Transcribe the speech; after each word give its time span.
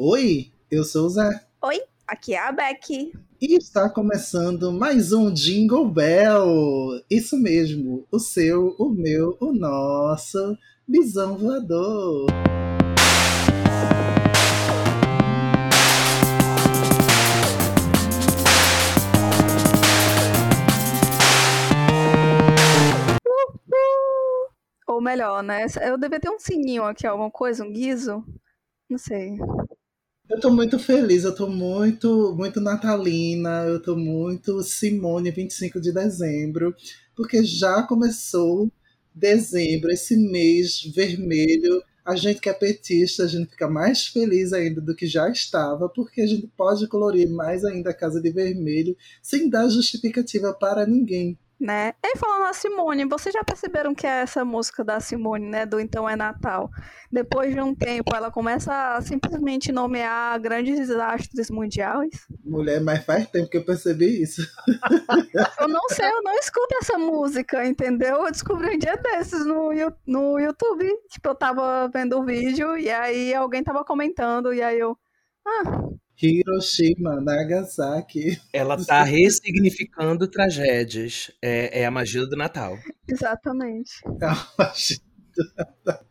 Oi, 0.00 0.52
eu 0.70 0.84
sou 0.84 1.06
o 1.06 1.08
Zé. 1.08 1.28
Oi, 1.60 1.82
aqui 2.06 2.32
é 2.32 2.38
a 2.38 2.52
Becky. 2.52 3.12
E 3.40 3.56
está 3.56 3.90
começando 3.90 4.70
mais 4.70 5.12
um 5.12 5.28
Jingle 5.34 5.90
Bell. 5.90 7.02
Isso 7.10 7.36
mesmo, 7.36 8.06
o 8.08 8.20
seu, 8.20 8.76
o 8.78 8.90
meu, 8.90 9.36
o 9.40 9.52
nosso 9.52 10.56
bisão 10.86 11.36
voador. 11.36 12.26
Ou 24.86 25.00
melhor, 25.00 25.42
né? 25.42 25.66
Eu 25.82 25.98
devia 25.98 26.20
ter 26.20 26.30
um 26.30 26.38
sininho 26.38 26.84
aqui, 26.84 27.04
alguma 27.04 27.32
coisa, 27.32 27.64
um 27.64 27.72
guiso. 27.72 28.24
Não 28.88 28.96
sei. 28.96 29.36
Eu 30.28 30.38
tô 30.38 30.50
muito 30.50 30.78
feliz, 30.78 31.24
eu 31.24 31.34
tô 31.34 31.48
muito, 31.48 32.34
muito 32.36 32.60
natalina, 32.60 33.64
eu 33.64 33.80
tô 33.80 33.96
muito 33.96 34.62
Simone 34.62 35.30
25 35.30 35.80
de 35.80 35.90
dezembro, 35.90 36.76
porque 37.16 37.42
já 37.42 37.82
começou 37.82 38.70
dezembro, 39.14 39.90
esse 39.90 40.16
mês 40.16 40.82
vermelho. 40.94 41.82
A 42.04 42.14
gente 42.14 42.40
que 42.40 42.48
é 42.50 42.52
petista, 42.52 43.24
a 43.24 43.26
gente 43.26 43.50
fica 43.50 43.68
mais 43.68 44.06
feliz 44.06 44.52
ainda 44.52 44.82
do 44.82 44.94
que 44.94 45.06
já 45.06 45.30
estava, 45.30 45.88
porque 45.88 46.20
a 46.20 46.26
gente 46.26 46.46
pode 46.56 46.86
colorir 46.88 47.28
mais 47.30 47.64
ainda 47.64 47.90
a 47.90 47.94
casa 47.94 48.20
de 48.20 48.30
vermelho 48.30 48.94
sem 49.22 49.48
dar 49.48 49.68
justificativa 49.70 50.52
para 50.52 50.86
ninguém 50.86 51.38
né? 51.60 51.94
E 52.04 52.16
falando 52.16 52.44
a 52.44 52.52
Simone, 52.52 53.04
vocês 53.04 53.32
já 53.32 53.42
perceberam 53.42 53.94
que 53.94 54.06
é 54.06 54.20
essa 54.20 54.44
música 54.44 54.84
da 54.84 55.00
Simone, 55.00 55.46
né, 55.46 55.66
do 55.66 55.80
Então 55.80 56.08
é 56.08 56.14
Natal? 56.14 56.70
Depois 57.10 57.52
de 57.52 57.60
um 57.60 57.74
tempo, 57.74 58.14
ela 58.14 58.30
começa 58.30 58.94
a 58.94 59.00
simplesmente 59.00 59.72
nomear 59.72 60.38
grandes 60.40 60.78
desastres 60.78 61.50
mundiais. 61.50 62.26
Mulher, 62.44 62.80
mas 62.80 63.04
faz 63.04 63.26
tempo 63.26 63.50
que 63.50 63.56
eu 63.56 63.64
percebi 63.64 64.22
isso. 64.22 64.42
eu 65.60 65.68
não 65.68 65.88
sei, 65.88 66.08
eu 66.08 66.22
não 66.22 66.34
escuto 66.34 66.76
essa 66.80 66.96
música, 66.96 67.66
entendeu? 67.66 68.24
Eu 68.24 68.30
descobri 68.30 68.76
um 68.76 68.78
dia 68.78 68.96
desses 68.96 69.44
no, 69.44 69.70
no 70.06 70.38
YouTube, 70.38 70.86
tipo, 71.10 71.28
eu 71.28 71.34
tava 71.34 71.88
vendo 71.88 72.18
o 72.18 72.24
vídeo 72.24 72.76
e 72.76 72.88
aí 72.88 73.34
alguém 73.34 73.64
tava 73.64 73.84
comentando 73.84 74.54
e 74.54 74.62
aí 74.62 74.78
eu... 74.78 74.96
Ah, 75.46 75.88
Hiroshima, 76.20 77.20
Nagasaki. 77.20 78.40
Ela 78.52 78.74
está 78.74 79.02
ressignificando 79.04 80.26
tragédias. 80.26 81.30
É, 81.40 81.82
é, 81.82 81.86
a 81.86 81.90
magia 81.90 82.26
do 82.26 82.36
Natal. 82.36 82.76
Exatamente. 83.06 83.92
É 84.20 84.26
a 84.26 84.48
magia 84.58 84.98
do 85.36 85.52
Natal. 85.56 86.06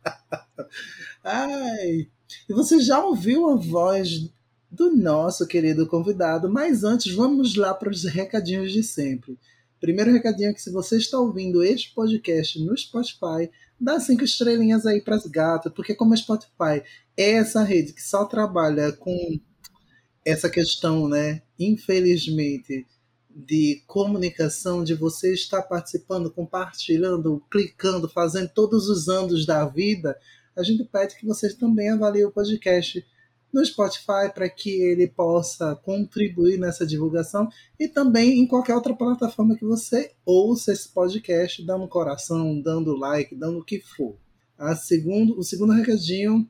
Ai. 1.23 2.07
E 2.49 2.53
você 2.53 2.79
já 2.79 3.03
ouviu 3.03 3.49
a 3.49 3.55
voz 3.55 4.29
do 4.69 4.95
nosso 4.95 5.47
querido 5.47 5.87
convidado, 5.87 6.49
mas 6.49 6.83
antes 6.83 7.13
vamos 7.13 7.55
lá 7.55 7.73
para 7.73 7.89
os 7.89 8.03
recadinhos 8.03 8.71
de 8.71 8.83
sempre. 8.83 9.37
Primeiro 9.79 10.11
recadinho 10.11 10.49
é 10.49 10.53
que 10.53 10.61
se 10.61 10.71
você 10.71 10.97
está 10.97 11.19
ouvindo 11.19 11.63
este 11.63 11.93
podcast 11.93 12.59
no 12.59 12.75
Spotify, 12.77 13.49
dá 13.79 13.99
cinco 13.99 14.23
estrelinhas 14.23 14.85
aí 14.85 15.01
para 15.01 15.15
as 15.15 15.25
gatas, 15.25 15.71
porque 15.73 15.93
como 15.93 16.13
a 16.13 16.17
Spotify 16.17 16.81
é 17.15 17.31
essa 17.33 17.63
rede 17.63 17.93
que 17.93 18.01
só 18.01 18.25
trabalha 18.25 18.91
com 18.91 19.39
essa 20.27 20.49
questão, 20.49 21.07
né, 21.07 21.41
infelizmente, 21.57 22.85
de 23.29 23.81
comunicação, 23.87 24.83
de 24.83 24.93
você 24.93 25.33
estar 25.33 25.61
participando, 25.61 26.29
compartilhando, 26.29 27.41
clicando, 27.49 28.09
fazendo 28.09 28.49
todos 28.49 28.89
os 28.89 29.07
anos 29.07 29.45
da 29.45 29.65
vida, 29.65 30.19
a 30.53 30.63
gente 30.63 30.83
pede 30.83 31.15
que 31.15 31.25
vocês 31.25 31.53
também 31.53 31.91
avaliem 31.91 32.25
o 32.25 32.31
podcast 32.31 33.05
no 33.53 33.65
Spotify 33.65 34.29
para 34.33 34.49
que 34.49 34.81
ele 34.81 35.07
possa 35.07 35.75
contribuir 35.77 36.59
nessa 36.59 36.85
divulgação 36.85 37.47
e 37.79 37.87
também 37.87 38.37
em 38.37 38.45
qualquer 38.45 38.75
outra 38.75 38.93
plataforma 38.93 39.55
que 39.55 39.63
você 39.63 40.11
ouça 40.25 40.73
esse 40.73 40.89
podcast, 40.89 41.65
dando 41.65 41.87
coração, 41.87 42.59
dando 42.59 42.97
like, 42.97 43.33
dando 43.33 43.59
o 43.59 43.63
que 43.63 43.79
for. 43.79 44.17
A 44.57 44.75
segundo, 44.75 45.39
o 45.39 45.43
segundo 45.43 45.71
recadinho 45.71 46.45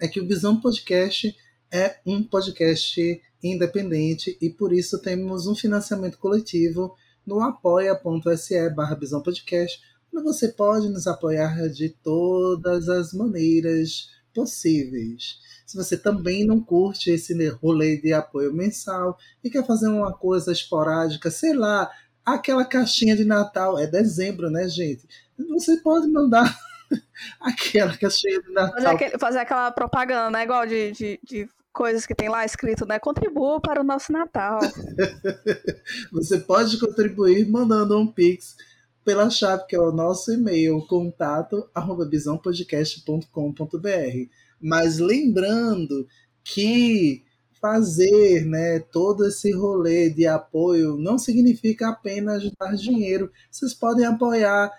é 0.00 0.08
que 0.08 0.20
o 0.20 0.26
Visão 0.26 0.60
Podcast 0.60 1.36
é 1.70 1.96
um 2.06 2.22
podcast 2.22 3.22
independente 3.42 4.36
e 4.40 4.50
por 4.50 4.72
isso 4.72 5.00
temos 5.00 5.46
um 5.46 5.54
financiamento 5.54 6.18
coletivo 6.18 6.94
no 7.26 7.40
apoia.se 7.40 8.70
barra 8.70 8.96
Podcast, 8.96 9.80
onde 10.12 10.24
você 10.24 10.48
pode 10.48 10.88
nos 10.88 11.06
apoiar 11.06 11.68
de 11.68 11.88
todas 11.88 12.88
as 12.88 13.12
maneiras 13.12 14.08
possíveis. 14.34 15.38
Se 15.66 15.76
você 15.76 15.96
também 15.96 16.46
não 16.46 16.60
curte 16.60 17.10
esse 17.10 17.34
rolê 17.48 17.96
de 17.96 18.12
apoio 18.12 18.54
mensal 18.54 19.18
e 19.42 19.50
quer 19.50 19.66
fazer 19.66 19.88
uma 19.88 20.12
coisa 20.12 20.52
esporádica, 20.52 21.30
sei 21.30 21.54
lá, 21.54 21.90
aquela 22.24 22.64
caixinha 22.64 23.16
de 23.16 23.24
Natal, 23.24 23.78
é 23.78 23.86
dezembro, 23.86 24.48
né, 24.48 24.68
gente? 24.68 25.08
Você 25.50 25.78
pode 25.78 26.06
mandar 26.06 26.56
aquela 27.40 27.96
caixinha 27.96 28.40
de 28.40 28.52
Natal. 28.52 28.74
Fazer, 28.74 28.88
aquele, 28.88 29.18
fazer 29.18 29.38
aquela 29.40 29.70
propaganda, 29.72 30.30
né? 30.30 30.44
Igual 30.44 30.66
de, 30.66 30.92
de, 30.92 31.20
de 31.24 31.48
coisas 31.76 32.06
que 32.06 32.14
tem 32.14 32.30
lá 32.30 32.42
escrito, 32.42 32.86
né? 32.86 32.98
Contribua 32.98 33.60
para 33.60 33.82
o 33.82 33.84
nosso 33.84 34.10
Natal. 34.10 34.60
Você 36.10 36.38
pode 36.38 36.80
contribuir 36.80 37.46
mandando 37.46 37.98
um 37.98 38.06
pix 38.06 38.56
pela 39.04 39.28
chave 39.28 39.66
que 39.66 39.76
é 39.76 39.80
o 39.80 39.92
nosso 39.92 40.32
e-mail, 40.32 40.80
contato 40.88 41.68
arroba 41.74 42.06
bisãopodcast.com.br. 42.06 44.30
Mas 44.58 44.98
lembrando 44.98 46.08
que 46.42 47.22
fazer 47.60 48.46
né, 48.46 48.80
todo 48.80 49.26
esse 49.26 49.52
rolê 49.52 50.08
de 50.08 50.26
apoio 50.26 50.96
não 50.96 51.18
significa 51.18 51.90
apenas 51.90 52.42
dar 52.58 52.74
dinheiro. 52.74 53.30
Vocês 53.50 53.74
podem 53.74 54.06
apoiar 54.06 54.72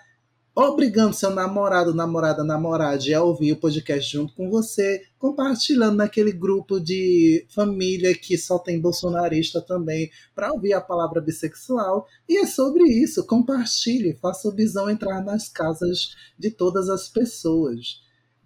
obrigando 0.58 1.14
seu 1.14 1.30
namorado, 1.30 1.94
namorada, 1.94 2.42
namorada 2.42 2.98
a 3.16 3.22
ouvir 3.22 3.52
o 3.52 3.56
podcast 3.56 4.10
junto 4.10 4.34
com 4.34 4.50
você, 4.50 5.04
compartilhando 5.16 5.96
naquele 5.96 6.32
grupo 6.32 6.80
de 6.80 7.46
família 7.48 8.12
que 8.12 8.36
só 8.36 8.58
tem 8.58 8.80
bolsonarista 8.80 9.60
também, 9.60 10.10
para 10.34 10.52
ouvir 10.52 10.72
a 10.72 10.80
palavra 10.80 11.20
bissexual. 11.20 12.08
E 12.28 12.38
é 12.38 12.46
sobre 12.46 12.82
isso, 12.82 13.24
compartilhe, 13.24 14.18
faça 14.20 14.48
o 14.48 14.52
bisão 14.52 14.90
entrar 14.90 15.24
nas 15.24 15.48
casas 15.48 16.16
de 16.36 16.50
todas 16.50 16.88
as 16.88 17.08
pessoas. 17.08 18.02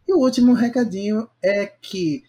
E 0.07 0.13
o 0.13 0.19
último 0.19 0.53
recadinho 0.53 1.27
é 1.43 1.65
que 1.65 2.25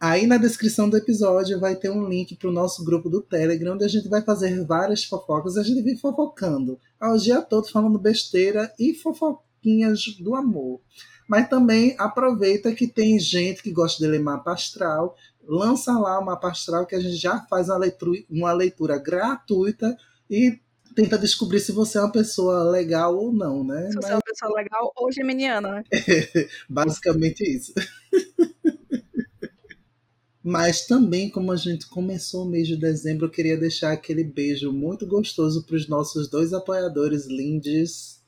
Aí 0.00 0.28
na 0.28 0.36
descrição 0.36 0.88
do 0.88 0.96
episódio 0.96 1.58
vai 1.58 1.74
ter 1.74 1.90
um 1.90 2.08
link 2.08 2.36
para 2.36 2.48
o 2.48 2.52
nosso 2.52 2.84
grupo 2.84 3.10
do 3.10 3.20
Telegram, 3.20 3.74
onde 3.74 3.84
a 3.84 3.88
gente 3.88 4.08
vai 4.08 4.22
fazer 4.22 4.64
várias 4.64 5.02
fofocas. 5.02 5.56
A 5.56 5.62
gente 5.62 5.82
vem 5.82 5.96
fofocando 5.96 6.78
ao 7.00 7.16
dia 7.16 7.42
todo, 7.42 7.68
falando 7.68 7.98
besteira 7.98 8.72
e 8.78 8.94
fofoquinhas 8.94 10.00
do 10.20 10.36
amor. 10.36 10.80
Mas 11.28 11.48
também 11.48 11.96
aproveita 11.98 12.72
que 12.72 12.86
tem 12.86 13.18
gente 13.18 13.60
que 13.60 13.72
gosta 13.72 14.02
de 14.02 14.08
ler 14.08 14.20
mapa 14.20 14.52
astral, 14.52 15.16
lança 15.42 15.92
lá 15.98 16.20
o 16.20 16.24
mapa 16.24 16.48
astral 16.48 16.86
que 16.86 16.94
a 16.94 17.00
gente 17.00 17.16
já 17.16 17.40
faz 17.50 17.68
uma 17.68 17.78
leitura, 17.78 18.20
uma 18.30 18.52
leitura 18.52 18.98
gratuita 18.98 19.96
e 20.30 20.60
tenta 20.94 21.18
descobrir 21.18 21.60
se 21.60 21.72
você 21.72 21.98
é 21.98 22.00
uma 22.00 22.12
pessoa 22.12 22.62
legal 22.70 23.16
ou 23.16 23.32
não, 23.32 23.64
né? 23.64 23.88
Se 23.88 23.96
você 23.96 24.00
Mas... 24.02 24.10
é 24.10 24.14
uma 24.14 24.22
pessoa 24.22 24.52
legal 24.54 24.92
ou 24.96 25.12
geminiana, 25.12 25.70
né? 25.72 25.82
Basicamente 26.70 27.42
isso. 27.42 27.72
Mas 30.48 30.86
também, 30.86 31.28
como 31.28 31.52
a 31.52 31.56
gente 31.56 31.86
começou 31.86 32.46
o 32.46 32.48
mês 32.48 32.66
de 32.66 32.74
dezembro, 32.74 33.26
eu 33.26 33.30
queria 33.30 33.54
deixar 33.54 33.92
aquele 33.92 34.24
beijo 34.24 34.72
muito 34.72 35.06
gostoso 35.06 35.62
para 35.66 35.76
os 35.76 35.86
nossos 35.86 36.26
dois 36.26 36.54
apoiadores 36.54 37.26
lindes, 37.26 38.22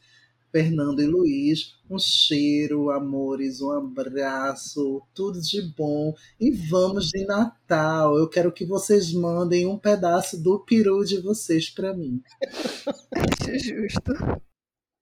Fernando 0.52 1.00
e 1.00 1.06
Luiz. 1.06 1.76
Um 1.88 1.98
cheiro, 1.98 2.90
amores, 2.90 3.62
um 3.62 3.70
abraço, 3.70 5.00
tudo 5.14 5.40
de 5.40 5.62
bom. 5.62 6.14
E 6.38 6.50
vamos 6.50 7.08
de 7.08 7.24
Natal. 7.24 8.18
Eu 8.18 8.28
quero 8.28 8.52
que 8.52 8.66
vocês 8.66 9.14
mandem 9.14 9.66
um 9.66 9.78
pedaço 9.78 10.36
do 10.36 10.60
peru 10.60 11.02
de 11.02 11.22
vocês 11.22 11.70
para 11.70 11.94
mim. 11.94 12.20
Justo. 13.64 14.12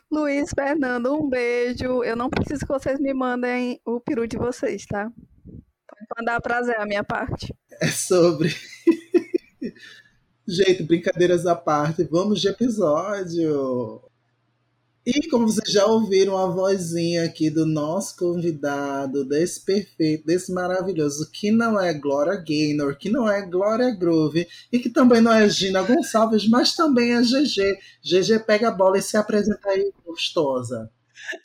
Luiz, 0.09 0.50
Fernando, 0.55 1.12
um 1.12 1.29
beijo. 1.29 2.05
Eu 2.05 2.14
não 2.14 2.31
preciso 2.31 2.61
que 2.61 2.73
vocês 2.73 3.00
me 3.00 3.12
mandem 3.12 3.81
o 3.85 3.99
peru 3.99 4.25
de 4.25 4.37
vocês, 4.37 4.87
tá? 4.87 5.12
Mandar 6.17 6.40
prazer 6.40 6.79
a 6.81 6.87
minha 6.87 7.05
parte. 7.05 7.55
É 7.81 7.88
sobre. 7.88 8.55
Gente, 10.46 10.82
brincadeiras 10.82 11.44
à 11.46 11.55
parte, 11.55 12.05
vamos 12.05 12.40
de 12.40 12.49
episódio. 12.49 14.02
E 15.11 15.26
como 15.29 15.46
vocês 15.46 15.73
já 15.73 15.87
ouviram 15.87 16.37
a 16.37 16.46
vozinha 16.46 17.25
aqui 17.25 17.49
do 17.49 17.64
nosso 17.64 18.14
convidado, 18.17 19.25
desse 19.25 19.64
perfeito, 19.64 20.26
desse 20.26 20.52
maravilhoso, 20.52 21.31
que 21.31 21.50
não 21.50 21.81
é 21.81 21.94
Glória 21.94 22.37
Gaynor, 22.37 22.96
que 22.99 23.08
não 23.08 23.26
é 23.26 23.40
Glória 23.40 23.90
Groove, 23.90 24.46
e 24.70 24.79
que 24.79 24.90
também 24.90 25.23
não 25.23 25.32
é 25.32 25.49
Gina 25.49 25.82
Gonçalves, 25.82 26.46
mas 26.46 26.75
também 26.75 27.14
é 27.14 27.23
GG. 27.23 27.79
GG 28.02 28.44
pega 28.46 28.69
a 28.69 28.70
bola 28.70 28.99
e 28.99 29.02
se 29.02 29.17
apresenta 29.17 29.70
aí 29.70 29.90
gostosa. 30.05 30.90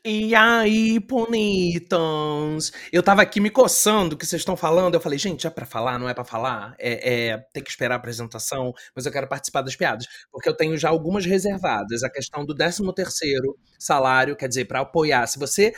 E 0.05 0.33
aí, 0.33 0.97
bonitos? 0.97 2.71
Eu 2.91 3.03
tava 3.03 3.21
aqui 3.21 3.41
me 3.41 3.49
coçando 3.49 4.15
o 4.15 4.17
que 4.17 4.25
vocês 4.25 4.41
estão 4.41 4.55
falando. 4.55 4.93
Eu 4.93 5.01
falei, 5.01 5.19
gente, 5.19 5.45
é 5.45 5.49
pra 5.49 5.65
falar, 5.65 5.99
não 5.99 6.07
é 6.07 6.13
pra 6.13 6.23
falar? 6.23 6.73
É, 6.79 7.31
é, 7.31 7.37
tem 7.51 7.61
que 7.61 7.69
esperar 7.69 7.95
a 7.95 7.97
apresentação, 7.97 8.73
mas 8.95 9.05
eu 9.05 9.11
quero 9.11 9.27
participar 9.27 9.61
das 9.61 9.75
piadas. 9.75 10.05
Porque 10.31 10.47
eu 10.47 10.55
tenho 10.55 10.77
já 10.77 10.87
algumas 10.87 11.25
reservadas. 11.25 12.01
A 12.03 12.09
questão 12.09 12.45
do 12.45 12.55
13 12.55 12.81
terceiro 12.93 13.57
salário, 13.77 14.37
quer 14.37 14.47
dizer, 14.47 14.65
para 14.65 14.79
apoiar. 14.79 15.27
Se 15.27 15.37
você 15.37 15.73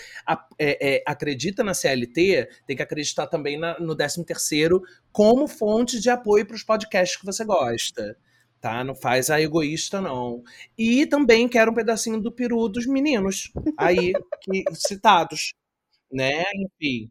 é, 0.59 0.97
é, 0.97 1.03
acredita 1.07 1.63
na 1.63 1.73
CLT, 1.73 2.47
tem 2.67 2.75
que 2.75 2.83
acreditar 2.83 3.25
também 3.25 3.57
na, 3.57 3.79
no 3.79 3.95
13 3.95 4.23
terceiro 4.23 4.81
como 5.11 5.47
fonte 5.47 5.99
de 5.99 6.11
apoio 6.11 6.45
para 6.45 6.55
os 6.55 6.63
podcasts 6.63 7.17
que 7.17 7.25
você 7.25 7.43
gosta 7.43 8.15
tá? 8.65 8.83
Não 8.83 8.95
faz 8.95 9.29
a 9.29 9.39
egoísta, 9.39 10.01
não. 10.01 10.43
E 10.75 11.05
também 11.05 11.47
quero 11.47 11.69
um 11.71 11.75
pedacinho 11.75 12.19
do 12.19 12.31
peru 12.31 12.67
dos 12.67 12.87
meninos 12.87 13.51
aí 13.77 14.11
que, 14.41 14.63
citados, 14.73 15.53
né? 16.11 16.43
Enfim. 16.55 17.09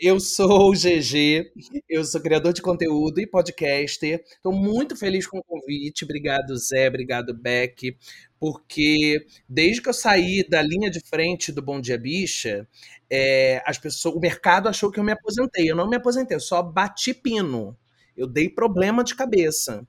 Eu 0.00 0.20
sou 0.20 0.70
o 0.70 0.74
GG, 0.74 1.52
eu 1.88 2.04
sou 2.04 2.20
criador 2.22 2.52
de 2.52 2.62
conteúdo 2.62 3.20
e 3.20 3.26
podcaster. 3.26 4.22
Estou 4.26 4.52
muito 4.52 4.96
feliz 4.96 5.26
com 5.26 5.38
o 5.38 5.44
convite. 5.44 6.04
Obrigado, 6.04 6.56
Zé, 6.56 6.88
obrigado, 6.88 7.34
Beck, 7.34 7.96
porque 8.40 9.26
desde 9.48 9.82
que 9.82 9.88
eu 9.88 9.94
saí 9.94 10.44
da 10.48 10.62
linha 10.62 10.90
de 10.90 11.00
frente 11.08 11.52
do 11.52 11.62
Bom 11.62 11.80
Dia 11.80 11.98
Bicha, 11.98 12.68
é, 13.10 13.62
as 13.66 13.78
pessoas, 13.78 14.16
o 14.16 14.20
mercado 14.20 14.68
achou 14.68 14.90
que 14.90 15.00
eu 15.00 15.04
me 15.04 15.12
aposentei. 15.12 15.70
Eu 15.70 15.76
não 15.76 15.88
me 15.88 15.96
aposentei, 15.96 16.36
eu 16.36 16.40
só 16.40 16.62
bati 16.62 17.14
pino. 17.14 17.76
Eu 18.16 18.26
dei 18.26 18.48
problema 18.48 19.04
de 19.04 19.14
cabeça. 19.16 19.86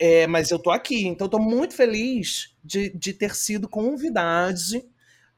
É, 0.00 0.26
mas 0.26 0.50
eu 0.50 0.58
tô 0.60 0.70
aqui, 0.70 1.06
então 1.06 1.24
estou 1.26 1.40
muito 1.40 1.74
feliz 1.74 2.54
de, 2.62 2.90
de 2.90 3.12
ter 3.12 3.34
sido 3.34 3.68
convidado 3.68 4.54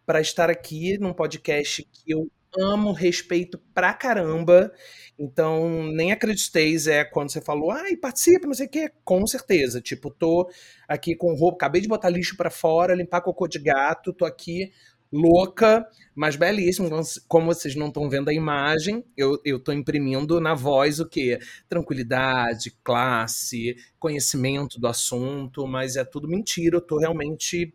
para 0.05 0.21
estar 0.21 0.51
aqui 0.51 0.99
num 0.99 1.13
podcast 1.15 1.83
que 1.85 2.13
eu 2.13 2.31
amo, 2.59 2.93
respeito 2.93 3.59
pra 3.75 3.95
caramba. 3.95 4.73
Então, 5.19 5.85
nem 5.93 6.13
acrediteis, 6.13 6.87
é 6.87 7.05
quando 7.05 7.31
você 7.33 7.41
falou, 7.41 7.71
ai, 7.71 7.97
participa, 7.97 8.47
não 8.47 8.55
sei 8.55 8.67
o 8.67 8.71
quê. 8.71 8.91
Com 9.05 9.27
certeza. 9.27 9.81
Tipo, 9.81 10.11
tô 10.11 10.51
aqui 10.89 11.15
com 11.15 11.35
roupa, 11.35 11.57
acabei 11.57 11.81
de 11.81 11.89
botar 11.89 12.11
lixo 12.11 12.37
para 12.37 12.51
fora, 12.51 12.95
limpar 12.95 13.21
cocô 13.23 13.47
de 13.49 13.59
gato, 13.61 14.13
tô 14.13 14.25
aqui 14.25 14.73
louca, 15.13 15.87
mas 16.15 16.37
belíssima. 16.37 16.89
Como 17.27 17.47
vocês 17.47 17.75
não 17.75 17.89
estão 17.89 18.09
vendo 18.09 18.29
a 18.29 18.35
imagem, 18.35 19.05
eu, 19.17 19.41
estou 19.45 19.75
imprimindo 19.75 20.41
na 20.41 20.55
voz 20.55 21.01
o 21.01 21.09
que? 21.09 21.39
Tranquilidade, 21.69 22.77
classe, 22.83 23.77
conhecimento 23.99 24.81
do 24.81 24.87
assunto, 24.87 25.67
mas 25.67 25.97
é 25.97 26.05
tudo 26.05 26.29
mentira. 26.29 26.77
Eu 26.77 26.81
estou 26.81 26.99
realmente 26.99 27.75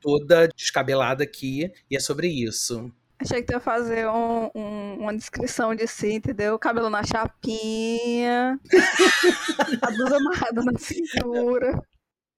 toda 0.00 0.48
descabelada 0.48 1.24
aqui 1.24 1.70
e 1.90 1.96
é 1.96 2.00
sobre 2.00 2.28
isso. 2.28 2.92
Achei 3.18 3.40
que 3.40 3.46
tu 3.46 3.52
ia 3.52 3.60
fazer 3.60 4.08
um, 4.08 4.50
um, 4.52 4.94
uma 4.98 5.14
descrição 5.14 5.76
de 5.76 5.86
si, 5.86 6.14
entendeu? 6.14 6.58
Cabelo 6.58 6.90
na 6.90 7.04
chapinha, 7.04 8.58
a 9.80 9.90
blusa 9.92 10.16
amarrada 10.16 10.64
na 10.64 10.76
cintura. 10.76 11.80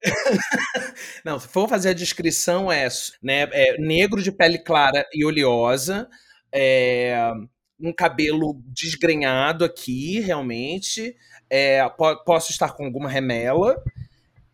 Não, 1.24 1.38
se 1.38 1.48
for 1.48 1.68
fazer 1.68 1.90
a 1.90 1.94
descrição, 1.94 2.70
é, 2.70 2.86
né, 3.22 3.48
é 3.52 3.78
negro 3.78 4.22
de 4.22 4.30
pele 4.30 4.58
clara 4.58 5.06
e 5.12 5.24
oleosa, 5.24 6.08
é, 6.52 7.32
um 7.80 7.92
cabelo 7.92 8.60
desgrenhado 8.66 9.64
aqui, 9.64 10.20
realmente. 10.20 11.16
É, 11.50 11.86
po 11.90 12.16
posso 12.24 12.50
estar 12.50 12.72
com 12.72 12.84
alguma 12.84 13.08
remela 13.08 13.82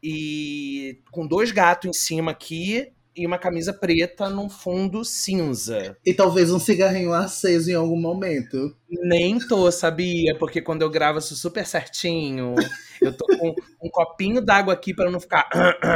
e 0.03 1.01
com 1.11 1.27
dois 1.27 1.53
gatos 1.53 1.89
em 1.89 1.93
cima 1.93 2.33
aqui 2.33 2.93
e 3.21 3.27
uma 3.27 3.39
camisa 3.39 3.71
preta 3.71 4.31
num 4.31 4.49
fundo 4.49 5.05
cinza. 5.05 5.95
E 6.05 6.15
talvez 6.15 6.51
um 6.51 6.59
cigarrinho 6.59 7.13
aceso 7.13 7.71
em 7.71 7.75
algum 7.75 8.01
momento. 8.01 8.75
Nem 8.89 9.39
tô, 9.39 9.71
sabia? 9.71 10.35
Porque 10.39 10.63
quando 10.63 10.81
eu 10.81 10.89
gravo 10.89 11.19
isso 11.19 11.37
super 11.37 11.67
certinho, 11.67 12.55
eu 12.99 13.15
tô 13.15 13.27
com 13.27 13.55
um 13.83 13.91
copinho 13.91 14.41
d'água 14.41 14.73
aqui 14.73 14.95
para 14.95 15.11
não 15.11 15.21
ficar 15.21 15.51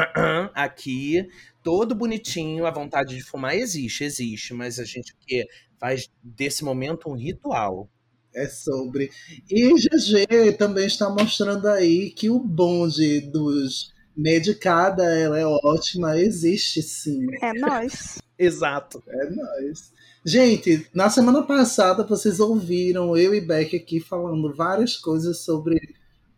aqui, 0.54 1.26
todo 1.62 1.94
bonitinho. 1.94 2.66
A 2.66 2.70
vontade 2.70 3.16
de 3.16 3.22
fumar 3.22 3.56
existe, 3.56 4.04
existe, 4.04 4.52
mas 4.52 4.78
a 4.78 4.84
gente 4.84 5.16
que 5.26 5.46
faz 5.80 6.10
desse 6.22 6.62
momento 6.62 7.08
um 7.08 7.16
ritual. 7.16 7.88
É 8.34 8.46
sobre. 8.48 9.10
E 9.48 9.72
GG 9.72 10.58
também 10.58 10.86
está 10.86 11.08
mostrando 11.08 11.68
aí 11.68 12.10
que 12.10 12.28
o 12.28 12.38
bonde 12.38 13.20
dos 13.20 13.94
medicada, 14.16 15.05
ela 15.05 15.38
é 15.38 15.46
ótima, 15.46 16.19
existe 16.19 16.82
sim. 16.82 17.26
É 17.43 17.52
nós. 17.52 18.19
Exato. 18.38 19.02
É 19.08 19.31
nós. 19.31 19.93
Gente, 20.25 20.87
na 20.94 21.11
semana 21.11 21.43
passada 21.43 22.02
vocês 22.05 22.40
ouviram 22.40 23.16
eu 23.16 23.34
e 23.34 23.40
Beck 23.40 23.76
aqui 23.76 24.00
falando 24.00 24.55
várias 24.55 24.96
coisas 24.96 25.40
sobre 25.40 25.94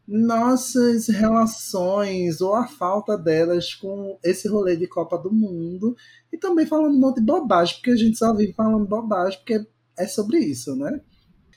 nossas 0.07 1.09
relações 1.09 2.41
ou 2.41 2.55
a 2.55 2.67
falta 2.67 3.17
delas 3.17 3.75
com 3.75 4.19
esse 4.23 4.49
rolê 4.49 4.77
de 4.77 4.87
Copa 4.87 5.19
do 5.19 5.33
Mundo 5.33 5.97
e 6.33 6.39
também 6.39 6.67
falando 6.67 6.95
um 6.95 7.01
monte 7.01 7.17
de 7.17 7.27
bobagem, 7.27 7.77
porque 7.77 7.91
a 7.91 7.97
gente 7.97 8.17
só 8.17 8.35
vive 8.35 8.53
falando 8.53 8.87
bobagem, 8.87 9.39
porque 9.39 9.67
é 9.99 10.07
sobre 10.07 10.39
isso, 10.39 10.77
né? 10.77 11.01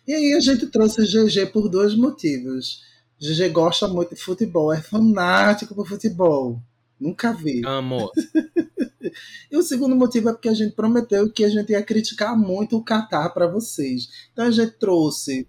E 0.08 0.14
aí 0.14 0.34
a 0.34 0.40
gente 0.40 0.68
trouxe 0.68 1.04
GG 1.04 1.52
por 1.52 1.70
dois 1.70 1.96
motivos. 1.96 2.82
GG 3.20 3.50
gosta 3.50 3.88
muito 3.88 4.16
de 4.16 4.22
futebol, 4.22 4.72
é 4.72 4.82
fanático 4.82 5.76
por 5.76 5.88
futebol. 5.88 6.62
Nunca 7.00 7.34
vi. 7.34 7.62
Amo. 7.66 8.10
e 9.52 9.58
o 9.58 9.62
segundo 9.62 9.96
motivo 9.96 10.30
é 10.30 10.34
porque 10.34 10.50
a 10.50 10.54
gente 10.54 10.76
prometeu 10.76 11.32
que 11.32 11.44
a 11.44 11.50
gente 11.50 11.72
ia 11.72 11.84
criticar 11.84 12.38
muito 12.38 12.78
o 12.78 12.84
Qatar 12.84 13.34
para 13.34 13.48
vocês. 13.48 14.10
Então 14.32 14.46
a 14.46 14.52
gente 14.52 14.72
trouxe 14.72 15.48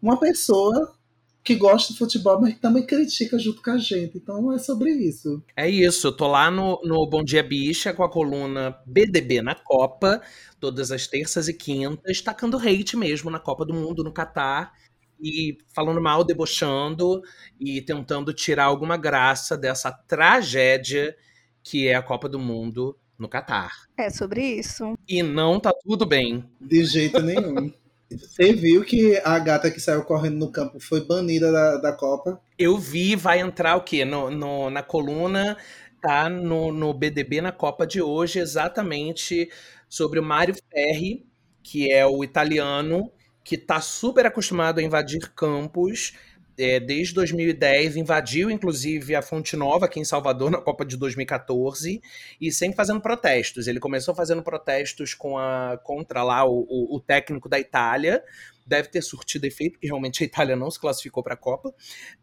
uma 0.00 0.18
pessoa 0.18 0.94
que 1.42 1.54
gosta 1.54 1.92
de 1.92 1.98
futebol, 1.98 2.40
mas 2.40 2.54
que 2.54 2.60
também 2.60 2.84
critica 2.84 3.38
junto 3.38 3.62
com 3.62 3.70
a 3.70 3.78
gente. 3.78 4.18
Então 4.18 4.52
é 4.52 4.58
sobre 4.58 4.90
isso. 4.90 5.42
É 5.56 5.68
isso. 5.68 6.08
Eu 6.08 6.12
tô 6.12 6.26
lá 6.26 6.50
no, 6.50 6.80
no 6.84 7.06
Bom 7.08 7.22
Dia 7.22 7.42
Bicha 7.42 7.92
com 7.92 8.02
a 8.02 8.10
coluna 8.10 8.76
BDB 8.84 9.42
na 9.42 9.54
Copa, 9.54 10.20
todas 10.58 10.90
as 10.90 11.06
terças 11.06 11.46
e 11.46 11.54
quintas, 11.54 12.20
tacando 12.20 12.58
hate 12.58 12.96
mesmo 12.96 13.30
na 13.30 13.38
Copa 13.38 13.64
do 13.64 13.74
Mundo 13.74 14.02
no 14.02 14.12
Catar 14.12 14.72
e 15.20 15.58
falando 15.74 16.00
mal, 16.00 16.24
debochando 16.24 17.22
e 17.58 17.80
tentando 17.80 18.32
tirar 18.32 18.64
alguma 18.64 18.96
graça 18.96 19.56
dessa 19.56 19.90
tragédia 19.90 21.16
que 21.62 21.88
é 21.88 21.94
a 21.94 22.02
Copa 22.02 22.28
do 22.28 22.38
Mundo 22.38 22.96
no 23.18 23.28
Catar. 23.28 23.72
É 23.96 24.10
sobre 24.10 24.42
isso. 24.42 24.96
E 25.08 25.22
não 25.22 25.58
tá 25.58 25.72
tudo 25.84 26.06
bem. 26.06 26.44
De 26.60 26.84
jeito 26.84 27.20
nenhum. 27.20 27.72
Você 28.08 28.52
viu 28.52 28.84
que 28.84 29.20
a 29.24 29.36
gata 29.38 29.70
que 29.70 29.80
saiu 29.80 30.04
correndo 30.04 30.36
no 30.36 30.52
campo 30.52 30.78
foi 30.78 31.04
banida 31.04 31.50
da, 31.50 31.76
da 31.78 31.92
Copa? 31.92 32.40
Eu 32.56 32.78
vi, 32.78 33.16
vai 33.16 33.40
entrar 33.40 33.74
o 33.74 33.80
quê? 33.80 34.04
No, 34.04 34.30
no, 34.30 34.70
na 34.70 34.82
coluna, 34.82 35.56
tá 36.00 36.28
no, 36.28 36.70
no 36.70 36.94
BDB 36.94 37.40
na 37.40 37.50
Copa 37.50 37.84
de 37.84 38.00
hoje, 38.00 38.38
exatamente 38.38 39.50
sobre 39.88 40.20
o 40.20 40.22
Mário 40.22 40.54
Ferri, 40.70 41.26
que 41.62 41.90
é 41.90 42.06
o 42.06 42.22
italiano 42.22 43.10
que 43.46 43.54
está 43.54 43.80
super 43.80 44.26
acostumado 44.26 44.80
a 44.80 44.82
invadir 44.82 45.30
campos. 45.30 46.14
É, 46.58 46.80
desde 46.80 47.14
2010, 47.14 47.96
invadiu 47.96 48.50
inclusive 48.50 49.14
a 49.14 49.22
Fonte 49.22 49.56
Nova 49.56 49.84
aqui 49.84 50.00
em 50.00 50.04
Salvador 50.04 50.50
na 50.50 50.58
Copa 50.58 50.84
de 50.84 50.96
2014 50.96 52.00
e 52.40 52.50
sempre 52.50 52.74
fazendo 52.74 53.00
protestos. 53.00 53.68
Ele 53.68 53.78
começou 53.78 54.14
fazendo 54.16 54.42
protestos 54.42 55.14
com 55.14 55.38
a, 55.38 55.78
contra 55.84 56.24
lá 56.24 56.44
o, 56.44 56.66
o, 56.68 56.96
o 56.96 57.00
técnico 57.00 57.48
da 57.48 57.60
Itália, 57.60 58.24
deve 58.66 58.88
ter 58.88 59.02
surtido 59.02 59.46
efeito, 59.46 59.74
porque 59.74 59.86
realmente 59.86 60.24
a 60.24 60.26
Itália 60.26 60.56
não 60.56 60.70
se 60.70 60.80
classificou 60.80 61.22
para 61.22 61.34
a 61.34 61.36
Copa. 61.36 61.72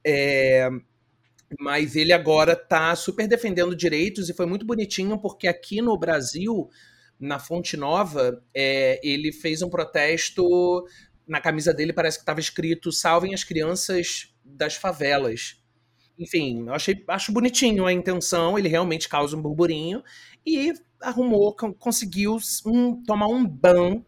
É, 0.03 0.67
mas 1.57 1.95
ele 1.95 2.11
agora 2.11 2.51
está 2.51 2.93
super 2.97 3.27
defendendo 3.29 3.73
direitos 3.75 4.27
e 4.27 4.33
foi 4.33 4.45
muito 4.45 4.65
bonitinho 4.65 5.17
porque 5.19 5.47
aqui 5.47 5.81
no 5.81 5.97
Brasil 5.97 6.69
na 7.23 7.39
Fonte 7.39 7.77
Nova, 7.77 8.43
é, 8.53 8.99
ele 9.03 9.31
fez 9.31 9.61
um 9.61 9.69
protesto 9.69 10.85
na 11.27 11.41
camisa 11.41 11.73
dele 11.73 11.93
parece 11.93 12.17
que 12.17 12.23
estava 12.23 12.39
escrito 12.39 12.91
salvem 12.91 13.33
as 13.33 13.43
crianças 13.43 14.33
das 14.43 14.75
favelas. 14.75 15.61
Enfim, 16.17 16.67
eu 16.67 16.73
achei, 16.73 17.03
acho 17.07 17.31
bonitinho 17.31 17.85
a 17.85 17.93
intenção, 17.93 18.57
ele 18.57 18.67
realmente 18.67 19.09
causa 19.09 19.35
um 19.35 19.41
burburinho 19.41 20.03
e 20.45 20.73
arrumou, 21.01 21.55
conseguiu 21.55 22.37
um, 22.65 23.03
tomar 23.03 23.27
um 23.27 23.45
ban 23.45 24.03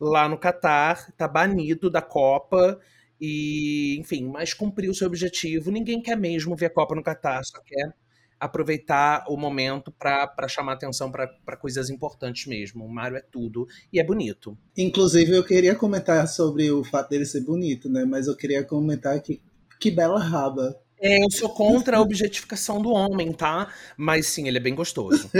lá 0.00 0.28
no 0.28 0.38
Catar, 0.38 1.12
tá 1.16 1.26
banido 1.26 1.90
da 1.90 2.00
Copa 2.00 2.78
e, 3.20 3.98
enfim, 3.98 4.28
mas 4.28 4.54
cumpriu 4.54 4.94
seu 4.94 5.08
objetivo. 5.08 5.70
Ninguém 5.70 6.00
quer 6.00 6.16
mesmo 6.16 6.54
ver 6.54 6.66
a 6.66 6.70
Copa 6.70 6.94
no 6.94 7.02
Catar, 7.02 7.42
só 7.44 7.60
quer 7.62 7.92
aproveitar 8.40 9.24
o 9.28 9.36
momento 9.36 9.90
para 9.90 10.48
chamar 10.48 10.74
atenção 10.74 11.10
para 11.10 11.56
coisas 11.56 11.90
importantes 11.90 12.46
mesmo. 12.46 12.84
O 12.84 12.92
Mario 12.92 13.18
é 13.18 13.22
tudo 13.22 13.66
e 13.92 13.98
é 13.98 14.04
bonito. 14.04 14.56
Inclusive, 14.76 15.36
eu 15.36 15.44
queria 15.44 15.74
comentar 15.74 16.26
sobre 16.28 16.70
o 16.70 16.84
fato 16.84 17.10
dele 17.10 17.24
ser 17.24 17.40
bonito, 17.40 17.88
né? 17.88 18.04
Mas 18.04 18.26
eu 18.26 18.36
queria 18.36 18.64
comentar 18.64 19.20
que 19.20 19.40
que 19.78 19.90
bela 19.90 20.22
raba. 20.22 20.76
É, 21.00 21.22
eu 21.22 21.30
sou 21.30 21.48
contra 21.50 21.98
a 21.98 22.00
objetificação 22.00 22.82
do 22.82 22.90
homem, 22.90 23.32
tá? 23.32 23.72
Mas 23.96 24.26
sim, 24.26 24.48
ele 24.48 24.58
é 24.58 24.60
bem 24.60 24.74
gostoso. 24.74 25.30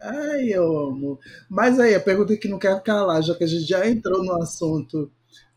Ai, 0.00 0.48
eu 0.48 0.76
amo. 0.76 1.20
Mas 1.48 1.78
aí, 1.78 1.94
a 1.94 2.00
pergunta 2.00 2.36
que 2.36 2.48
não 2.48 2.58
quer 2.58 2.82
calar, 2.82 3.22
já 3.22 3.36
que 3.36 3.44
a 3.44 3.46
gente 3.46 3.64
já 3.64 3.88
entrou 3.88 4.24
no 4.24 4.42
assunto. 4.42 5.12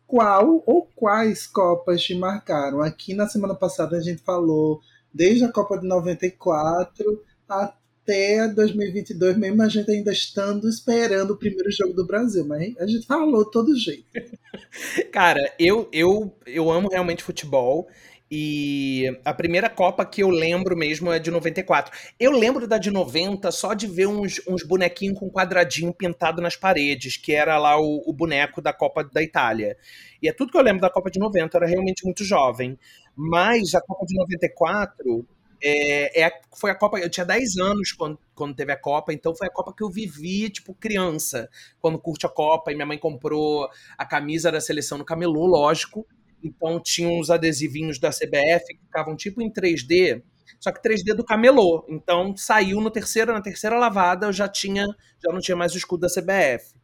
Qual 0.07 0.63
ou 0.65 0.89
quais 0.95 1.47
Copas 1.47 2.01
te 2.01 2.15
marcaram? 2.15 2.81
Aqui 2.81 3.13
na 3.13 3.27
semana 3.27 3.55
passada 3.55 3.97
a 3.97 4.01
gente 4.01 4.21
falou 4.21 4.79
desde 5.13 5.45
a 5.45 5.51
Copa 5.51 5.77
de 5.77 5.87
94 5.87 7.23
até 7.47 8.47
2022, 8.47 9.37
mesmo 9.37 9.63
a 9.63 9.67
gente 9.67 9.89
ainda 9.89 10.11
estando 10.11 10.69
esperando 10.69 11.31
o 11.31 11.37
primeiro 11.37 11.71
jogo 11.71 11.93
do 11.93 12.05
Brasil, 12.05 12.45
mas 12.45 12.77
a 12.77 12.85
gente 12.85 13.07
falou 13.07 13.43
todo 13.49 13.77
jeito. 13.77 14.05
Cara, 15.11 15.39
eu, 15.57 15.89
eu, 15.91 16.31
eu 16.45 16.71
amo 16.71 16.89
realmente 16.89 17.23
futebol. 17.23 17.87
E 18.37 19.17
a 19.23 19.33
primeira 19.33 19.69
Copa 19.69 20.05
que 20.05 20.21
eu 20.21 20.29
lembro 20.29 20.75
mesmo 20.75 21.09
é 21.09 21.17
de 21.17 21.31
94. 21.31 21.97
Eu 22.19 22.33
lembro 22.33 22.67
da 22.67 22.77
de 22.77 22.91
90 22.91 23.49
só 23.49 23.73
de 23.73 23.87
ver 23.87 24.07
uns, 24.07 24.41
uns 24.45 24.61
bonequinhos 24.61 25.17
com 25.17 25.31
quadradinho 25.31 25.93
pintado 25.93 26.41
nas 26.41 26.57
paredes, 26.57 27.15
que 27.15 27.31
era 27.31 27.57
lá 27.57 27.79
o, 27.79 28.03
o, 28.05 28.11
boneco 28.11 28.61
da 28.61 28.73
Copa 28.73 29.05
da 29.05 29.23
Itália. 29.23 29.77
E 30.21 30.27
é 30.27 30.33
tudo 30.33 30.51
que 30.51 30.57
eu 30.57 30.61
lembro 30.61 30.81
da 30.81 30.89
Copa 30.89 31.09
de 31.09 31.17
90, 31.17 31.55
eu 31.55 31.61
era 31.61 31.71
realmente 31.71 32.03
muito 32.03 32.25
jovem. 32.25 32.77
Mas 33.15 33.73
a 33.73 33.79
Copa 33.79 34.05
de 34.05 34.17
94 34.17 35.25
é, 35.63 36.23
é, 36.23 36.41
foi 36.53 36.71
a 36.71 36.75
Copa. 36.75 36.99
Eu 36.99 37.09
tinha 37.09 37.25
10 37.25 37.55
anos 37.55 37.93
quando, 37.93 38.19
quando 38.35 38.53
teve 38.53 38.73
a 38.73 38.77
Copa, 38.77 39.13
então 39.13 39.33
foi 39.33 39.47
a 39.47 39.51
Copa 39.51 39.73
que 39.73 39.81
eu 39.81 39.89
vivi, 39.89 40.49
tipo, 40.49 40.73
criança, 40.73 41.49
quando 41.79 41.97
curte 41.97 42.25
a 42.25 42.29
Copa. 42.29 42.69
E 42.69 42.75
minha 42.75 42.85
mãe 42.85 42.97
comprou 42.97 43.69
a 43.97 44.05
camisa 44.05 44.51
da 44.51 44.59
seleção 44.59 44.97
no 44.97 45.05
camelô, 45.05 45.45
lógico. 45.45 46.05
Então 46.45 46.79
tinha 46.79 47.09
uns 47.09 47.29
adesivinhos 47.29 47.99
da 47.99 48.09
CBF 48.09 48.67
que 48.67 48.85
ficavam 48.85 49.15
tipo 49.15 49.41
em 49.41 49.51
3D, 49.51 50.21
só 50.59 50.71
que 50.71 50.81
3D 50.81 51.15
do 51.15 51.25
camelô. 51.25 51.85
Então 51.89 52.37
saiu 52.37 52.79
no 52.79 52.91
terceiro, 52.91 53.33
na 53.33 53.41
terceira 53.41 53.77
lavada 53.77 54.27
eu 54.27 54.33
já 54.33 54.47
tinha, 54.47 54.85
já 55.23 55.31
não 55.31 55.39
tinha 55.39 55.57
mais 55.57 55.73
o 55.73 55.77
escudo 55.77 56.01
da 56.01 56.07
CBF. 56.07 56.75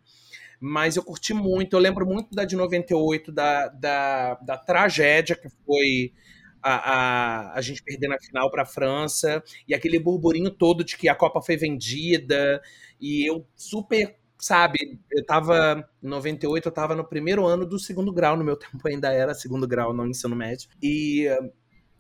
Mas 0.60 0.96
eu 0.96 1.04
curti 1.04 1.34
muito, 1.34 1.76
eu 1.76 1.80
lembro 1.80 2.06
muito 2.06 2.36
da 2.36 2.46
de 2.46 2.56
98, 2.56 3.32
da, 3.32 3.68
da, 3.68 4.36
da 4.36 4.58
tragédia 4.58 5.36
que 5.36 5.50
foi 5.66 6.14
a, 6.62 7.52
a, 7.54 7.58
a 7.58 7.62
gente 7.62 7.84
perder 7.84 8.08
na 8.08 8.20
final 8.20 8.50
para 8.52 8.64
a 8.64 8.66
França, 8.66 9.44
e 9.68 9.74
aquele 9.74 10.00
burburinho 10.00 10.52
todo 10.52 10.84
de 10.84 10.96
que 10.98 11.10
a 11.10 11.16
Copa 11.16 11.42
foi 11.42 11.58
vendida, 11.58 12.62
e 13.00 13.28
eu 13.28 13.46
super 13.56 14.16
sabe, 14.42 15.00
eu 15.12 15.26
tava 15.26 15.88
em 16.04 16.10
98, 16.10 16.68
eu 16.70 16.74
tava 16.74 16.96
no 16.96 17.06
primeiro 17.08 17.46
ano 17.48 17.66
do 17.66 17.80
segundo 17.80 18.12
grau, 18.14 18.36
no 18.38 18.44
meu 18.44 18.58
tempo 18.58 18.88
ainda 18.90 19.14
era 19.14 19.36
segundo 19.36 19.68
grau, 19.68 19.94
não 19.94 20.08
ensino 20.08 20.36
médio. 20.36 20.70
E 20.84 21.28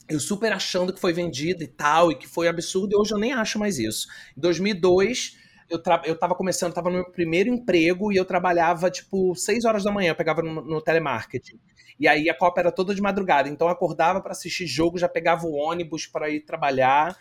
eu 0.10 0.19
super 0.19 0.51
achando 0.51 0.93
que 0.93 1.00
foi 1.00 1.13
vendido 1.13 1.63
e 1.63 1.67
tal, 1.67 2.12
e 2.12 2.15
que 2.15 2.27
foi 2.27 2.48
absurdo, 2.48 2.93
e 2.93 2.98
hoje 2.98 3.13
eu 3.13 3.19
nem 3.19 3.33
acho 3.33 3.57
mais 3.60 3.79
isso. 3.79 4.07
Em 4.38 4.41
2002, 4.41 5.38
eu, 5.69 5.81
tra 5.81 6.01
eu 6.05 6.17
tava 6.17 6.36
começando, 6.36 6.74
tava 6.74 6.89
no 6.89 6.98
meu 6.98 7.12
primeiro 7.12 7.50
emprego 7.50 8.12
e 8.12 8.17
eu 8.17 8.25
trabalhava, 8.25 8.91
tipo, 8.91 9.33
6 9.36 9.63
horas 9.65 9.83
da 9.83 9.91
manhã, 9.91 10.12
eu 10.12 10.15
pegava 10.15 10.41
no, 10.41 10.62
no 10.62 10.81
telemarketing. 10.81 11.60
E 12.00 12.07
aí 12.07 12.29
a 12.29 12.33
Copa 12.38 12.60
era 12.60 12.71
toda 12.71 12.93
de 12.95 13.01
madrugada, 13.01 13.48
então 13.48 13.67
eu 13.67 13.71
acordava 13.74 14.19
para 14.21 14.31
assistir 14.31 14.65
jogo, 14.67 14.98
já 14.98 15.07
pegava 15.07 15.45
o 15.45 15.53
ônibus 15.53 16.07
para 16.07 16.29
ir 16.29 16.41
trabalhar. 16.41 17.15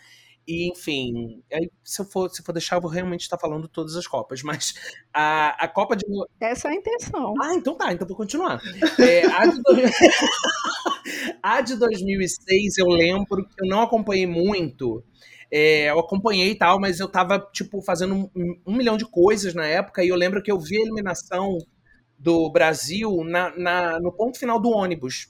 E, 0.47 0.69
enfim, 0.71 1.43
aí, 1.53 1.69
se, 1.83 2.01
eu 2.01 2.05
for, 2.05 2.29
se 2.29 2.41
eu 2.41 2.45
for 2.45 2.51
deixar, 2.51 2.75
eu 2.75 2.81
vou 2.81 2.89
realmente 2.89 3.21
estar 3.21 3.37
falando 3.37 3.67
todas 3.67 3.95
as 3.95 4.07
Copas, 4.07 4.41
mas 4.41 4.73
a, 5.13 5.49
a 5.63 5.67
Copa 5.67 5.95
de. 5.95 6.03
Essa 6.39 6.67
é 6.67 6.71
a 6.71 6.75
intenção. 6.75 7.33
Ah, 7.41 7.53
então 7.53 7.75
tá, 7.75 7.93
então 7.93 8.07
vou 8.07 8.17
continuar. 8.17 8.59
É, 8.99 9.25
a, 9.25 9.45
de 9.45 9.61
do... 9.61 9.63
a 11.41 11.61
de 11.61 11.75
2006, 11.75 12.77
eu 12.79 12.87
lembro 12.87 13.47
que 13.47 13.63
eu 13.63 13.69
não 13.69 13.81
acompanhei 13.81 14.25
muito. 14.25 15.03
É, 15.51 15.89
eu 15.89 15.99
acompanhei 15.99 16.51
e 16.51 16.55
tal, 16.55 16.79
mas 16.79 16.99
eu 16.99 17.09
tava, 17.09 17.39
tipo, 17.51 17.81
fazendo 17.81 18.15
um, 18.15 18.61
um, 18.65 18.75
milhão 18.75 18.97
de 18.97 19.05
coisas 19.05 19.53
na 19.53 19.65
época, 19.65 20.03
e 20.03 20.07
eu 20.07 20.15
lembro 20.15 20.41
que 20.41 20.51
eu 20.51 20.57
vi 20.57 20.77
a 20.77 20.81
eliminação 20.81 21.57
do 22.17 22.49
Brasil 22.49 23.23
na, 23.25 23.55
na, 23.57 23.99
no 23.99 24.11
ponto 24.13 24.39
final 24.39 24.59
do 24.59 24.69
ônibus, 24.69 25.27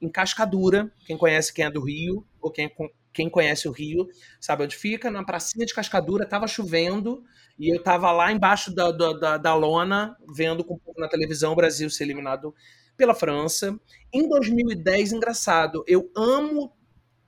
em 0.00 0.10
Cascadura, 0.10 0.92
quem 1.06 1.16
conhece 1.16 1.54
quem 1.54 1.64
é 1.64 1.70
do 1.70 1.82
Rio, 1.82 2.26
ou 2.40 2.50
quem 2.50 2.70
quem 3.12 3.28
conhece 3.28 3.68
o 3.68 3.72
Rio 3.72 4.08
sabe 4.40 4.64
onde 4.64 4.76
fica, 4.76 5.10
na 5.10 5.24
pracinha 5.24 5.66
de 5.66 5.74
Cascadura, 5.74 6.24
estava 6.24 6.46
chovendo, 6.46 7.22
e 7.58 7.68
eu 7.68 7.76
estava 7.76 8.10
lá 8.10 8.32
embaixo 8.32 8.74
da, 8.74 8.90
da, 8.90 9.36
da, 9.36 9.54
lona, 9.54 10.16
vendo 10.34 10.64
com 10.64 10.78
na 10.96 11.08
televisão 11.08 11.52
o 11.52 11.56
Brasil 11.56 11.88
ser 11.90 12.04
eliminado 12.04 12.54
pela 12.96 13.14
França. 13.14 13.78
Em 14.12 14.28
2010, 14.28 15.12
engraçado, 15.12 15.84
eu 15.86 16.10
amo 16.16 16.72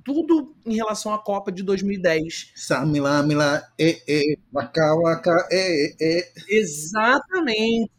tudo 0.05 0.55
em 0.67 0.77
relação 0.77 1.15
à 1.15 1.19
Copa 1.19 1.51
de 1.51 1.63
2010. 1.63 2.53
Samila, 2.55 3.23
mila, 3.23 3.63
e, 3.79 4.03
e, 4.07 4.39
waka, 4.53 4.95
waka, 4.97 5.49
e, 5.51 5.95
e. 6.01 6.33
Exatamente 6.49 7.91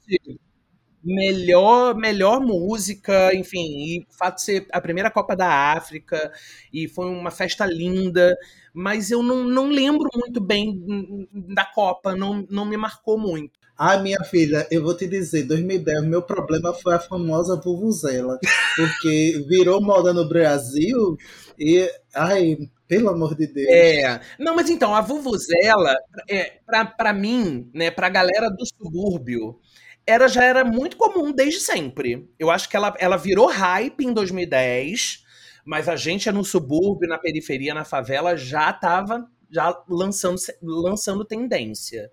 melhor 1.06 1.96
melhor 1.96 2.42
música, 2.42 3.34
enfim, 3.36 3.60
e 3.60 4.00
o 4.10 4.14
fato 4.14 4.36
de 4.38 4.42
ser 4.42 4.68
a 4.72 4.82
primeira 4.82 5.12
Copa 5.12 5.36
da 5.36 5.48
África, 5.74 6.32
e 6.74 6.88
foi 6.88 7.06
uma 7.08 7.30
festa 7.30 7.66
linda, 7.66 8.36
mas 8.74 9.12
eu 9.12 9.22
não, 9.22 9.44
não 9.44 9.70
lembro 9.70 10.10
muito 10.16 10.42
bem 10.42 11.28
da 11.32 11.64
Copa, 11.64 12.16
não, 12.16 12.46
não 12.50 12.66
me 12.66 12.76
marcou 12.76 13.18
muito. 13.18 13.60
Ai, 13.78 14.02
minha 14.02 14.24
filha, 14.24 14.66
eu 14.72 14.82
vou 14.82 14.96
te 14.96 15.06
dizer, 15.06 15.44
2010, 15.44 16.06
meu 16.06 16.22
problema 16.22 16.74
foi 16.74 16.96
a 16.96 17.00
famosa 17.00 17.60
Vuvuzela, 17.62 18.40
porque 18.76 19.44
virou 19.50 19.82
moda 19.82 20.14
no 20.14 20.28
Brasil 20.28 21.18
e, 21.60 21.90
ai, 22.16 22.58
pelo 22.88 23.10
amor 23.10 23.36
de 23.36 23.48
Deus. 23.48 23.68
É, 23.70 24.22
não, 24.40 24.56
mas 24.56 24.70
então, 24.70 24.96
a 24.96 25.02
Vuvuzela, 25.02 25.94
é, 26.30 26.54
pra, 26.66 26.86
pra 26.86 27.14
mim, 27.14 27.70
né, 27.74 27.92
pra 27.92 28.08
galera 28.08 28.50
do 28.50 28.66
subúrbio, 28.66 29.60
era, 30.08 30.28
já 30.28 30.44
era 30.44 30.64
muito 30.64 30.98
comum 30.98 31.32
desde 31.32 31.60
sempre. 31.60 32.30
Eu 32.38 32.52
acho 32.52 32.70
que 32.70 32.76
ela, 32.76 32.94
ela 33.00 33.18
virou 33.18 33.48
hype 33.48 34.02
em 34.02 34.14
2010, 34.14 35.24
mas 35.66 35.90
a 35.90 35.96
gente 35.96 36.32
no 36.32 36.44
subúrbio, 36.44 37.10
na 37.10 37.18
periferia, 37.18 37.74
na 37.74 37.84
favela, 37.84 38.38
já 38.38 38.70
estava 38.70 39.28
já 39.50 39.84
lançando, 39.90 40.40
lançando 40.62 41.26
tendência. 41.26 42.12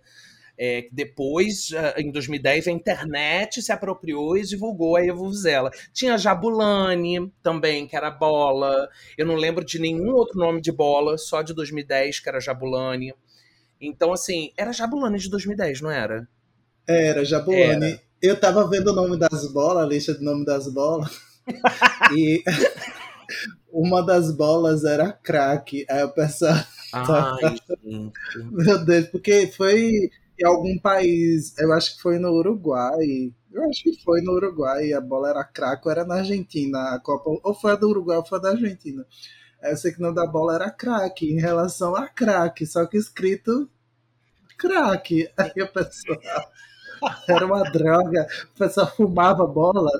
É, 0.56 0.86
depois, 0.92 1.70
em 1.96 2.10
2010, 2.12 2.68
a 2.68 2.70
internet 2.70 3.62
se 3.62 3.72
apropriou 3.72 4.36
e 4.36 4.42
divulgou 4.42 4.96
a 4.96 5.04
Evuzela. 5.04 5.70
Tinha 5.92 6.16
Jabulani 6.16 7.32
também, 7.42 7.86
que 7.86 7.96
era 7.96 8.10
bola. 8.10 8.88
Eu 9.16 9.26
não 9.26 9.34
lembro 9.34 9.64
de 9.64 9.78
nenhum 9.78 10.14
outro 10.14 10.38
nome 10.38 10.60
de 10.60 10.70
bola, 10.70 11.18
só 11.18 11.42
de 11.42 11.52
2010, 11.54 12.20
que 12.20 12.28
era 12.28 12.40
Jabulani. 12.40 13.14
Então, 13.80 14.12
assim, 14.12 14.52
era 14.56 14.72
Jabulani 14.72 15.18
de 15.18 15.28
2010, 15.30 15.80
não 15.80 15.90
era? 15.90 16.28
Era, 16.86 17.24
Jabulani. 17.24 17.92
Era. 17.92 18.02
Eu 18.20 18.38
tava 18.38 18.68
vendo 18.68 18.88
o 18.88 18.94
nome 18.94 19.18
das 19.18 19.50
bolas, 19.52 19.84
a 19.84 19.86
lista 19.86 20.14
de 20.14 20.24
nome 20.24 20.44
das 20.44 20.72
bolas. 20.72 21.10
e 22.16 22.42
uma 23.72 24.02
das 24.02 24.30
bolas 24.30 24.84
era 24.84 25.12
crack. 25.12 25.84
Aí 25.90 26.04
o 26.04 26.10
pessoal. 26.10 26.54
Ai, 26.92 27.56
Meu 28.50 28.84
Deus, 28.84 29.06
porque 29.06 29.48
foi 29.48 30.10
em 30.38 30.46
algum 30.46 30.78
país, 30.78 31.56
eu 31.58 31.72
acho 31.72 31.96
que 31.96 32.02
foi 32.02 32.18
no 32.18 32.32
Uruguai. 32.32 33.32
Eu 33.52 33.68
acho 33.68 33.82
que 33.82 34.02
foi 34.02 34.20
no 34.22 34.32
Uruguai, 34.32 34.92
a 34.92 35.00
bola 35.00 35.30
era 35.30 35.44
crack, 35.44 35.84
ou 35.84 35.92
era 35.92 36.04
na 36.04 36.16
Argentina, 36.16 36.94
a 36.94 37.00
Copa, 37.00 37.38
ou 37.42 37.54
foi 37.54 37.72
a 37.72 37.76
do 37.76 37.88
Uruguai 37.88 38.16
ou 38.16 38.24
foi 38.24 38.38
a 38.38 38.42
da 38.42 38.50
Argentina. 38.50 39.06
Eu 39.62 39.76
sei 39.76 39.92
que 39.92 39.98
o 39.98 40.02
nome 40.02 40.16
da 40.16 40.26
bola 40.26 40.54
era 40.54 40.70
crack, 40.70 41.24
em 41.24 41.40
relação 41.40 41.94
a 41.94 42.08
crack, 42.08 42.66
só 42.66 42.86
que 42.86 42.96
escrito 42.96 43.70
crack. 44.58 45.30
Aí 45.36 45.62
o 45.62 45.72
pessoal. 45.72 46.18
Era 47.28 47.46
uma 47.46 47.62
droga, 47.62 48.26
o 48.54 48.58
pessoal 48.58 48.86
fumava 48.94 49.46
bola. 49.46 49.90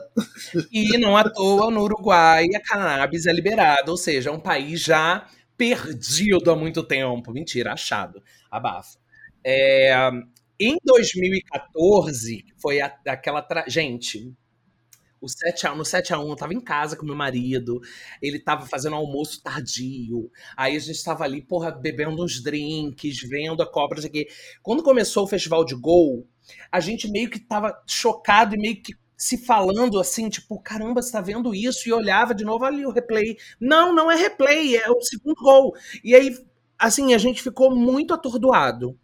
E 0.71 0.97
não 0.99 1.16
à 1.16 1.25
toa, 1.28 1.71
no 1.71 1.82
Uruguai, 1.82 2.47
a 2.54 2.61
cannabis 2.61 3.26
é 3.26 3.32
liberada, 3.32 3.90
ou 3.90 3.97
seja, 3.97 4.30
é 4.30 4.32
um 4.32 4.40
país 4.40 4.80
já 4.80 5.26
perdido 5.56 6.50
há 6.50 6.56
muito 6.56 6.82
tempo. 6.82 7.32
Mentira, 7.32 7.73
achado. 7.73 8.23
Abafa. 8.50 8.99
É, 9.44 10.11
em 10.59 10.76
2014, 10.85 12.44
foi 12.61 12.80
a, 12.80 12.94
aquela. 13.06 13.42
Tra... 13.42 13.64
Gente, 13.66 14.32
o 15.23 15.28
7 15.28 15.68
a, 15.68 15.75
no 15.75 15.85
7 15.85 16.12
a 16.12 16.18
1 16.18 16.28
eu 16.28 16.37
tava 16.37 16.52
em 16.52 16.61
casa 16.61 16.97
com 16.97 17.06
meu 17.06 17.14
marido, 17.14 17.80
ele 18.21 18.40
tava 18.40 18.66
fazendo 18.66 18.97
almoço 18.97 19.40
tardio. 19.40 20.30
Aí 20.56 20.76
a 20.76 20.78
gente 20.80 21.02
tava 21.02 21.23
ali, 21.23 21.40
porra, 21.40 21.71
bebendo 21.71 22.23
uns 22.23 22.42
drinks, 22.42 23.21
vendo 23.23 23.62
a 23.62 23.71
não 23.73 24.02
sei. 24.02 24.28
Quando 24.62 24.82
começou 24.82 25.25
o 25.25 25.28
festival 25.28 25.64
de 25.64 25.76
gol, 25.76 26.28
a 26.71 26.80
gente 26.80 27.11
meio 27.11 27.30
que 27.30 27.38
tava 27.38 27.76
chocado 27.87 28.54
e 28.54 28.59
meio 28.59 28.82
que 28.82 28.94
se 29.16 29.38
falando 29.38 30.00
assim, 30.00 30.28
tipo, 30.28 30.61
caramba, 30.61 31.00
você 31.00 31.12
tá 31.12 31.21
vendo 31.21 31.54
isso? 31.54 31.88
E 31.88 31.92
olhava 31.92 32.35
de 32.35 32.44
novo 32.44 32.64
ali 32.64 32.85
o 32.85 32.90
replay. 32.90 33.37
Não, 33.61 33.94
não 33.94 34.11
é 34.11 34.16
replay, 34.16 34.76
é 34.76 34.90
o 34.90 35.00
segundo 35.00 35.37
gol. 35.37 35.75
E 36.02 36.14
aí, 36.14 36.37
assim, 36.78 37.14
a 37.14 37.18
gente 37.18 37.42
ficou 37.42 37.75
muito 37.75 38.12
atordoado. 38.12 38.99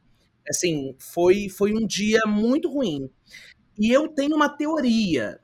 Assim, 0.49 0.95
foi, 0.99 1.49
foi 1.49 1.73
um 1.73 1.87
dia 1.87 2.21
muito 2.27 2.69
ruim. 2.69 3.09
E 3.79 3.93
eu 3.93 4.09
tenho 4.09 4.35
uma 4.35 4.49
teoria 4.49 5.39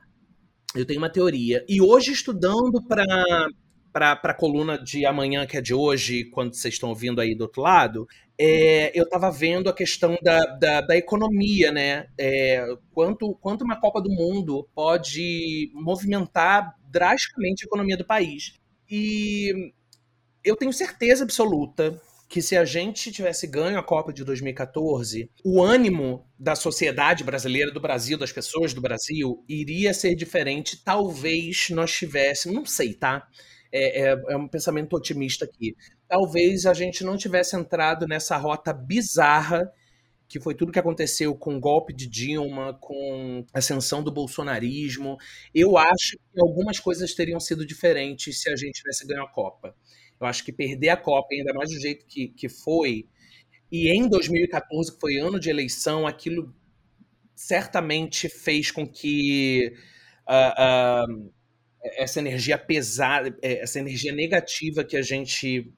eu 0.75 0.85
tenho 0.85 0.99
uma 0.99 1.09
teoria. 1.09 1.63
E 1.67 1.81
hoje, 1.81 2.11
estudando 2.11 2.81
para 2.83 3.05
para 3.93 4.11
a 4.11 4.33
coluna 4.33 4.77
de 4.77 5.05
amanhã, 5.05 5.45
que 5.45 5.55
é 5.55 5.61
de 5.61 5.73
hoje, 5.73 6.25
quando 6.25 6.53
vocês 6.53 6.73
estão 6.73 6.89
ouvindo 6.89 7.21
aí 7.21 7.33
do 7.33 7.43
outro 7.43 7.61
lado, 7.61 8.05
é, 8.37 8.91
eu 8.97 9.03
estava 9.03 9.31
vendo 9.31 9.69
a 9.69 9.73
questão 9.73 10.17
da, 10.21 10.45
da, 10.57 10.81
da 10.81 10.97
economia, 10.97 11.71
né? 11.71 12.07
É, 12.17 12.65
quanto, 12.93 13.35
quanto 13.35 13.63
uma 13.63 13.79
Copa 13.79 14.01
do 14.01 14.09
Mundo 14.09 14.67
pode 14.75 15.71
movimentar 15.73 16.75
drasticamente 16.89 17.63
a 17.63 17.67
economia 17.67 17.97
do 17.97 18.05
país. 18.05 18.53
E 18.89 19.71
eu 20.43 20.55
tenho 20.55 20.73
certeza 20.73 21.23
absoluta 21.23 21.99
que 22.27 22.41
se 22.41 22.57
a 22.57 22.65
gente 22.65 23.11
tivesse 23.11 23.47
ganho 23.47 23.77
a 23.77 23.83
Copa 23.83 24.11
de 24.11 24.23
2014, 24.23 25.29
o 25.43 25.61
ânimo 25.63 26.25
da 26.37 26.55
sociedade 26.55 27.23
brasileira, 27.23 27.71
do 27.71 27.79
Brasil, 27.79 28.17
das 28.17 28.31
pessoas 28.31 28.73
do 28.73 28.81
Brasil, 28.81 29.43
iria 29.47 29.93
ser 29.93 30.15
diferente. 30.15 30.83
Talvez 30.83 31.69
nós 31.69 31.93
tivéssemos, 31.93 32.55
não 32.55 32.65
sei, 32.65 32.93
tá? 32.93 33.27
É, 33.71 34.09
é, 34.09 34.23
é 34.29 34.37
um 34.37 34.47
pensamento 34.47 34.95
otimista 34.95 35.45
aqui. 35.45 35.75
Talvez 36.07 36.65
a 36.65 36.73
gente 36.73 37.03
não 37.03 37.17
tivesse 37.17 37.55
entrado 37.55 38.07
nessa 38.07 38.37
rota 38.37 38.71
bizarra 38.73 39.71
que 40.27 40.39
foi 40.39 40.55
tudo 40.55 40.71
que 40.71 40.79
aconteceu 40.79 41.35
com 41.35 41.55
o 41.55 41.59
golpe 41.59 41.93
de 41.93 42.07
Dilma, 42.07 42.73
com 42.81 43.45
a 43.53 43.59
ascensão 43.59 44.03
do 44.03 44.11
bolsonarismo. 44.11 45.17
Eu 45.53 45.77
acho 45.77 46.17
que 46.17 46.41
algumas 46.41 46.79
coisas 46.79 47.13
teriam 47.13 47.39
sido 47.39 47.65
diferentes 47.65 48.41
se 48.41 48.49
a 48.49 48.55
gente 48.55 48.81
tivesse 48.81 49.05
ganho 49.05 49.23
a 49.23 49.29
Copa. 49.29 49.75
Eu 50.19 50.25
acho 50.25 50.43
que 50.43 50.51
perder 50.51 50.89
a 50.89 50.97
Copa, 50.97 51.27
ainda 51.31 51.53
mais 51.53 51.69
do 51.69 51.79
jeito 51.79 52.05
que, 52.07 52.29
que 52.29 52.49
foi, 52.49 53.07
e 53.71 53.89
em 53.89 54.07
2014, 54.07 54.93
que 54.93 54.99
foi 54.99 55.17
ano 55.17 55.39
de 55.39 55.49
eleição, 55.49 56.07
aquilo 56.07 56.53
certamente 57.35 58.29
fez 58.29 58.71
com 58.71 58.87
que 58.87 59.73
uh, 60.27 61.11
uh, 61.11 61.33
essa 61.97 62.19
energia 62.19 62.57
pesada, 62.57 63.37
é, 63.41 63.61
essa 63.61 63.79
energia 63.79 64.13
negativa 64.13 64.83
que 64.83 64.95
a 64.95 65.01
gente 65.01 65.71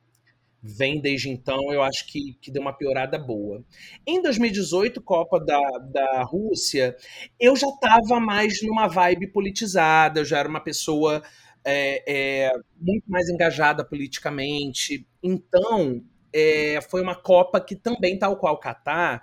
vem 0.62 1.00
desde 1.00 1.30
então, 1.30 1.72
eu 1.72 1.82
acho 1.82 2.06
que, 2.08 2.34
que 2.42 2.52
deu 2.52 2.62
uma 2.62 2.74
piorada 2.74 3.18
boa. 3.18 3.64
Em 4.06 4.22
2018, 4.22 5.02
Copa 5.02 5.40
da, 5.40 5.60
da 5.80 6.24
Rússia, 6.24 6.96
eu 7.40 7.56
já 7.56 7.68
estava 7.68 8.20
mais 8.20 8.62
numa 8.62 8.88
vibe 8.88 9.28
politizada, 9.28 10.20
eu 10.20 10.26
já 10.26 10.40
era 10.40 10.50
uma 10.50 10.60
pessoa 10.60 11.22
é, 11.64 12.04
é, 12.48 12.52
muito 12.80 13.04
mais 13.08 13.30
engajada 13.30 13.84
politicamente. 13.84 15.06
Então, 15.22 16.04
é, 16.34 16.80
foi 16.82 17.02
uma 17.02 17.16
Copa 17.16 17.60
que 17.60 17.76
também, 17.76 18.18
tal 18.18 18.38
qual 18.38 18.56
o 18.56 18.60
Catar, 18.60 19.22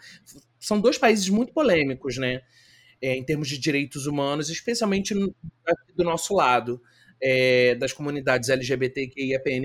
são 0.58 0.80
dois 0.80 0.98
países 0.98 1.28
muito 1.28 1.52
polêmicos, 1.52 2.16
né? 2.16 2.42
É, 3.02 3.16
em 3.16 3.24
termos 3.24 3.48
de 3.48 3.58
direitos 3.58 4.06
humanos, 4.06 4.48
especialmente 4.48 5.14
do 5.14 6.04
nosso 6.04 6.34
lado. 6.34 6.80
É, 7.26 7.74
das 7.76 7.90
comunidades 7.90 8.50
LGBTQIAPN+. 8.50 9.62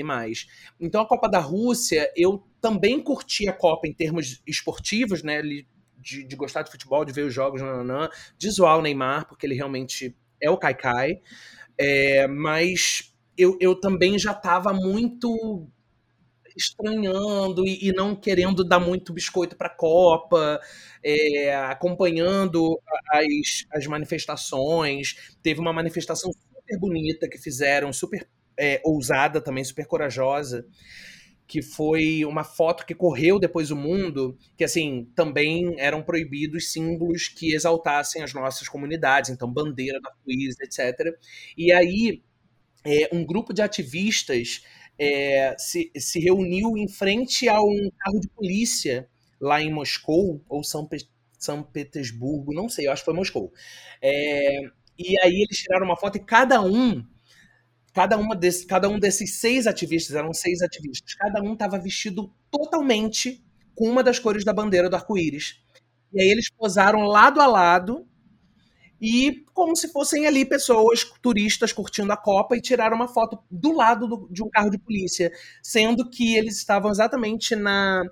Então, 0.79 1.01
a 1.01 1.05
Copa 1.05 1.27
da 1.27 1.39
Rússia, 1.39 2.09
eu 2.15 2.41
também 2.61 3.03
curti 3.03 3.49
a 3.49 3.53
Copa 3.53 3.85
em 3.85 3.93
termos 3.93 4.41
esportivos, 4.47 5.23
né, 5.23 5.41
de, 5.41 6.23
de 6.23 6.35
gostar 6.37 6.61
de 6.61 6.71
futebol, 6.71 7.03
de 7.03 7.11
ver 7.11 7.23
os 7.23 7.33
jogos, 7.33 7.61
nananã, 7.61 8.09
de 8.37 8.49
zoar 8.49 8.77
o 8.77 8.81
Neymar, 8.81 9.27
porque 9.27 9.45
ele 9.45 9.55
realmente 9.55 10.15
é 10.41 10.49
o 10.49 10.57
Kaikai. 10.57 11.19
É, 11.77 12.27
mas 12.27 13.13
eu, 13.37 13.57
eu 13.59 13.79
também 13.79 14.17
já 14.17 14.31
estava 14.31 14.73
muito 14.73 15.67
estranhando 16.55 17.65
e, 17.65 17.87
e, 17.87 17.93
não 17.93 18.15
querendo 18.15 18.63
dar 18.63 18.79
muito 18.79 19.13
biscoito 19.13 19.55
para 19.55 19.67
a 19.67 19.75
Copa, 19.75 20.59
é, 21.01 21.55
acompanhando 21.55 22.79
as, 23.09 23.65
as 23.71 23.87
manifestações. 23.87 25.35
Teve 25.41 25.61
uma 25.61 25.71
manifestação 25.71 26.31
super 26.69 26.79
bonita 26.79 27.27
que 27.29 27.37
fizeram, 27.37 27.91
super 27.91 28.27
é, 28.57 28.81
ousada 28.83 29.41
também, 29.41 29.63
super 29.63 29.85
corajosa, 29.85 30.65
que 31.47 31.61
foi 31.61 32.23
uma 32.25 32.43
foto 32.43 32.85
que 32.85 32.93
correu 32.93 33.39
depois 33.39 33.71
o 33.71 33.75
mundo, 33.75 34.37
que 34.55 34.63
assim, 34.63 35.09
também 35.15 35.79
eram 35.79 36.03
proibidos 36.03 36.71
símbolos 36.71 37.27
que 37.27 37.53
exaltassem 37.55 38.21
as 38.21 38.33
nossas 38.33 38.67
comunidades, 38.67 39.31
então 39.31 39.51
bandeira 39.51 39.99
da 39.99 40.11
Suíça, 40.23 40.63
etc. 40.63 41.17
E 41.57 41.71
aí 41.71 42.21
é, 42.85 43.09
um 43.13 43.25
grupo 43.25 43.53
de 43.53 43.61
ativistas 43.61 44.63
é, 44.97 45.55
se, 45.57 45.91
se 45.97 46.19
reuniu 46.19 46.77
em 46.77 46.87
frente 46.87 47.47
a 47.49 47.61
um 47.61 47.89
carro 47.99 48.19
de 48.19 48.29
polícia 48.29 49.07
lá 49.39 49.61
em 49.61 49.71
Moscou, 49.71 50.43
ou 50.49 50.63
São, 50.63 50.87
São 51.37 51.63
Petersburgo, 51.63 52.53
não 52.53 52.69
sei, 52.69 52.87
eu 52.87 52.91
acho 52.91 53.01
que 53.01 53.05
foi 53.05 53.13
Moscou. 53.13 53.53
É, 54.01 54.59
e 54.99 55.17
aí 55.19 55.41
eles 55.41 55.57
tiraram 55.57 55.85
uma 55.85 55.95
foto 55.97 56.17
e 56.17 56.19
cada 56.19 56.61
um 56.61 57.03
cada, 57.93 58.17
uma 58.17 58.35
desse, 58.35 58.65
cada 58.65 58.87
um 58.87 58.99
desses 58.99 59.39
seis 59.39 59.67
ativistas, 59.67 60.15
eram 60.15 60.33
seis 60.33 60.61
ativistas, 60.61 61.13
cada 61.15 61.41
um 61.41 61.53
estava 61.53 61.77
vestido 61.79 62.31
totalmente 62.51 63.43
com 63.75 63.89
uma 63.89 64.03
das 64.03 64.19
cores 64.19 64.43
da 64.45 64.53
bandeira 64.53 64.89
do 64.89 64.95
arco-íris. 64.95 65.61
E 66.13 66.21
aí 66.21 66.29
eles 66.29 66.49
posaram 66.49 67.01
lado 67.03 67.41
a 67.41 67.47
lado 67.47 68.07
e 69.01 69.45
como 69.53 69.75
se 69.75 69.87
fossem 69.89 70.27
ali 70.27 70.45
pessoas, 70.45 71.03
turistas 71.21 71.71
curtindo 71.71 72.11
a 72.11 72.17
Copa 72.17 72.57
e 72.57 72.61
tiraram 72.61 72.95
uma 72.95 73.07
foto 73.07 73.39
do 73.49 73.71
lado 73.71 74.07
do, 74.07 74.27
de 74.29 74.43
um 74.43 74.49
carro 74.49 74.69
de 74.69 74.77
polícia, 74.77 75.31
sendo 75.63 76.09
que 76.09 76.35
eles 76.35 76.57
estavam 76.57 76.91
exatamente 76.91 77.55
na, 77.55 78.03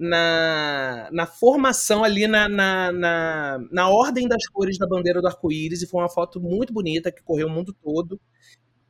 na, 0.00 1.10
na 1.12 1.26
formação 1.26 2.02
ali, 2.02 2.26
na, 2.26 2.48
na, 2.48 2.90
na, 2.90 3.58
na 3.70 3.88
ordem 3.90 4.26
das 4.26 4.46
cores 4.46 4.78
da 4.78 4.86
bandeira 4.86 5.20
do 5.20 5.26
arco-íris, 5.28 5.82
e 5.82 5.86
foi 5.86 6.00
uma 6.00 6.08
foto 6.08 6.40
muito 6.40 6.72
bonita 6.72 7.12
que 7.12 7.22
correu 7.22 7.48
o 7.48 7.50
mundo 7.50 7.76
todo. 7.82 8.18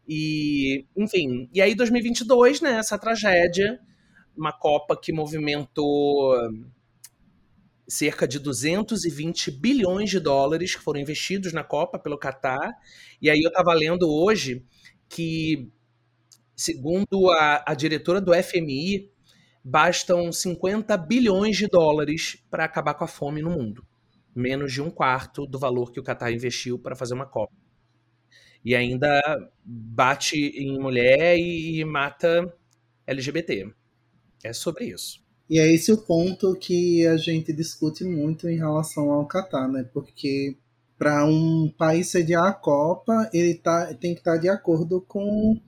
E, 0.07 0.87
enfim, 0.97 1.51
e 1.53 1.61
aí 1.61 1.75
2022, 1.75 2.61
né, 2.61 2.75
essa 2.75 2.97
tragédia, 2.97 3.81
uma 4.37 4.53
Copa 4.53 4.97
que 4.97 5.13
movimentou 5.13 6.33
cerca 7.89 8.27
de 8.29 8.39
220 8.39 9.51
bilhões 9.51 10.11
de 10.11 10.21
dólares 10.21 10.77
que 10.77 10.83
foram 10.83 11.01
investidos 11.01 11.53
na 11.53 11.65
Copa 11.65 11.99
pelo 11.99 12.17
Catar. 12.17 12.73
E 13.21 13.29
aí 13.29 13.41
eu 13.41 13.49
estava 13.49 13.75
lendo 13.75 14.09
hoje 14.09 14.65
que, 15.09 15.69
segundo 16.55 17.31
a, 17.33 17.65
a 17.67 17.75
diretora 17.75 18.21
do 18.21 18.33
FMI, 18.33 19.11
bastam 19.63 20.33
50 20.33 20.97
bilhões 20.97 21.57
de 21.57 21.67
dólares 21.67 22.43
para 22.51 22.65
acabar 22.65 22.95
com 22.95 23.05
a 23.05 23.09
fome 23.09 23.43
no 23.43 23.51
mundo. 23.51 23.85
Menos 24.35 24.73
de 24.73 24.81
um 24.81 24.91
quarto 24.91 25.47
do 25.47 25.59
valor 25.59 25.93
que 25.93 26.01
o 26.01 26.03
Catar 26.03 26.33
investiu 26.33 26.79
para 26.79 26.97
fazer 26.97 27.15
uma 27.15 27.27
Copa 27.27 27.53
e 28.65 28.75
ainda 28.75 29.21
bate 29.65 30.37
em 30.37 30.79
mulher 30.79 31.37
e 31.39 31.85
mata 31.85 32.53
LGBT. 33.07 33.73
É 34.45 34.53
sobre 34.53 34.87
isso. 34.87 35.21
E 35.49 35.59
é 35.59 35.73
esse 35.73 35.91
o 35.91 35.99
ponto 35.99 36.55
que 36.55 37.07
a 37.07 37.17
gente 37.17 37.53
discute 37.53 38.05
muito 38.05 38.49
em 38.49 38.57
relação 38.57 39.11
ao 39.11 39.27
Catar, 39.27 39.69
né? 39.69 39.89
Porque 39.93 40.57
para 40.97 41.25
um 41.25 41.73
país 41.77 42.09
sediar 42.09 42.45
a 42.45 42.53
Copa, 42.53 43.29
ele 43.33 43.55
tá, 43.55 43.93
tem 43.95 44.15
que 44.15 44.21
estar 44.21 44.35
tá 44.35 44.39
de 44.39 44.49
acordo 44.49 45.01
com 45.01 45.61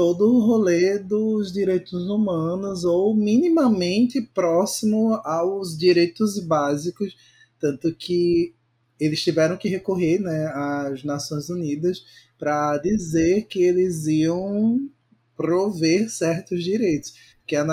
todo 0.00 0.34
o 0.34 0.40
rolê 0.40 0.98
dos 0.98 1.52
direitos 1.52 2.08
humanos 2.08 2.84
ou 2.84 3.14
minimamente 3.14 4.18
próximo 4.22 5.12
aos 5.22 5.76
direitos 5.76 6.38
básicos, 6.38 7.14
tanto 7.58 7.94
que 7.94 8.54
eles 8.98 9.22
tiveram 9.22 9.58
que 9.58 9.68
recorrer 9.68 10.18
né, 10.18 10.46
às 10.54 11.04
Nações 11.04 11.50
Unidas 11.50 12.02
para 12.38 12.78
dizer 12.78 13.42
que 13.42 13.62
eles 13.62 14.06
iam 14.06 14.88
prover 15.36 16.08
certos 16.08 16.64
direitos, 16.64 17.12
que 17.46 17.54
as 17.54 17.66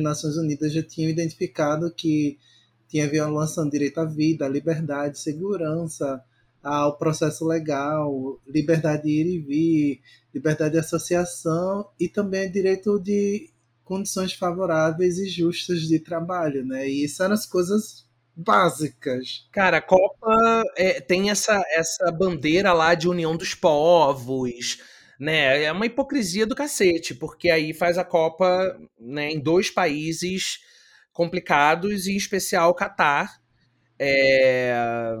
Nações 0.00 0.36
Unidas 0.36 0.72
já 0.72 0.84
tinham 0.84 1.10
identificado 1.10 1.92
que 1.92 2.38
tinha 2.88 3.10
violação 3.10 3.64
do 3.64 3.72
direito 3.72 3.98
à 3.98 4.04
vida, 4.04 4.46
à 4.46 4.48
liberdade, 4.48 5.18
segurança, 5.18 6.22
ao 6.66 6.98
processo 6.98 7.46
legal, 7.46 8.40
liberdade 8.46 9.04
de 9.04 9.10
ir 9.10 9.26
e 9.26 9.38
vir, 9.38 10.00
liberdade 10.34 10.72
de 10.72 10.80
associação 10.80 11.88
e 11.98 12.08
também 12.08 12.50
direito 12.50 12.98
de 12.98 13.50
condições 13.84 14.32
favoráveis 14.32 15.16
e 15.18 15.28
justas 15.28 15.82
de 15.82 16.00
trabalho, 16.00 16.66
né? 16.66 16.88
E 16.88 17.04
isso 17.04 17.22
eram 17.22 17.34
as 17.34 17.46
coisas 17.46 18.04
básicas. 18.34 19.48
Cara, 19.52 19.78
a 19.78 19.82
Copa 19.82 20.64
é, 20.76 21.00
tem 21.00 21.30
essa, 21.30 21.62
essa 21.70 22.10
bandeira 22.10 22.72
lá 22.72 22.94
de 22.94 23.08
união 23.08 23.36
dos 23.36 23.54
povos, 23.54 24.78
né? 25.20 25.62
É 25.62 25.70
uma 25.70 25.86
hipocrisia 25.86 26.46
do 26.46 26.56
cacete, 26.56 27.14
porque 27.14 27.48
aí 27.48 27.72
faz 27.72 27.96
a 27.96 28.04
Copa 28.04 28.76
né, 28.98 29.30
em 29.30 29.40
dois 29.40 29.70
países 29.70 30.58
complicados, 31.12 32.06
e 32.06 32.12
em 32.12 32.16
especial 32.16 32.70
o 32.70 32.74
Catar. 32.74 33.40
É... 33.98 35.16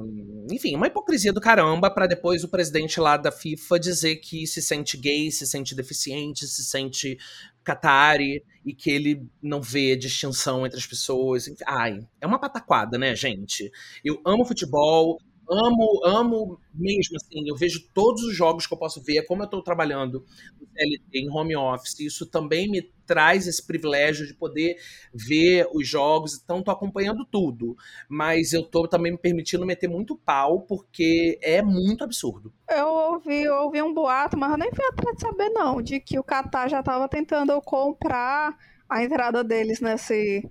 Enfim, 0.50 0.76
uma 0.76 0.86
hipocrisia 0.86 1.32
do 1.32 1.40
caramba 1.40 1.90
para 1.90 2.06
depois 2.06 2.44
o 2.44 2.48
presidente 2.48 3.00
lá 3.00 3.16
da 3.16 3.32
FIFA 3.32 3.80
dizer 3.80 4.16
que 4.16 4.46
se 4.46 4.60
sente 4.60 4.96
gay, 4.96 5.30
se 5.30 5.46
sente 5.46 5.74
deficiente, 5.74 6.46
se 6.46 6.64
sente 6.64 7.18
Qatari 7.64 8.44
e 8.64 8.74
que 8.74 8.90
ele 8.90 9.26
não 9.42 9.60
vê 9.60 9.96
distinção 9.96 10.66
entre 10.66 10.78
as 10.78 10.86
pessoas. 10.86 11.50
Ai, 11.66 12.06
é 12.20 12.26
uma 12.26 12.38
pataquada, 12.38 12.98
né, 12.98 13.14
gente? 13.16 13.70
Eu 14.04 14.20
amo 14.24 14.44
futebol, 14.44 15.18
amo, 15.48 16.00
amo 16.04 16.60
mesmo, 16.74 17.16
assim, 17.16 17.48
eu 17.48 17.56
vejo 17.56 17.88
todos 17.94 18.22
os 18.22 18.34
jogos 18.34 18.66
que 18.66 18.74
eu 18.74 18.78
posso 18.78 19.02
ver, 19.02 19.22
como 19.26 19.42
eu 19.42 19.46
estou 19.46 19.62
trabalhando 19.62 20.24
no 20.60 20.66
CLT, 20.66 21.18
em 21.18 21.30
home 21.30 21.56
office, 21.56 22.00
isso 22.00 22.26
também 22.26 22.68
me 22.70 22.82
traz 23.06 23.46
esse 23.46 23.64
privilégio 23.64 24.26
de 24.26 24.34
poder 24.34 24.76
ver 25.14 25.68
os 25.72 25.86
jogos, 25.86 26.40
então 26.42 26.58
estou 26.58 26.72
acompanhando 26.72 27.24
tudo, 27.24 27.76
mas 28.08 28.52
eu 28.52 28.62
estou 28.62 28.88
também 28.88 29.12
me 29.12 29.18
permitindo 29.18 29.64
meter 29.64 29.88
muito 29.88 30.16
pau, 30.16 30.62
porque 30.62 31.38
é 31.42 31.62
muito 31.62 32.04
absurdo. 32.04 32.52
Eu 32.68 32.88
ouvi, 32.88 33.42
eu 33.42 33.54
ouvi 33.62 33.80
um 33.82 33.94
boato, 33.94 34.36
mas 34.36 34.50
eu 34.50 34.58
nem 34.58 34.70
fui 34.70 34.84
atrás 34.84 35.16
de 35.16 35.22
saber 35.22 35.48
não, 35.50 35.80
de 35.80 36.00
que 36.00 36.18
o 36.18 36.24
Qatar 36.24 36.68
já 36.68 36.80
estava 36.80 37.08
tentando 37.08 37.60
comprar 37.62 38.56
a 38.88 39.02
entrada 39.02 39.42
deles 39.42 39.80
nesse 39.80 40.48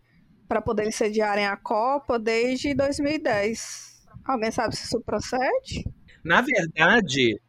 para 0.47 0.61
poder 0.61 0.91
sediarem 0.91 1.45
a 1.45 1.57
Copa 1.57 2.19
desde 2.19 2.73
2010. 2.73 3.94
Alguém 4.25 4.51
sabe 4.51 4.75
se 4.75 4.85
isso 4.85 5.01
procede? 5.01 5.85
Na 6.23 6.41
verdade, 6.41 7.39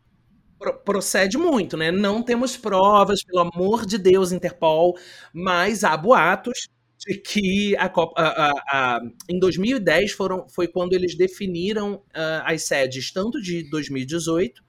pro 0.59 0.75
procede 0.79 1.39
muito, 1.39 1.77
né? 1.77 1.91
Não 1.91 2.23
temos 2.23 2.57
provas, 2.57 3.25
pelo 3.25 3.41
amor 3.41 3.87
de 3.87 3.99
Deus, 3.99 4.33
Interpol, 4.33 4.97
mas 5.33 5.85
há 5.85 5.97
boatos 5.97 6.69
de 6.99 7.15
que 7.19 7.77
a 7.77 7.89
Copa, 7.89 8.21
a, 8.21 8.51
a, 8.51 8.53
a, 8.97 9.01
em 9.29 9.39
2010 9.39 10.13
foram, 10.13 10.47
foi 10.49 10.67
quando 10.67 10.93
eles 10.93 11.17
definiram 11.17 11.95
uh, 11.95 12.43
as 12.45 12.63
sedes 12.65 13.13
tanto 13.13 13.41
de 13.41 13.69
2018 13.71 14.65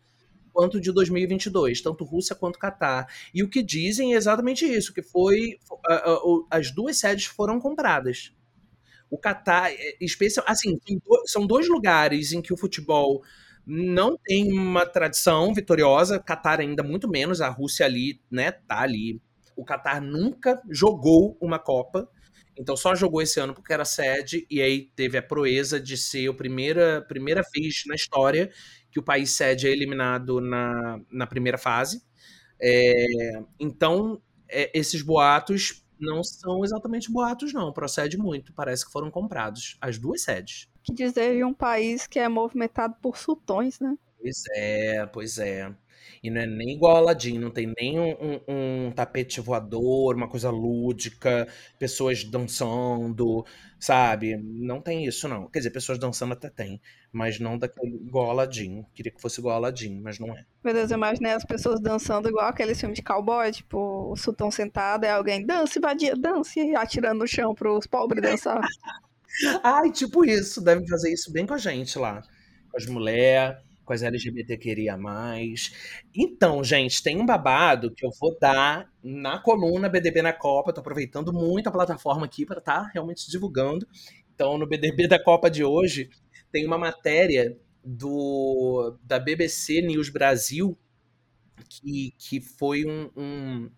quanto 0.54 0.82
de 0.82 0.92
2022, 0.92 1.82
tanto 1.82 2.04
Rússia 2.04 2.36
quanto 2.36 2.58
Catar. 2.58 3.08
E 3.32 3.44
o 3.44 3.50
que 3.50 3.62
dizem 3.62 4.16
é 4.16 4.18
exatamente 4.18 4.66
isso, 4.66 4.92
que 4.92 5.04
foi 5.04 5.60
uh, 5.72 6.40
uh, 6.40 6.48
as 6.50 6.72
duas 6.72 6.98
sedes 6.98 7.26
foram 7.26 7.60
compradas. 7.60 8.34
O 9.10 9.18
Catar, 9.18 9.72
é, 9.72 9.98
especial, 10.02 10.46
assim, 10.48 10.80
são 11.26 11.46
dois 11.48 11.68
lugares 11.68 12.32
em 12.34 12.42
que 12.42 12.54
o 12.54 12.58
futebol 12.58 13.24
não 13.66 14.18
tem 14.18 14.52
uma 14.54 14.86
tradição 14.86 15.54
vitoriosa, 15.54 16.20
Catar 16.20 16.60
ainda 16.62 16.84
muito 16.84 17.10
menos, 17.10 17.42
a 17.42 17.50
Rússia 17.50 17.86
ali, 17.86 18.22
né, 18.32 18.52
tá 18.52 18.82
ali. 18.82 19.22
O 19.56 19.66
Catar 19.66 20.02
nunca 20.02 20.62
jogou 20.70 21.38
uma 21.42 21.60
Copa, 21.60 22.10
então 22.58 22.76
só 22.76 22.96
jogou 22.96 23.22
esse 23.22 23.40
ano 23.40 23.54
porque 23.54 23.74
era 23.74 23.86
sede, 23.86 24.48
e 24.50 24.62
aí 24.62 24.90
teve 24.96 25.18
a 25.18 25.22
proeza 25.22 25.80
de 25.80 25.98
ser 25.98 26.30
a 26.30 26.34
primeira, 26.34 27.02
primeira 27.08 27.42
vez 27.54 27.84
na 27.86 27.96
história 27.96 28.50
que 28.92 29.00
o 29.00 29.04
país 29.04 29.32
sede 29.32 29.68
é 29.68 29.72
eliminado 29.72 30.40
na, 30.42 31.00
na 31.12 31.28
primeira 31.28 31.58
fase. 31.58 32.02
É, 32.60 32.94
então, 33.60 34.22
é, 34.50 34.72
esses 34.74 35.02
boatos 35.02 35.86
não 36.00 36.24
são 36.24 36.64
exatamente 36.64 37.12
boatos, 37.12 37.54
não. 37.54 37.72
Procede 37.72 38.18
muito. 38.18 38.54
Parece 38.54 38.86
que 38.86 38.92
foram 38.92 39.10
comprados 39.10 39.78
as 39.82 39.98
duas 39.98 40.22
sedes. 40.22 40.68
Que 40.84 40.94
dizer 40.94 41.36
de 41.36 41.44
um 41.44 41.54
país 41.54 42.08
que 42.08 42.20
é 42.20 42.28
movimentado 42.28 42.96
por 43.02 43.18
sultões, 43.18 43.80
né? 43.80 43.98
Pois 44.20 44.44
é, 44.56 45.06
pois 45.06 45.38
é. 45.38 45.74
E 46.28 46.30
não 46.30 46.42
é 46.42 46.46
nem 46.46 46.72
igual 46.72 46.98
a 46.98 47.00
Aladdin, 47.00 47.40
não 47.40 47.50
tem 47.50 47.74
nem 47.80 47.98
um, 47.98 48.12
um, 48.12 48.42
um, 48.88 48.92
tapete 48.92 49.40
voador, 49.40 50.14
uma 50.14 50.28
coisa 50.28 50.50
lúdica, 50.50 51.48
pessoas 51.80 52.26
dançando, 52.26 53.46
sabe? 53.80 54.36
Não 54.36 54.82
tem 54.82 55.06
isso, 55.06 55.26
não. 55.30 55.48
Quer 55.48 55.60
dizer, 55.60 55.70
pessoas 55.70 55.98
dançando 55.98 56.34
até 56.34 56.50
tem, 56.50 56.82
mas 57.14 57.40
não 57.40 57.58
daquele 57.58 57.96
igual 57.96 58.28
a 58.28 58.32
Aladdin. 58.32 58.86
Queria 58.94 59.10
que 59.10 59.22
fosse 59.22 59.40
igual 59.40 59.54
a 59.54 59.58
Aladdin, 59.58 60.02
mas 60.02 60.20
não 60.20 60.38
é. 60.38 60.44
Meu 60.62 60.74
Deus, 60.74 60.92
eu 60.92 60.98
imaginei 60.98 61.32
as 61.32 61.46
pessoas 61.46 61.80
dançando 61.80 62.28
igual 62.28 62.48
aquele 62.48 62.76
filme 62.76 62.94
de 62.94 63.02
cowboy, 63.02 63.50
tipo, 63.50 64.12
o 64.12 64.16
sultão 64.18 64.52
sentado 64.52 65.06
e 65.06 65.10
alguém, 65.10 65.46
dance, 65.46 65.80
vadia, 65.80 66.14
dance, 66.14 66.60
e 66.60 66.76
atirando 66.76 67.20
no 67.20 67.28
chão 67.28 67.56
para 67.56 67.72
os 67.72 67.88
pobres 67.88 68.22
dançar. 68.22 68.60
Ai, 69.64 69.94
tipo 69.94 70.26
isso, 70.26 70.62
devem 70.62 70.86
fazer 70.86 71.14
isso 71.14 71.32
bem 71.32 71.46
com 71.46 71.54
a 71.54 71.58
gente 71.58 71.98
lá. 71.98 72.22
Com 72.70 72.76
as 72.76 72.86
mulheres 72.86 73.66
as 73.94 74.04
LGBT 74.04 74.58
queria 74.58 74.98
mais. 74.98 75.72
Então, 76.16 76.64
gente, 76.64 77.02
tem 77.02 77.20
um 77.20 77.26
babado 77.26 77.92
que 77.92 78.06
eu 78.06 78.10
vou 78.20 78.38
dar 78.40 78.90
na 79.04 79.40
coluna 79.40 79.90
BDB 79.90 80.22
na 80.22 80.34
Copa. 80.34 80.74
Tô 80.74 80.82
aproveitando 80.82 81.32
muito 81.34 81.68
a 81.68 81.72
plataforma 81.72 82.26
aqui 82.26 82.46
para 82.46 82.60
estar 82.60 82.84
tá 82.84 82.92
realmente 82.94 83.30
divulgando. 83.30 83.88
Então, 84.34 84.58
no 84.58 84.68
BDB 84.68 85.08
da 85.08 85.22
Copa 85.22 85.50
de 85.50 85.64
hoje, 85.64 86.10
tem 86.52 86.66
uma 86.66 86.78
matéria 86.78 87.58
do 87.84 88.98
da 89.04 89.18
BBC 89.18 89.82
News 89.82 90.10
Brasil 90.10 90.78
que, 91.70 92.14
que 92.18 92.42
foi 92.42 92.86
um, 92.86 93.10
um, 93.16 93.72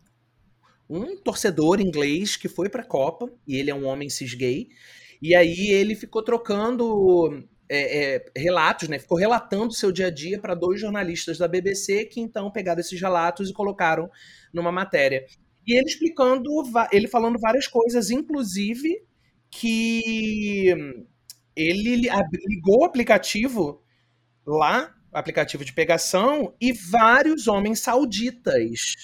um 0.89 1.17
torcedor 1.17 1.80
inglês 1.80 2.36
que 2.36 2.48
foi 2.48 2.69
para 2.69 2.82
a 2.82 2.86
Copa 2.88 3.32
e 3.48 3.56
ele 3.56 3.69
é 3.69 3.76
um 3.76 3.86
homem 3.86 4.10
cis 4.10 4.34
gay. 4.34 4.69
E 5.22 5.36
aí 5.36 5.69
ele 5.72 5.95
ficou 5.95 6.24
trocando 6.24 7.43
é, 7.69 8.15
é, 8.15 8.25
relatos, 8.36 8.89
né? 8.89 8.97
Ficou 8.97 9.17
relatando 9.17 9.67
o 9.67 9.73
seu 9.73 9.91
dia 9.91 10.08
a 10.08 10.10
dia 10.10 10.39
para 10.39 10.55
dois 10.55 10.82
jornalistas 10.82 11.38
da 11.38 11.47
BBC 11.47 12.05
que 12.05 12.19
então 12.19 12.49
pegaram 12.49 12.79
esses 12.79 12.99
relatos 12.99 13.49
e 13.49 13.53
colocaram 13.53 14.10
numa 14.51 14.71
matéria. 14.71 15.25
E 15.67 15.77
ele 15.77 15.88
explicando, 15.88 16.49
ele 16.91 17.08
falando 17.08 17.38
várias 17.39 17.67
coisas, 17.67 18.10
inclusive 18.10 19.03
que 19.51 20.73
ele 21.55 22.10
ligou 22.47 22.79
o 22.82 22.86
aplicativo 22.86 23.84
lá, 24.45 24.95
aplicativo 25.13 25.63
de 25.63 25.73
pegação, 25.73 26.55
e 26.60 26.73
vários 26.73 27.47
homens 27.47 27.82
sauditas 27.82 28.95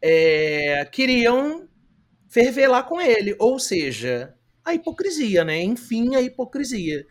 é, 0.00 0.84
queriam 0.92 1.68
ferver 2.28 2.68
lá 2.68 2.82
com 2.82 3.00
ele. 3.00 3.34
Ou 3.40 3.58
seja, 3.58 4.32
a 4.64 4.74
hipocrisia, 4.74 5.44
né? 5.44 5.60
Enfim, 5.60 6.14
a 6.14 6.22
hipocrisia 6.22 7.04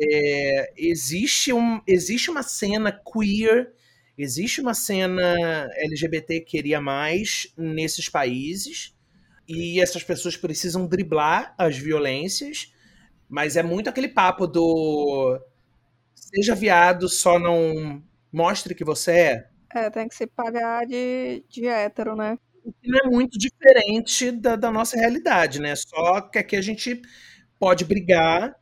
é, 0.00 0.72
existe, 0.76 1.52
um, 1.52 1.80
existe 1.86 2.30
uma 2.30 2.42
cena 2.42 2.90
queer, 2.90 3.72
existe 4.16 4.60
uma 4.60 4.72
cena 4.72 5.34
LGBT 5.76 6.40
queria 6.40 6.80
mais 6.80 7.52
nesses 7.56 8.08
países, 8.08 8.94
e 9.46 9.80
essas 9.80 10.02
pessoas 10.02 10.36
precisam 10.36 10.86
driblar 10.86 11.54
as 11.58 11.76
violências, 11.76 12.72
mas 13.28 13.56
é 13.56 13.62
muito 13.62 13.90
aquele 13.90 14.08
papo 14.08 14.46
do 14.46 15.38
seja 16.14 16.54
viado, 16.54 17.08
só 17.08 17.38
não 17.38 18.02
mostre 18.32 18.74
que 18.74 18.84
você 18.84 19.10
é. 19.12 19.50
É, 19.74 19.90
tem 19.90 20.08
que 20.08 20.14
se 20.14 20.26
pagar 20.26 20.86
de, 20.86 21.44
de 21.48 21.66
hétero, 21.66 22.14
né? 22.14 22.38
O 22.64 22.72
que 22.72 22.88
não 22.88 22.98
é 23.00 23.10
muito 23.10 23.38
diferente 23.38 24.30
da, 24.30 24.54
da 24.56 24.70
nossa 24.70 24.96
realidade, 24.96 25.60
né? 25.60 25.74
Só 25.76 26.20
que 26.20 26.38
aqui 26.38 26.56
a 26.56 26.62
gente 26.62 27.00
pode 27.58 27.84
brigar 27.84 28.54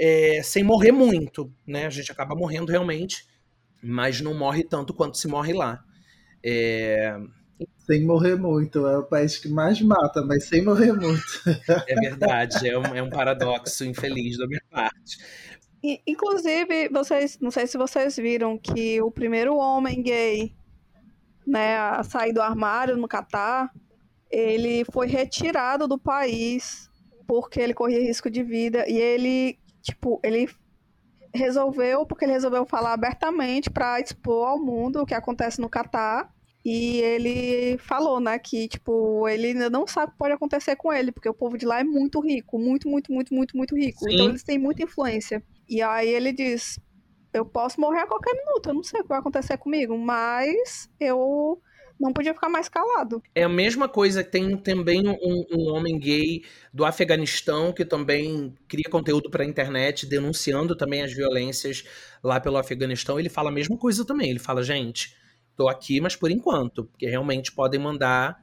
é, 0.00 0.42
sem 0.42 0.64
morrer 0.64 0.92
muito, 0.92 1.52
né? 1.66 1.84
A 1.84 1.90
gente 1.90 2.10
acaba 2.10 2.34
morrendo 2.34 2.72
realmente, 2.72 3.26
mas 3.82 4.22
não 4.22 4.32
morre 4.32 4.64
tanto 4.64 4.94
quanto 4.94 5.18
se 5.18 5.28
morre 5.28 5.52
lá. 5.52 5.84
É... 6.42 7.18
Sem 7.76 8.06
morrer 8.06 8.36
muito, 8.36 8.86
é 8.86 8.96
o 8.96 9.02
país 9.02 9.36
que 9.36 9.48
mais 9.48 9.82
mata, 9.82 10.22
mas 10.22 10.48
sem 10.48 10.64
morrer 10.64 10.94
muito. 10.94 11.22
É 11.86 11.94
verdade, 11.96 12.66
é 12.66 12.78
um, 12.78 12.84
é 12.86 13.02
um 13.02 13.10
paradoxo 13.10 13.84
infeliz 13.84 14.38
da 14.38 14.46
minha 14.46 14.62
parte. 14.70 15.18
Inclusive, 16.06 16.88
vocês, 16.88 17.38
não 17.38 17.50
sei 17.50 17.66
se 17.66 17.76
vocês 17.76 18.16
viram 18.16 18.56
que 18.56 19.02
o 19.02 19.10
primeiro 19.10 19.56
homem 19.56 20.02
gay 20.02 20.54
né, 21.46 21.76
a 21.76 22.02
sair 22.02 22.32
do 22.32 22.40
armário 22.40 22.96
no 22.96 23.08
Catar, 23.08 23.70
ele 24.30 24.84
foi 24.90 25.06
retirado 25.06 25.86
do 25.86 25.98
país 25.98 26.88
porque 27.26 27.60
ele 27.60 27.74
corria 27.74 28.00
risco 28.00 28.30
de 28.30 28.42
vida 28.42 28.84
e 28.88 28.96
ele 28.98 29.59
tipo, 29.82 30.20
ele 30.22 30.48
resolveu, 31.32 32.04
porque 32.04 32.24
ele 32.24 32.32
resolveu 32.32 32.66
falar 32.66 32.92
abertamente 32.92 33.70
para 33.70 34.00
expor 34.00 34.48
ao 34.48 34.58
mundo 34.58 35.00
o 35.00 35.06
que 35.06 35.14
acontece 35.14 35.60
no 35.60 35.68
Catar. 35.68 36.32
E 36.62 36.98
ele 36.98 37.78
falou, 37.78 38.20
né, 38.20 38.38
que, 38.38 38.68
tipo, 38.68 39.26
ele 39.26 39.48
ainda 39.48 39.70
não 39.70 39.86
sabe 39.86 40.08
o 40.08 40.12
que 40.12 40.18
pode 40.18 40.34
acontecer 40.34 40.76
com 40.76 40.92
ele, 40.92 41.10
porque 41.10 41.28
o 41.28 41.34
povo 41.34 41.56
de 41.56 41.64
lá 41.64 41.80
é 41.80 41.84
muito 41.84 42.20
rico, 42.20 42.58
muito, 42.58 42.86
muito, 42.86 43.10
muito, 43.10 43.34
muito, 43.34 43.56
muito 43.56 43.74
rico. 43.74 44.00
Sim. 44.00 44.14
Então 44.14 44.28
eles 44.28 44.42
têm 44.42 44.58
muita 44.58 44.82
influência. 44.82 45.42
E 45.66 45.80
aí 45.80 46.08
ele 46.08 46.32
diz: 46.32 46.78
Eu 47.32 47.46
posso 47.46 47.80
morrer 47.80 48.00
a 48.00 48.06
qualquer 48.06 48.34
minuto, 48.34 48.68
eu 48.68 48.74
não 48.74 48.82
sei 48.82 49.00
o 49.00 49.02
que 49.04 49.08
vai 49.08 49.20
acontecer 49.20 49.56
comigo, 49.56 49.96
mas 49.96 50.90
eu 51.00 51.62
não 52.00 52.12
podia 52.12 52.32
ficar 52.32 52.48
mais 52.48 52.68
calado. 52.68 53.22
É 53.34 53.42
a 53.42 53.48
mesma 53.48 53.88
coisa, 53.88 54.24
tem 54.24 54.56
também 54.56 55.06
um, 55.06 55.44
um 55.52 55.72
homem 55.74 55.98
gay 55.98 56.42
do 56.72 56.84
Afeganistão 56.84 57.72
que 57.72 57.84
também 57.84 58.54
cria 58.66 58.88
conteúdo 58.90 59.30
para 59.30 59.44
a 59.44 59.46
internet 59.46 60.06
denunciando 60.06 60.74
também 60.74 61.02
as 61.02 61.12
violências 61.12 61.84
lá 62.24 62.40
pelo 62.40 62.56
Afeganistão. 62.56 63.20
Ele 63.20 63.28
fala 63.28 63.50
a 63.50 63.52
mesma 63.52 63.76
coisa 63.76 64.04
também. 64.04 64.30
Ele 64.30 64.38
fala, 64.38 64.62
gente, 64.62 65.14
tô 65.54 65.68
aqui, 65.68 66.00
mas 66.00 66.16
por 66.16 66.30
enquanto, 66.30 66.86
porque 66.86 67.06
realmente 67.06 67.52
podem 67.52 67.78
mandar 67.78 68.38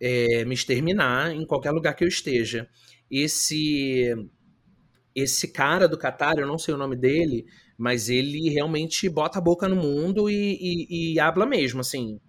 é, 0.00 0.44
me 0.44 0.54
exterminar 0.54 1.32
em 1.32 1.44
qualquer 1.44 1.72
lugar 1.72 1.94
que 1.94 2.04
eu 2.04 2.08
esteja. 2.08 2.68
Esse 3.10 4.14
esse 5.16 5.48
cara 5.48 5.86
do 5.86 5.96
Qatar, 5.96 6.34
eu 6.38 6.46
não 6.46 6.58
sei 6.58 6.74
o 6.74 6.76
nome 6.76 6.96
dele, 6.96 7.46
mas 7.78 8.08
ele 8.08 8.50
realmente 8.50 9.08
bota 9.08 9.38
a 9.38 9.42
boca 9.42 9.68
no 9.68 9.76
mundo 9.76 10.28
e, 10.28 10.58
e, 10.60 11.12
e 11.14 11.20
habla 11.20 11.46
mesmo, 11.46 11.80
assim 11.80 12.20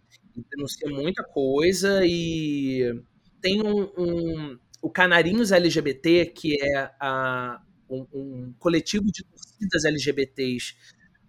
denuncia 0.50 0.90
muita 0.90 1.24
coisa 1.24 2.02
e 2.06 3.02
tem 3.42 3.62
um, 3.62 3.92
um 3.98 4.60
o 4.82 4.90
Canarinhos 4.90 5.52
LGBT, 5.52 6.28
que 6.28 6.62
é 6.62 6.92
a, 7.00 7.60
um, 7.90 8.06
um, 8.14 8.54
coletivo 8.60 9.06
de 9.06 9.24
torcida 9.24 9.46
torcidas 9.56 9.86
LGBTs 9.86 10.76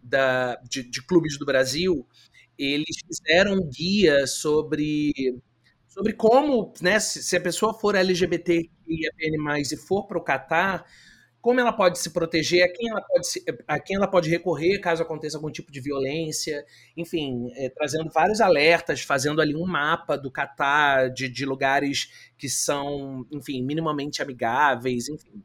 da, 0.03 0.57
de, 0.69 0.83
de 0.83 1.03
clubes 1.03 1.39
do 1.39 1.47
Brasil, 1.47 2.07
eles 2.59 2.97
fizeram 3.07 3.55
um 3.55 3.69
guia 3.69 4.27
sobre 4.27 5.41
sobre 5.89 6.13
como, 6.13 6.75
né, 6.83 7.01
se, 7.01 7.23
se 7.23 7.37
a 7.37 7.41
pessoa 7.41 7.73
for 7.73 7.95
LGBT 7.95 8.69
e 8.87 9.09
e 9.73 9.77
for 9.79 10.07
para 10.07 10.19
o 10.19 10.23
Catar, 10.23 10.85
como 11.41 11.61
ela 11.61 11.73
pode 11.73 11.99
se 11.99 12.11
proteger, 12.11 12.65
a 12.65 12.73
quem 12.73 12.91
ela 12.91 13.01
pode, 13.01 13.27
se, 13.29 13.45
a 13.69 13.79
quem 13.79 13.97
ela 13.97 14.09
pode 14.09 14.29
recorrer 14.29 14.81
caso 14.81 15.03
aconteça 15.03 15.37
algum 15.37 15.51
tipo 15.51 15.71
de 15.71 15.81
violência, 15.81 16.65
enfim, 16.97 17.51
é, 17.55 17.69
trazendo 17.69 18.11
vários 18.11 18.41
alertas, 18.41 19.01
fazendo 19.03 19.41
ali 19.41 19.55
um 19.55 19.67
mapa 19.67 20.17
do 20.17 20.31
Catar, 20.31 21.09
de, 21.11 21.29
de 21.29 21.45
lugares 21.45 22.11
que 22.37 22.49
são, 22.49 23.25
enfim, 23.31 23.63
minimamente 23.63 24.21
amigáveis, 24.21 25.09
enfim. 25.09 25.43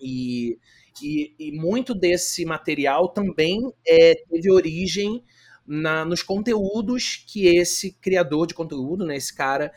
E, 0.00 0.58
e, 1.02 1.34
e 1.38 1.52
muito 1.52 1.94
desse 1.94 2.44
material 2.44 3.08
também 3.08 3.60
é, 3.86 4.14
teve 4.28 4.50
origem 4.50 5.24
na, 5.66 6.04
nos 6.04 6.22
conteúdos 6.22 7.24
que 7.26 7.46
esse 7.46 7.92
criador 7.92 8.46
de 8.46 8.54
conteúdo, 8.54 9.04
né, 9.04 9.16
esse 9.16 9.34
cara 9.34 9.72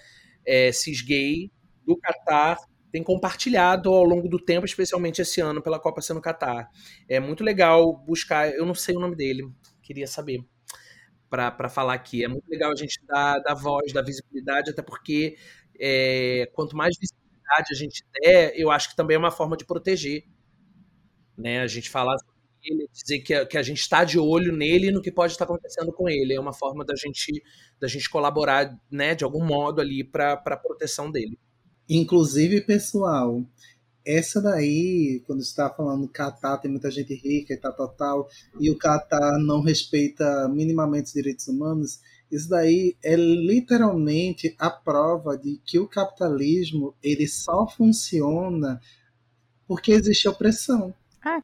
é, 0.45 0.71
cis 0.71 1.01
gay 1.01 1.51
do 1.85 1.97
Catar 1.97 2.57
tem 2.91 3.03
compartilhado 3.03 3.89
ao 3.89 4.03
longo 4.03 4.27
do 4.27 4.37
tempo, 4.37 4.65
especialmente 4.65 5.21
esse 5.21 5.39
ano 5.41 5.61
pela 5.61 5.79
Copa 5.79 6.01
Sendo 6.01 6.21
Catar. 6.21 6.69
É 7.07 7.19
muito 7.19 7.43
legal 7.43 7.95
buscar, 7.97 8.51
eu 8.53 8.65
não 8.65 8.75
sei 8.75 8.95
o 8.95 8.99
nome 8.99 9.15
dele, 9.15 9.49
queria 9.81 10.07
saber 10.07 10.43
para 11.29 11.69
falar 11.69 11.93
aqui. 11.93 12.23
É 12.23 12.27
muito 12.27 12.47
legal 12.49 12.71
a 12.71 12.75
gente 12.75 12.99
dar, 13.07 13.39
dar 13.39 13.53
voz, 13.53 13.93
dar 13.93 14.01
visibilidade, 14.01 14.71
até 14.71 14.81
porque 14.81 15.37
é, 15.79 16.49
quanto 16.53 16.75
mais 16.75 16.95
visibilidade 16.99 17.67
a 17.71 17.75
gente 17.75 18.03
der, 18.21 18.53
eu 18.55 18.69
acho 18.69 18.89
que 18.89 18.95
também 18.95 19.15
é 19.15 19.19
uma 19.19 19.31
forma 19.31 19.55
de 19.55 19.65
proteger. 19.65 20.25
Né? 21.37 21.61
A 21.61 21.67
gente 21.67 21.89
falar 21.89 22.17
sobre 22.17 22.35
ele, 22.63 22.87
dizer 22.91 23.19
que, 23.19 23.45
que 23.45 23.57
a 23.57 23.63
gente 23.63 23.79
está 23.79 24.03
de 24.03 24.19
olho 24.19 24.51
nele 24.51 24.87
e 24.87 24.91
no 24.91 25.01
que 25.01 25.11
pode 25.11 25.31
estar 25.31 25.45
acontecendo 25.45 25.93
com 25.93 26.09
ele. 26.09 26.33
É 26.33 26.39
uma 26.39 26.53
forma 26.53 26.83
da 26.83 26.95
gente, 26.95 27.41
da 27.79 27.87
gente 27.87 28.09
colaborar 28.09 28.77
né, 28.91 29.15
de 29.15 29.23
algum 29.23 29.43
modo 29.43 29.79
ali 29.79 30.03
para 30.03 30.33
a 30.33 30.57
proteção 30.57 31.09
dele. 31.09 31.39
Inclusive, 31.93 32.61
pessoal, 32.61 33.43
essa 34.05 34.41
daí, 34.41 35.21
quando 35.27 35.41
está 35.41 35.69
falando 35.69 36.07
Catar, 36.07 36.57
tem 36.57 36.71
muita 36.71 36.89
gente 36.89 37.13
rica 37.13 37.53
e 37.53 37.57
tal, 37.57 37.73
tal, 37.73 37.89
tal, 37.89 38.29
e 38.61 38.71
o 38.71 38.77
Catar 38.77 39.37
não 39.39 39.61
respeita 39.61 40.47
minimamente 40.47 41.07
os 41.07 41.13
direitos 41.13 41.49
humanos, 41.49 41.99
isso 42.31 42.47
daí 42.47 42.95
é 43.03 43.17
literalmente 43.17 44.55
a 44.57 44.69
prova 44.69 45.37
de 45.37 45.59
que 45.65 45.79
o 45.79 45.87
capitalismo 45.87 46.95
ele 47.03 47.27
só 47.27 47.67
funciona 47.67 48.79
porque 49.67 49.91
existe 49.91 50.29
opressão. 50.29 50.93
Ah. 51.21 51.43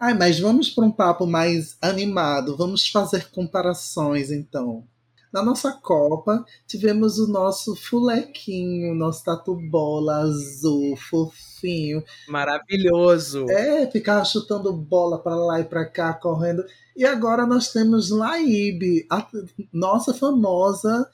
Ai, 0.00 0.14
mas 0.14 0.40
vamos 0.40 0.68
para 0.68 0.84
um 0.84 0.90
papo 0.90 1.28
mais 1.28 1.76
animado, 1.80 2.56
vamos 2.56 2.88
fazer 2.88 3.30
comparações 3.30 4.32
então. 4.32 4.84
Na 5.32 5.42
nossa 5.44 5.72
Copa, 5.72 6.44
tivemos 6.66 7.18
o 7.18 7.30
nosso 7.30 7.76
fulequinho, 7.76 8.94
nosso 8.94 9.24
tatu 9.24 9.54
bola 9.54 10.22
azul, 10.22 10.96
fofinho. 10.96 12.02
Maravilhoso. 12.28 13.48
É, 13.48 13.88
ficava 13.88 14.24
chutando 14.24 14.72
bola 14.72 15.22
para 15.22 15.36
lá 15.36 15.60
e 15.60 15.64
para 15.64 15.84
cá, 15.84 16.12
correndo. 16.12 16.64
E 16.96 17.04
agora 17.04 17.46
nós 17.46 17.72
temos 17.72 18.10
Laíbe, 18.10 19.06
a 19.08 19.24
nossa 19.72 20.12
famosa 20.12 21.08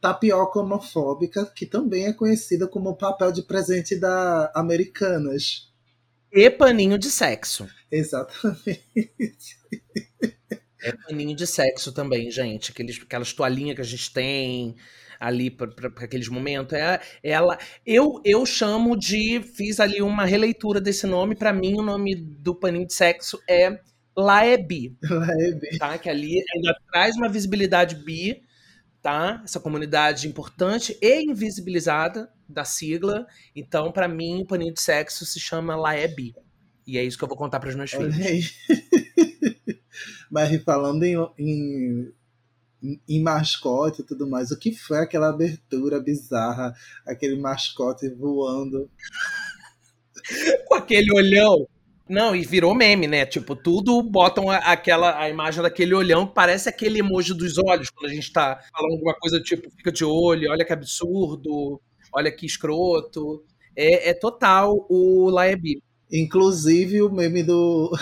tapioca 0.00 0.58
homofóbica, 0.58 1.46
que 1.46 1.64
também 1.64 2.06
é 2.06 2.12
conhecida 2.12 2.66
como 2.66 2.96
papel 2.96 3.30
de 3.30 3.42
presente 3.42 3.94
da 3.94 4.50
Americanas. 4.54 5.70
E 6.32 6.50
paninho 6.50 6.98
de 6.98 7.10
sexo. 7.10 7.68
Exatamente. 7.90 9.58
É 10.82 10.92
paninho 10.92 11.34
de 11.34 11.46
sexo 11.46 11.92
também, 11.92 12.30
gente. 12.30 12.70
Aqueles, 12.70 13.00
aquelas 13.00 13.32
toalhinhas 13.32 13.76
que 13.76 13.82
a 13.82 13.84
gente 13.84 14.12
tem 14.12 14.76
ali 15.20 15.50
para 15.50 15.68
aqueles 15.98 16.28
momentos. 16.28 16.72
É, 16.72 17.00
ela, 17.22 17.58
eu, 17.84 18.20
eu 18.24 18.46
chamo 18.46 18.96
de. 18.96 19.42
Fiz 19.42 19.78
ali 19.78 20.00
uma 20.00 20.24
releitura 20.24 20.80
desse 20.80 21.06
nome. 21.06 21.34
Para 21.34 21.52
mim, 21.52 21.78
o 21.78 21.82
nome 21.82 22.14
do 22.14 22.54
paninho 22.54 22.86
de 22.86 22.94
sexo 22.94 23.38
é 23.46 23.78
Laebi. 24.16 24.96
Laebi. 25.04 25.78
Tá? 25.78 25.98
Que 25.98 26.08
ali 26.08 26.42
ainda 26.54 26.74
traz 26.90 27.16
uma 27.16 27.28
visibilidade 27.28 27.96
bi, 27.96 28.42
tá? 29.02 29.42
Essa 29.44 29.60
comunidade 29.60 30.26
importante 30.26 30.96
e 31.02 31.22
invisibilizada 31.22 32.30
da 32.48 32.64
sigla. 32.64 33.26
Então, 33.54 33.92
para 33.92 34.08
mim, 34.08 34.42
o 34.42 34.46
paninho 34.46 34.72
de 34.72 34.80
sexo 34.80 35.26
se 35.26 35.38
chama 35.38 35.76
Laebi. 35.76 36.34
E 36.86 36.98
é 36.98 37.04
isso 37.04 37.18
que 37.18 37.22
eu 37.22 37.28
vou 37.28 37.36
contar 37.36 37.60
para 37.60 37.68
os 37.68 37.76
meus 37.76 37.90
filhos. 37.90 38.16
Mas 40.30 40.62
falando 40.62 41.02
em, 41.02 41.16
em, 41.36 42.12
em, 43.08 43.22
mascote 43.22 44.02
e 44.02 44.04
tudo 44.04 44.28
mais, 44.28 44.50
o 44.50 44.58
que 44.58 44.72
foi 44.72 44.98
aquela 44.98 45.28
abertura 45.28 46.00
bizarra, 46.00 46.72
aquele 47.04 47.36
mascote 47.36 48.08
voando? 48.08 48.88
Com 50.68 50.74
aquele 50.74 51.12
olhão. 51.12 51.66
Não, 52.08 52.34
e 52.34 52.44
virou 52.44 52.74
meme, 52.74 53.06
né? 53.06 53.24
Tipo, 53.24 53.54
tudo 53.54 54.02
botam 54.02 54.50
aquela 54.50 55.16
a 55.16 55.28
imagem 55.30 55.62
daquele 55.62 55.94
olhão 55.94 56.26
que 56.26 56.34
parece 56.34 56.68
aquele 56.68 56.98
emoji 56.98 57.32
dos 57.34 57.56
olhos, 57.56 57.88
quando 57.88 58.10
a 58.10 58.14
gente 58.14 58.32
tá 58.32 58.60
falando 58.72 58.94
alguma 58.94 59.14
coisa 59.14 59.40
tipo, 59.40 59.70
fica 59.70 59.92
de 59.92 60.04
olho, 60.04 60.50
olha 60.50 60.64
que 60.64 60.72
absurdo, 60.72 61.80
olha 62.12 62.32
que 62.32 62.46
escroto. 62.46 63.44
É, 63.76 64.10
é 64.10 64.14
total 64.14 64.86
o 64.90 65.30
Laebi. 65.30 65.82
Inclusive 66.10 67.00
o 67.02 67.10
meme 67.10 67.44
do 67.44 67.92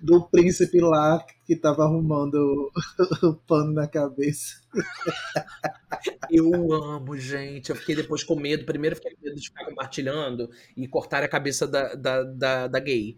do 0.00 0.22
príncipe 0.28 0.80
lá 0.80 1.24
que 1.44 1.56
tava 1.56 1.84
arrumando 1.84 2.34
o, 2.34 2.70
o 3.28 3.34
pano 3.34 3.72
na 3.72 3.86
cabeça. 3.86 4.60
Eu 6.30 6.72
amo, 6.72 7.16
gente. 7.16 7.70
Eu 7.70 7.76
fiquei 7.76 7.96
depois 7.96 8.22
com 8.22 8.36
medo. 8.36 8.64
Primeiro 8.64 8.96
fiquei 8.96 9.14
com 9.14 9.24
medo 9.24 9.36
de 9.36 9.48
ficar 9.48 9.64
compartilhando 9.64 10.50
e 10.76 10.86
cortar 10.86 11.22
a 11.22 11.28
cabeça 11.28 11.66
da, 11.66 11.94
da, 11.94 12.22
da, 12.22 12.66
da 12.68 12.80
gay. 12.80 13.16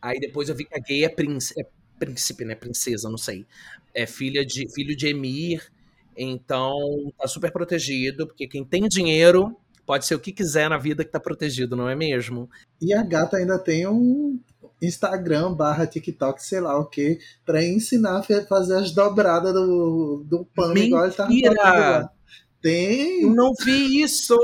Aí 0.00 0.18
depois 0.18 0.48
eu 0.48 0.54
vi 0.54 0.64
que 0.64 0.74
a 0.74 0.80
gay 0.80 1.04
é 1.04 1.08
príncipe, 1.08 1.60
é 1.60 1.66
príncipe, 1.98 2.44
né? 2.44 2.54
Princesa, 2.54 3.08
não 3.08 3.18
sei. 3.18 3.46
É 3.94 4.06
filha 4.06 4.44
de, 4.44 4.72
filho 4.72 4.96
de 4.96 5.08
Emir. 5.08 5.70
Então 6.16 7.12
tá 7.18 7.28
super 7.28 7.52
protegido, 7.52 8.26
porque 8.26 8.46
quem 8.46 8.64
tem 8.64 8.88
dinheiro 8.88 9.54
pode 9.84 10.04
ser 10.04 10.16
o 10.16 10.20
que 10.20 10.32
quiser 10.32 10.68
na 10.68 10.76
vida 10.76 11.04
que 11.04 11.10
tá 11.10 11.20
protegido, 11.20 11.76
não 11.76 11.88
é 11.88 11.94
mesmo? 11.94 12.50
E 12.80 12.92
a 12.92 13.02
gata 13.02 13.36
ainda 13.36 13.58
tem 13.58 13.86
um 13.86 14.38
Instagram 14.80 15.54
barra 15.54 15.86
TikTok, 15.86 16.42
sei 16.42 16.60
lá 16.60 16.78
o 16.78 16.86
que, 16.86 17.18
para 17.44 17.64
ensinar 17.64 18.18
a 18.18 18.42
fazer 18.46 18.76
as 18.76 18.92
dobradas 18.92 19.52
do, 19.52 20.22
do 20.26 20.44
pano 20.54 20.74
Mentira! 20.74 20.86
igual 20.86 21.04
ele 21.04 21.14
fazendo 21.14 22.10
Tem. 22.60 23.22
Eu 23.22 23.34
não 23.34 23.52
vi 23.54 24.02
isso! 24.02 24.36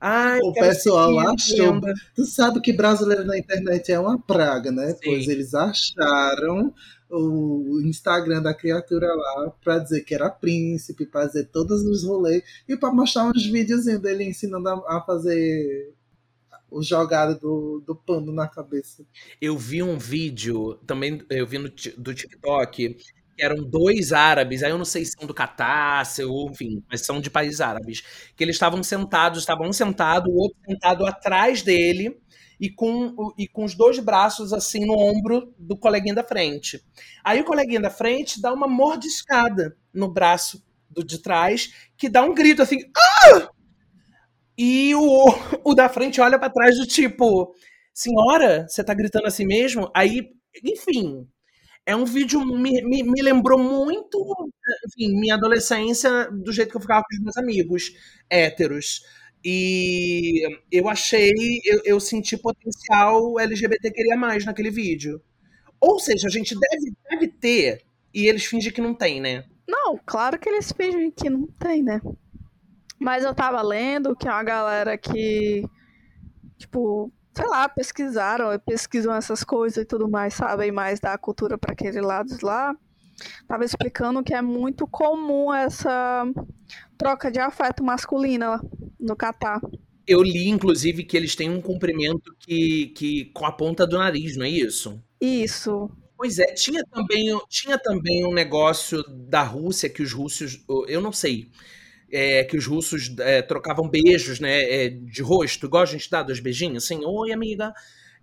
Ai, 0.00 0.38
o 0.42 0.54
pessoal 0.54 1.18
achou. 1.18 1.78
Tu 2.16 2.24
sabe 2.24 2.60
que 2.62 2.72
brasileiro 2.72 3.24
na 3.24 3.36
internet 3.36 3.92
é 3.92 4.00
uma 4.00 4.18
praga, 4.18 4.72
né? 4.72 4.94
Sim. 4.94 5.00
Pois 5.04 5.28
eles 5.28 5.52
acharam 5.52 6.72
o 7.10 7.80
Instagram 7.84 8.40
da 8.40 8.54
criatura 8.54 9.08
lá 9.12 9.52
para 9.62 9.78
dizer 9.78 10.02
que 10.02 10.14
era 10.14 10.30
príncipe, 10.30 11.04
para 11.04 11.26
dizer 11.26 11.48
todos 11.52 11.82
os 11.82 12.04
rolês 12.04 12.42
e 12.68 12.76
para 12.76 12.92
mostrar 12.92 13.24
uns 13.24 13.44
vídeos 13.44 13.84
dele 13.84 14.24
ensinando 14.24 14.68
a, 14.68 14.96
a 14.96 15.02
fazer 15.02 15.92
o 16.70 16.82
jogado 16.82 17.38
do, 17.38 17.82
do 17.86 17.94
pano 17.94 18.32
na 18.32 18.48
cabeça. 18.48 19.04
Eu 19.40 19.58
vi 19.58 19.82
um 19.82 19.98
vídeo, 19.98 20.74
também 20.86 21.22
eu 21.28 21.46
vi 21.46 21.58
no, 21.58 21.68
do 21.98 22.14
TikTok, 22.14 22.96
que 23.36 23.44
eram 23.44 23.64
dois 23.64 24.12
árabes, 24.12 24.62
aí 24.62 24.70
eu 24.70 24.78
não 24.78 24.84
sei 24.84 25.04
se 25.04 25.12
são 25.12 25.26
do 25.26 25.34
Catar, 25.34 26.04
ou 26.26 26.50
enfim, 26.50 26.82
mas 26.90 27.04
são 27.04 27.20
de 27.20 27.30
países 27.30 27.60
árabes, 27.60 28.02
que 28.36 28.44
eles 28.44 28.56
estavam 28.56 28.82
sentados, 28.82 29.40
estavam 29.40 29.68
um 29.68 29.72
sentado, 29.72 30.30
o 30.30 30.36
outro 30.36 30.58
sentado 30.66 31.06
atrás 31.06 31.62
dele, 31.62 32.20
e 32.60 32.68
com, 32.68 33.32
e 33.38 33.48
com 33.48 33.64
os 33.64 33.74
dois 33.74 33.98
braços 33.98 34.52
assim 34.52 34.84
no 34.84 34.92
ombro 34.92 35.54
do 35.58 35.76
coleguinha 35.76 36.14
da 36.14 36.22
frente. 36.22 36.84
Aí 37.24 37.40
o 37.40 37.44
coleguinha 37.44 37.80
da 37.80 37.90
frente 37.90 38.40
dá 38.40 38.52
uma 38.52 38.68
mordiscada 38.68 39.74
no 39.94 40.08
braço 40.12 40.62
do 40.90 41.02
de 41.02 41.18
trás, 41.18 41.72
que 41.96 42.08
dá 42.08 42.22
um 42.22 42.34
grito 42.34 42.60
assim, 42.60 42.78
ah! 43.24 43.48
E 44.62 44.94
o, 44.94 45.24
o 45.64 45.74
da 45.74 45.88
frente 45.88 46.20
olha 46.20 46.38
para 46.38 46.52
trás 46.52 46.76
do 46.76 46.86
tipo, 46.86 47.54
senhora, 47.94 48.66
você 48.68 48.84
tá 48.84 48.92
gritando 48.92 49.26
assim 49.26 49.46
mesmo? 49.46 49.90
Aí, 49.96 50.34
enfim, 50.62 51.26
é 51.86 51.96
um 51.96 52.04
vídeo 52.04 52.44
me, 52.44 52.82
me, 52.82 53.02
me, 53.02 53.22
lembrou 53.22 53.58
muito, 53.58 54.52
enfim, 54.86 55.18
minha 55.18 55.36
adolescência 55.36 56.30
do 56.30 56.52
jeito 56.52 56.72
que 56.72 56.76
eu 56.76 56.80
ficava 56.82 57.02
com 57.02 57.16
os 57.16 57.22
meus 57.22 57.36
amigos 57.38 57.92
héteros. 58.28 59.00
E 59.42 60.42
eu 60.70 60.86
achei, 60.90 61.32
eu, 61.64 61.80
eu 61.86 61.98
senti 61.98 62.36
potencial 62.36 63.40
LGBT 63.40 63.90
queria 63.90 64.14
mais 64.14 64.44
naquele 64.44 64.70
vídeo. 64.70 65.22
Ou 65.80 65.98
seja, 65.98 66.28
a 66.28 66.30
gente 66.30 66.54
deve, 66.54 66.92
deve 67.08 67.28
ter, 67.28 67.82
e 68.12 68.26
eles 68.28 68.44
fingem 68.44 68.70
que 68.70 68.82
não 68.82 68.94
tem, 68.94 69.22
né? 69.22 69.46
Não, 69.66 69.98
claro 70.04 70.38
que 70.38 70.50
eles 70.50 70.70
fingem 70.70 71.10
que 71.10 71.30
não 71.30 71.46
tem, 71.46 71.82
né? 71.82 72.02
Mas 73.00 73.24
eu 73.24 73.34
tava 73.34 73.62
lendo 73.62 74.14
que 74.14 74.28
é 74.28 74.30
uma 74.30 74.42
galera 74.42 74.98
que, 74.98 75.64
tipo, 76.58 77.10
sei 77.34 77.46
lá, 77.46 77.68
pesquisaram, 77.68 78.46
pesquisam 78.58 79.14
essas 79.14 79.42
coisas 79.42 79.82
e 79.82 79.86
tudo 79.86 80.08
mais, 80.08 80.34
sabem 80.34 80.70
mais 80.70 81.00
da 81.00 81.16
cultura 81.16 81.56
para 81.56 81.72
aquele 81.72 82.00
lado 82.02 82.36
lá, 82.42 82.76
tava 83.48 83.64
explicando 83.64 84.22
que 84.22 84.34
é 84.34 84.42
muito 84.42 84.86
comum 84.86 85.52
essa 85.52 86.24
troca 86.98 87.30
de 87.30 87.38
afeto 87.38 87.82
masculina 87.82 88.60
no 88.98 89.16
Catar. 89.16 89.60
Eu 90.06 90.22
li, 90.22 90.48
inclusive, 90.48 91.04
que 91.04 91.16
eles 91.16 91.34
têm 91.34 91.48
um 91.48 91.62
comprimento 91.62 92.34
que, 92.38 92.88
que 92.88 93.26
com 93.26 93.46
a 93.46 93.52
ponta 93.52 93.86
do 93.86 93.96
nariz, 93.96 94.36
não 94.36 94.44
é 94.44 94.50
isso? 94.50 95.02
Isso. 95.20 95.88
Pois 96.16 96.38
é, 96.38 96.46
tinha 96.52 96.84
também, 96.84 97.38
tinha 97.48 97.78
também 97.78 98.26
um 98.26 98.32
negócio 98.32 99.02
da 99.08 99.42
Rússia 99.42 99.88
que 99.88 100.02
os 100.02 100.12
russos, 100.12 100.62
eu 100.86 101.00
não 101.00 101.12
sei, 101.12 101.50
é, 102.12 102.44
que 102.44 102.56
os 102.56 102.66
russos 102.66 103.14
é, 103.20 103.42
trocavam 103.42 103.88
beijos, 103.88 104.40
né, 104.40 104.60
é, 104.62 104.88
de 104.88 105.22
rosto, 105.22 105.66
igual 105.66 105.82
a 105.82 105.86
gente 105.86 106.10
dá 106.10 106.22
dois 106.22 106.40
beijinhos, 106.40 106.84
assim, 106.84 107.00
oi 107.04 107.32
amiga. 107.32 107.72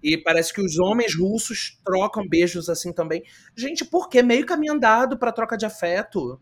E 0.04 0.18
parece 0.18 0.54
que 0.54 0.62
os 0.62 0.78
homens 0.78 1.16
russos 1.18 1.80
trocam 1.84 2.28
beijos 2.28 2.70
assim 2.70 2.94
também. 2.94 3.24
Gente, 3.56 3.84
por 3.84 4.10
que 4.10 4.22
meio 4.22 4.46
caminho 4.46 4.74
andado 4.74 5.18
para 5.18 5.32
troca 5.32 5.58
de 5.58 5.66
afeto? 5.66 6.40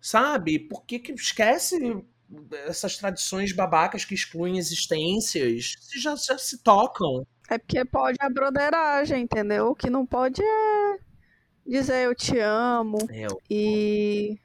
Sabe? 0.00 0.58
Por 0.58 0.84
que, 0.84 0.98
que 0.98 1.12
esquece 1.12 1.76
essas 2.66 2.96
tradições 2.96 3.52
babacas 3.52 4.04
que 4.04 4.14
excluem 4.14 4.58
existências? 4.58 5.74
Se 5.80 6.00
já, 6.00 6.14
já 6.16 6.38
se 6.38 6.62
tocam. 6.62 7.26
É 7.48 7.58
porque 7.58 7.84
pode 7.84 8.16
a 8.20 8.28
broderagem, 8.28 9.22
entendeu? 9.22 9.68
O 9.68 9.74
que 9.74 9.90
não 9.90 10.06
pode 10.06 10.42
é 10.42 10.98
dizer 11.66 12.04
eu 12.06 12.14
te 12.14 12.38
amo 12.38 12.98
É, 13.10 13.26
o- 13.28 13.40
e 13.50 14.38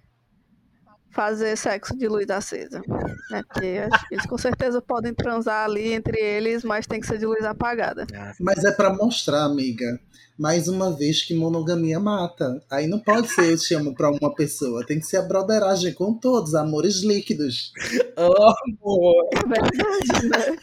fazer 1.12 1.56
sexo 1.58 1.98
de 1.98 2.08
luz 2.08 2.30
acesa. 2.30 2.82
Né? 3.30 3.44
Porque 3.48 3.88
acho 3.92 4.08
que 4.08 4.16
eles 4.16 4.26
com 4.26 4.38
certeza 4.38 4.82
podem 4.82 5.14
transar 5.14 5.66
ali 5.66 5.94
entre 5.94 6.20
eles, 6.20 6.64
mas 6.64 6.88
tem 6.88 7.00
que 7.00 7.08
ser 7.08 7.18
de 7.18 7.26
luz 7.26 7.44
apagada. 7.44 8.06
ah, 8.16 8.34
Mas 8.40 8.64
é 8.64 8.72
pra 8.72 8.94
mostrar, 8.94 9.44
amiga, 9.44 10.00
mais 10.38 10.68
uma 10.68 10.92
vez 10.96 11.22
que 11.22 11.34
monogamia 11.36 12.00
mata. 12.00 12.62
Aí 12.70 12.88
não 12.88 13.00
pode 13.00 13.28
ser 13.30 13.52
eu 13.52 13.58
te 13.58 13.74
amo 13.76 13.94
pra 13.94 14.10
uma 14.10 14.34
pessoa, 14.34 14.86
tem 14.86 15.00
que 15.00 15.06
ser 15.06 15.18
a 15.18 15.22
broderagem 15.22 15.94
com 15.94 16.14
todos, 16.14 16.56
amores 16.56 17.04
líquidos. 17.04 17.72
Amo! 18.18 19.30
É 19.34 19.48
verdade, 19.48 20.28
né? 20.30 20.58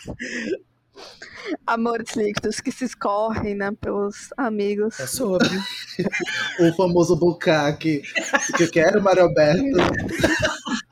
Amores 1.67 2.15
líquidos 2.17 2.61
que 2.61 2.73
se 2.73 2.85
escorrem, 2.85 3.55
né, 3.55 3.71
pelos 3.81 4.29
amigos. 4.37 4.99
É 5.01 5.07
sobre. 5.07 5.49
O 6.61 6.73
famoso 6.75 7.17
bucaque 7.17 8.03
que 8.57 8.65
eu 8.65 8.71
quero, 8.71 9.03
Mário 9.03 9.25
Alberto. 9.25 9.63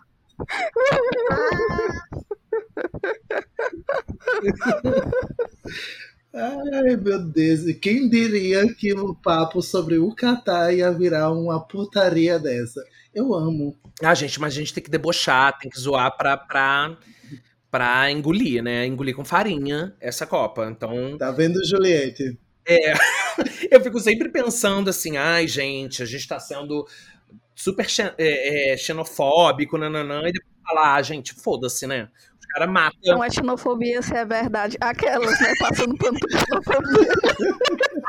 Ai, 6.35 6.97
meu 6.97 7.25
Deus. 7.25 7.67
E 7.67 7.75
quem 7.75 8.09
diria 8.09 8.73
que 8.75 8.93
o 8.93 9.15
papo 9.15 9.63
sobre 9.63 9.99
o 9.99 10.15
Catar 10.15 10.73
ia 10.73 10.93
virar 10.93 11.33
uma 11.33 11.61
putaria 11.61 12.39
dessa? 12.39 12.85
Eu 13.15 13.35
amo. 13.35 13.77
Ah, 14.03 14.15
gente, 14.15 14.39
mas 14.39 14.53
a 14.53 14.57
gente 14.57 14.75
tem 14.75 14.85
que 14.85 14.91
debochar, 14.91 15.59
tem 15.59 15.71
que 15.71 15.81
zoar 15.81 16.15
pra, 16.15 16.37
pra, 16.37 16.99
pra 17.71 18.11
engolir, 18.11 18.63
né? 18.63 18.87
Engolir 18.87 19.15
com 19.15 19.25
farinha 19.25 19.95
essa 20.01 20.27
Copa. 20.27 20.69
Então, 20.71 21.17
Tá 21.19 21.31
vendo, 21.31 21.65
Juliette? 21.65 22.39
é. 22.67 22.95
Eu 23.71 23.81
fico 23.81 24.01
sempre 24.01 24.29
pensando 24.29 24.91
assim, 24.91 25.17
ai, 25.17 25.47
gente, 25.47 26.03
a 26.03 26.07
gente 26.07 26.27
tá 26.27 26.41
sendo 26.41 26.87
super 27.55 27.87
é, 28.19 28.73
é, 28.73 28.77
xenofóbico, 28.77 29.79
nananã, 29.79 30.23
e 30.27 30.33
depois 30.33 30.53
falar, 30.67 30.95
ah, 30.95 31.03
gente, 31.03 31.33
foda-se, 31.33 31.87
né? 31.87 32.09
Os 32.39 32.47
caras 32.47 32.69
matam. 32.69 32.99
Não 33.05 33.25
é 33.25 33.31
xenofobia 33.31 34.03
se 34.03 34.15
é 34.15 34.25
verdade. 34.25 34.77
Aquelas, 34.81 35.41
né, 35.41 35.53
passando 35.59 35.97
pano 35.97 36.19
xenofobia. 36.29 37.13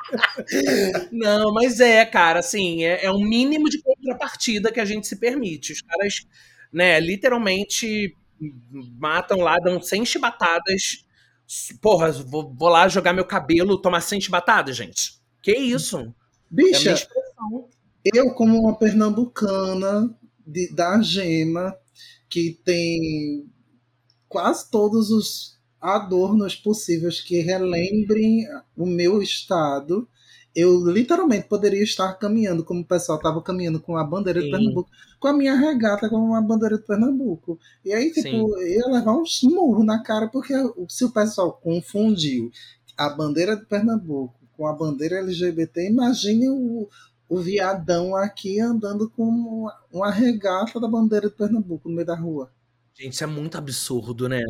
Não, 1.12 1.54
mas 1.54 1.80
é, 1.80 2.06
cara, 2.06 2.40
assim, 2.40 2.84
é, 2.84 3.06
é 3.06 3.12
um 3.12 3.24
mínimo 3.24 3.70
de 3.70 3.82
contrapartida 3.82 4.72
que 4.72 4.80
a 4.80 4.86
gente 4.86 5.08
se 5.08 5.18
permite. 5.18 5.74
Os 5.74 5.82
caras, 5.82 6.26
né, 6.72 7.00
literalmente 7.00 8.16
matam 9.00 9.40
lá, 9.40 9.58
dão 9.60 9.82
100 9.82 10.06
chibatadas. 10.06 11.06
Porra, 11.82 12.12
vou, 12.12 12.54
vou 12.54 12.70
lá 12.70 12.88
jogar 12.88 13.14
meu 13.14 13.26
cabelo, 13.26 13.78
tomar 13.82 14.02
100 14.02 14.22
chibatadas, 14.22 14.76
gente. 14.76 15.20
Que 15.42 15.56
isso? 15.56 15.98
É 16.00 16.14
Bicha, 16.50 16.92
expressão. 16.94 17.70
eu 18.14 18.34
como 18.34 18.60
uma 18.60 18.78
pernambucana 18.78 20.14
de- 20.46 20.74
da 20.74 21.02
Gema, 21.02 21.76
que 22.30 22.60
tem 22.64 23.46
quase 24.28 24.70
todos 24.70 25.10
os 25.12 25.58
adornos 25.80 26.56
possíveis 26.56 27.22
que 27.22 27.40
relembrem 27.40 28.46
o 28.76 28.86
meu 28.86 29.22
estado, 29.22 30.08
eu 30.58 30.84
literalmente 30.90 31.48
poderia 31.48 31.84
estar 31.84 32.12
caminhando, 32.14 32.64
como 32.66 32.82
o 32.82 32.86
pessoal 32.86 33.20
estava 33.20 33.40
caminhando 33.44 33.80
com 33.80 33.96
a 33.96 34.04
bandeira 34.04 34.40
de 34.40 34.48
Sim. 34.48 34.52
Pernambuco, 34.52 34.90
com 35.20 35.28
a 35.28 35.34
minha 35.34 35.56
regata 35.56 36.10
com 36.10 36.34
a 36.34 36.42
bandeira 36.42 36.80
de 36.80 36.84
Pernambuco. 36.84 37.60
E 37.86 37.94
aí, 37.94 38.12
tipo, 38.12 38.58
Sim. 38.58 38.68
ia 38.68 38.88
levar 38.88 39.14
um 39.14 39.24
murro 39.44 39.84
na 39.84 40.02
cara, 40.02 40.28
porque 40.28 40.56
se 40.90 41.06
o 41.06 41.12
pessoal 41.12 41.54
confundiu 41.54 42.50
a 42.98 43.08
bandeira 43.08 43.56
de 43.56 43.68
Pernambuco 43.68 44.34
com 44.58 44.66
a 44.66 44.74
bandeira 44.74 45.20
LGBT, 45.20 45.92
imagine 45.92 46.50
o, 46.50 46.90
o 47.30 47.38
viadão 47.38 48.16
aqui 48.16 48.60
andando 48.60 49.08
com 49.12 49.26
uma, 49.26 49.80
uma 49.94 50.10
regata 50.10 50.80
da 50.80 50.88
bandeira 50.88 51.30
de 51.30 51.36
Pernambuco 51.36 51.88
no 51.88 51.94
meio 51.94 52.08
da 52.08 52.16
rua. 52.16 52.52
Gente, 52.96 53.14
isso 53.14 53.24
é 53.24 53.28
muito 53.28 53.60
absurdo, 53.60 54.28
né? 54.28 54.42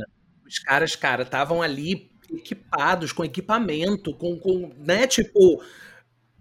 Os 0.47 0.57
caras, 0.59 0.95
cara, 0.95 1.23
estavam 1.23 1.61
ali 1.61 2.09
equipados 2.31 3.11
com 3.11 3.25
equipamento, 3.25 4.13
com, 4.13 4.39
com 4.39 4.71
né, 4.77 5.05
tipo, 5.05 5.61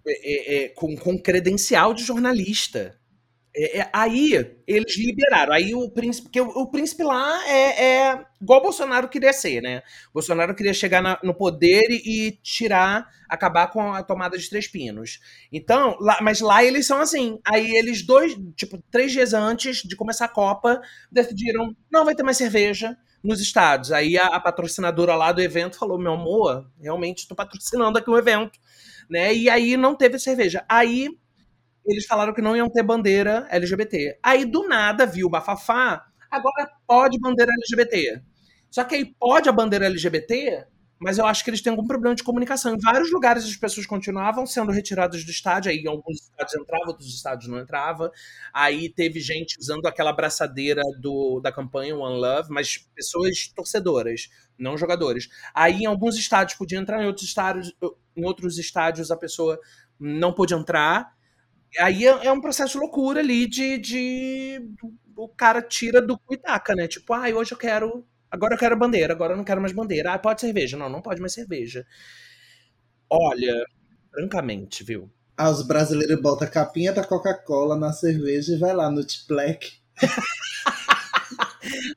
é, 0.07 0.13
é, 0.13 0.65
é, 0.65 0.69
com, 0.69 0.95
com 0.97 1.17
credencial 1.21 1.93
de 1.93 2.03
jornalista. 2.03 2.95
É, 3.55 3.79
é, 3.79 3.89
aí 3.91 4.33
eles 4.67 4.97
liberaram. 4.97 5.53
Aí 5.53 5.73
o 5.73 5.89
príncipe, 5.89 6.25
porque 6.27 6.41
o, 6.41 6.47
o 6.49 6.67
príncipe 6.69 7.03
lá 7.03 7.47
é, 7.49 7.85
é 8.11 8.25
igual 8.41 8.61
Bolsonaro 8.61 9.09
queria 9.09 9.33
ser, 9.33 9.61
né? 9.61 9.81
Bolsonaro 10.13 10.53
queria 10.55 10.73
chegar 10.73 11.01
na- 11.01 11.19
no 11.23 11.33
poder 11.33 11.83
e, 11.89 12.27
e 12.27 12.31
tirar, 12.43 13.07
acabar 13.27 13.67
com 13.71 13.93
a 13.93 14.03
tomada 14.03 14.37
de 14.37 14.47
três 14.49 14.67
pinos. 14.67 15.19
Então, 15.51 15.97
lá, 15.99 16.19
mas 16.21 16.39
lá 16.39 16.63
eles 16.63 16.85
são 16.85 16.99
assim. 17.01 17.39
Aí 17.45 17.75
eles 17.75 18.05
dois, 18.05 18.35
tipo, 18.55 18.81
três 18.91 19.11
dias 19.11 19.33
antes 19.33 19.77
de 19.83 19.95
começar 19.95 20.25
a 20.25 20.29
Copa, 20.29 20.79
decidiram 21.11 21.75
não 21.91 22.05
vai 22.05 22.13
ter 22.15 22.23
mais 22.23 22.37
cerveja 22.37 22.95
nos 23.23 23.41
estádios. 23.41 23.91
Aí 23.91 24.17
a, 24.17 24.27
a 24.27 24.39
patrocinadora 24.39 25.15
lá 25.15 25.31
do 25.31 25.41
evento 25.41 25.77
falou: 25.77 25.97
meu 25.97 26.13
amor, 26.13 26.69
realmente 26.79 27.19
estou 27.19 27.35
patrocinando 27.35 27.97
aqui 27.97 28.09
um 28.09 28.17
evento, 28.17 28.59
né? 29.09 29.33
E 29.33 29.49
aí 29.49 29.77
não 29.77 29.95
teve 29.95 30.19
cerveja. 30.19 30.65
Aí 30.67 31.09
eles 31.85 32.05
falaram 32.05 32.33
que 32.33 32.41
não 32.41 32.55
iam 32.55 32.69
ter 32.69 32.83
bandeira 32.83 33.47
LGBT. 33.49 34.19
Aí 34.21 34.45
do 34.45 34.67
nada 34.67 35.05
viu 35.05 35.27
o 35.27 35.29
bafafá, 35.29 36.05
agora 36.29 36.69
pode 36.85 37.19
bandeira 37.19 37.51
LGBT. 37.51 38.21
Só 38.69 38.83
que 38.83 38.95
aí 38.95 39.05
pode 39.19 39.47
a 39.47 39.51
bandeira 39.53 39.85
LGBT, 39.85 40.65
mas 40.99 41.17
eu 41.17 41.25
acho 41.25 41.43
que 41.43 41.49
eles 41.49 41.61
têm 41.61 41.71
algum 41.71 41.85
problema 41.85 42.15
de 42.15 42.23
comunicação. 42.23 42.73
Em 42.73 42.79
vários 42.79 43.11
lugares 43.11 43.43
as 43.45 43.55
pessoas 43.55 43.85
continuavam 43.85 44.45
sendo 44.45 44.71
retiradas 44.71 45.23
do 45.23 45.29
estádio, 45.29 45.71
aí 45.71 45.87
alguns 45.87 46.21
estádios 46.21 46.55
entrava, 46.55 46.87
outros 46.87 47.13
estádios 47.13 47.49
não 47.49 47.59
entrava. 47.59 48.11
Aí 48.53 48.89
teve 48.89 49.19
gente 49.19 49.57
usando 49.59 49.85
aquela 49.85 50.09
abraçadeira 50.09 50.81
do, 50.99 51.39
da 51.39 51.51
campanha 51.51 51.95
One 51.95 52.19
Love, 52.19 52.49
mas 52.49 52.77
pessoas 52.95 53.47
torcedoras, 53.55 54.29
não 54.57 54.77
jogadores. 54.77 55.29
Aí 55.53 55.83
em 55.83 55.85
alguns 55.85 56.17
estádios 56.17 56.57
podia 56.57 56.79
entrar, 56.79 57.03
em 57.03 57.07
outros 57.07 57.27
estádios, 57.27 57.73
em 58.15 58.25
outros 58.25 58.57
estádios 58.57 59.11
a 59.11 59.17
pessoa 59.17 59.59
não 59.99 60.33
pôde 60.33 60.53
entrar. 60.53 61.15
Aí 61.79 62.05
é 62.05 62.27
é 62.27 62.31
um 62.31 62.41
processo 62.41 62.79
loucura 62.79 63.19
ali 63.19 63.47
de, 63.47 63.77
de 63.77 64.61
o 65.15 65.27
cara 65.29 65.61
tira 65.61 66.01
do 66.01 66.17
cu 66.17 66.33
e 66.35 66.37
taca, 66.37 66.75
né? 66.75 66.87
Tipo, 66.87 67.13
ah, 67.13 67.27
hoje 67.29 67.51
eu 67.51 67.57
quero 67.57 68.05
Agora 68.29 68.55
eu 68.55 68.59
quero 68.59 68.77
bandeira, 68.77 69.13
agora 69.13 69.33
eu 69.33 69.37
não 69.37 69.43
quero 69.43 69.61
mais 69.61 69.73
bandeira. 69.73 70.13
Ah, 70.13 70.19
pode 70.19 70.41
cerveja. 70.41 70.77
Não, 70.77 70.89
não 70.89 71.01
pode 71.01 71.19
mais 71.21 71.33
cerveja. 71.33 71.85
Olha, 73.09 73.65
francamente, 74.11 74.83
viu? 74.83 75.09
Ah, 75.37 75.49
os 75.49 75.65
brasileiros 75.65 76.19
botam 76.21 76.47
a 76.47 76.51
capinha 76.51 76.91
da 76.91 77.03
Coca-Cola 77.03 77.75
na 77.77 77.93
cerveja 77.93 78.53
e 78.53 78.57
vai 78.59 78.73
lá 78.73 78.89
no 78.89 79.03
Tiplec. 79.03 79.73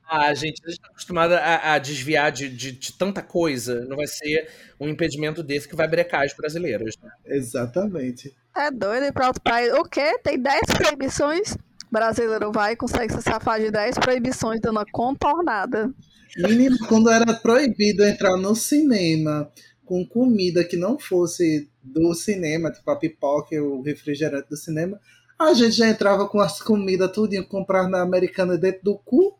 Ah, 0.09 0.35
gente, 0.35 0.61
a 0.67 0.71
gente 0.71 0.81
tá 0.81 0.89
acostumado 0.89 1.33
a, 1.33 1.75
a 1.75 1.79
desviar 1.79 2.33
de, 2.33 2.49
de, 2.49 2.73
de 2.73 2.93
tanta 2.95 3.23
coisa. 3.23 3.85
Não 3.85 3.97
vai 3.97 4.07
ser 4.07 4.49
um 4.81 4.89
impedimento 4.89 5.43
desse 5.43 5.69
que 5.69 5.77
vai 5.77 5.87
brecar 5.87 6.27
os 6.27 6.35
brasileiros. 6.35 6.97
né? 7.01 7.11
Exatamente. 7.27 8.35
É 8.57 8.71
doido 8.71 9.07
ir 9.07 9.13
pra 9.13 9.29
outro 9.29 9.41
país. 9.43 9.73
O 9.75 9.85
quê? 9.85 10.19
Tem 10.25 10.37
10 10.41 10.61
proibições? 10.77 11.57
Brasileiro 11.91 12.51
vai 12.53 12.73
e 12.73 12.77
consegue 12.77 13.13
se 13.13 13.23
safar 13.23 13.61
de 13.61 13.71
10 13.71 13.99
proibições 13.99 14.61
dando 14.61 14.77
uma 14.77 14.87
contornada. 14.91 15.93
Menino, 16.37 16.79
quando 16.89 17.11
era 17.11 17.35
proibido 17.35 18.05
entrar 18.05 18.37
no 18.37 18.55
cinema 18.55 19.51
com 19.85 20.07
comida 20.07 20.65
que 20.65 20.77
não 20.77 20.99
fosse 20.99 21.69
do 21.83 22.15
cinema, 22.15 22.71
tipo 22.71 22.89
a 22.91 22.97
pipoca 22.97 23.55
e 23.55 23.61
o 23.61 23.83
refrigerante 23.83 24.49
do 24.49 24.57
cinema, 24.57 25.01
a 25.39 25.53
gente 25.53 25.73
já 25.73 25.89
entrava 25.89 26.29
com 26.29 26.39
as 26.39 26.61
comidas 26.61 27.11
tudinho 27.13 27.47
comprar 27.47 27.89
na 27.89 28.01
americana 28.03 28.57
dentro 28.57 28.83
do 28.85 28.99
cu. 28.99 29.39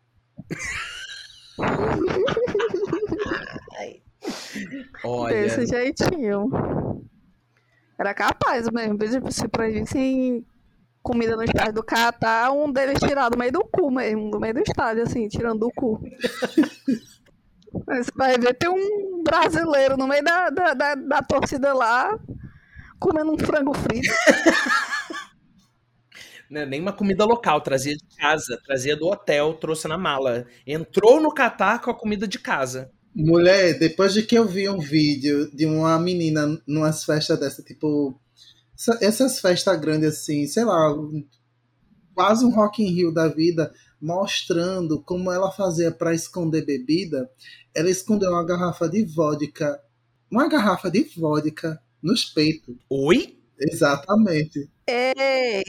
Olha. 5.05 5.35
Desse 5.35 5.67
jeitinho. 5.67 6.51
Era 7.99 8.15
capaz 8.15 8.69
mesmo. 8.71 9.31
Se 9.31 9.47
proibissem 9.47 10.45
comida 11.03 11.37
no 11.37 11.43
estádio 11.43 11.75
do 11.75 11.83
Catar, 11.83 12.53
um 12.53 12.71
deles 12.71 12.99
tirado 13.01 13.33
do 13.33 13.39
meio 13.39 13.53
do 13.53 13.65
cu 13.65 13.91
mesmo, 13.91 14.31
do 14.31 14.41
meio 14.41 14.55
do 14.55 14.61
estádio, 14.61 15.03
assim, 15.03 15.29
tirando 15.29 15.61
do 15.61 15.71
cu. 15.75 16.01
Mas 17.87 18.07
você 18.07 18.13
vai 18.17 18.39
ver, 18.39 18.55
tem 18.55 18.69
um 18.69 19.23
brasileiro 19.23 19.97
no 19.97 20.07
meio 20.07 20.25
da, 20.25 20.51
da, 20.51 20.75
da, 20.75 20.95
da 20.95 21.23
torcida 21.23 21.73
lá, 21.73 22.19
comendo 22.99 23.33
um 23.33 23.39
frango 23.39 23.73
frito. 23.75 24.09
Não 26.51 26.63
é 26.63 26.67
nem 26.67 26.81
uma 26.81 26.93
comida 26.93 27.25
local, 27.25 27.61
trazia 27.61 27.97
de 27.97 28.05
casa, 28.17 28.61
trazia 28.67 28.97
do 28.97 29.07
hotel, 29.07 29.55
trouxe 29.55 29.87
na 29.87 29.97
mala. 29.97 30.45
Entrou 30.67 31.21
no 31.21 31.33
Catar 31.33 31.81
com 31.81 31.93
a 31.93 31.95
comida 31.95 32.27
de 32.27 32.41
casa. 32.41 32.91
Mulher, 33.15 33.79
depois 33.79 34.13
de 34.13 34.25
que 34.25 34.37
eu 34.37 34.45
vi 34.45 34.69
um 34.69 34.81
vídeo 34.81 35.49
de 35.55 35.65
uma 35.65 35.97
menina 35.99 36.61
numas 36.67 37.05
festas 37.05 37.39
dessa, 37.39 37.63
tipo, 37.63 38.21
essas 39.01 39.41
festas 39.41 39.79
grandes 39.81 40.09
assim, 40.21 40.47
sei 40.47 40.65
lá, 40.65 40.93
um- 40.95 41.25
quase 42.15 42.45
um 42.45 42.51
Rock 42.51 42.83
in 42.83 42.91
Rio 42.91 43.13
da 43.13 43.29
vida, 43.29 43.73
mostrando 44.01 45.03
como 45.03 45.31
ela 45.31 45.51
fazia 45.53 45.91
para 45.91 46.15
esconder 46.15 46.65
bebida, 46.65 47.31
ela 47.75 47.91
escondeu 47.91 48.31
uma 48.31 48.45
garrafa 48.45 48.89
de 48.89 49.05
vodka, 49.05 49.81
uma 50.31 50.49
garrafa 50.49 50.91
de 50.91 51.03
vodka 51.17 51.81
nos 52.03 52.25
peitos. 52.25 52.77
Oi? 52.89 53.39
Exatamente. 53.59 54.69
Ei, 54.87 55.63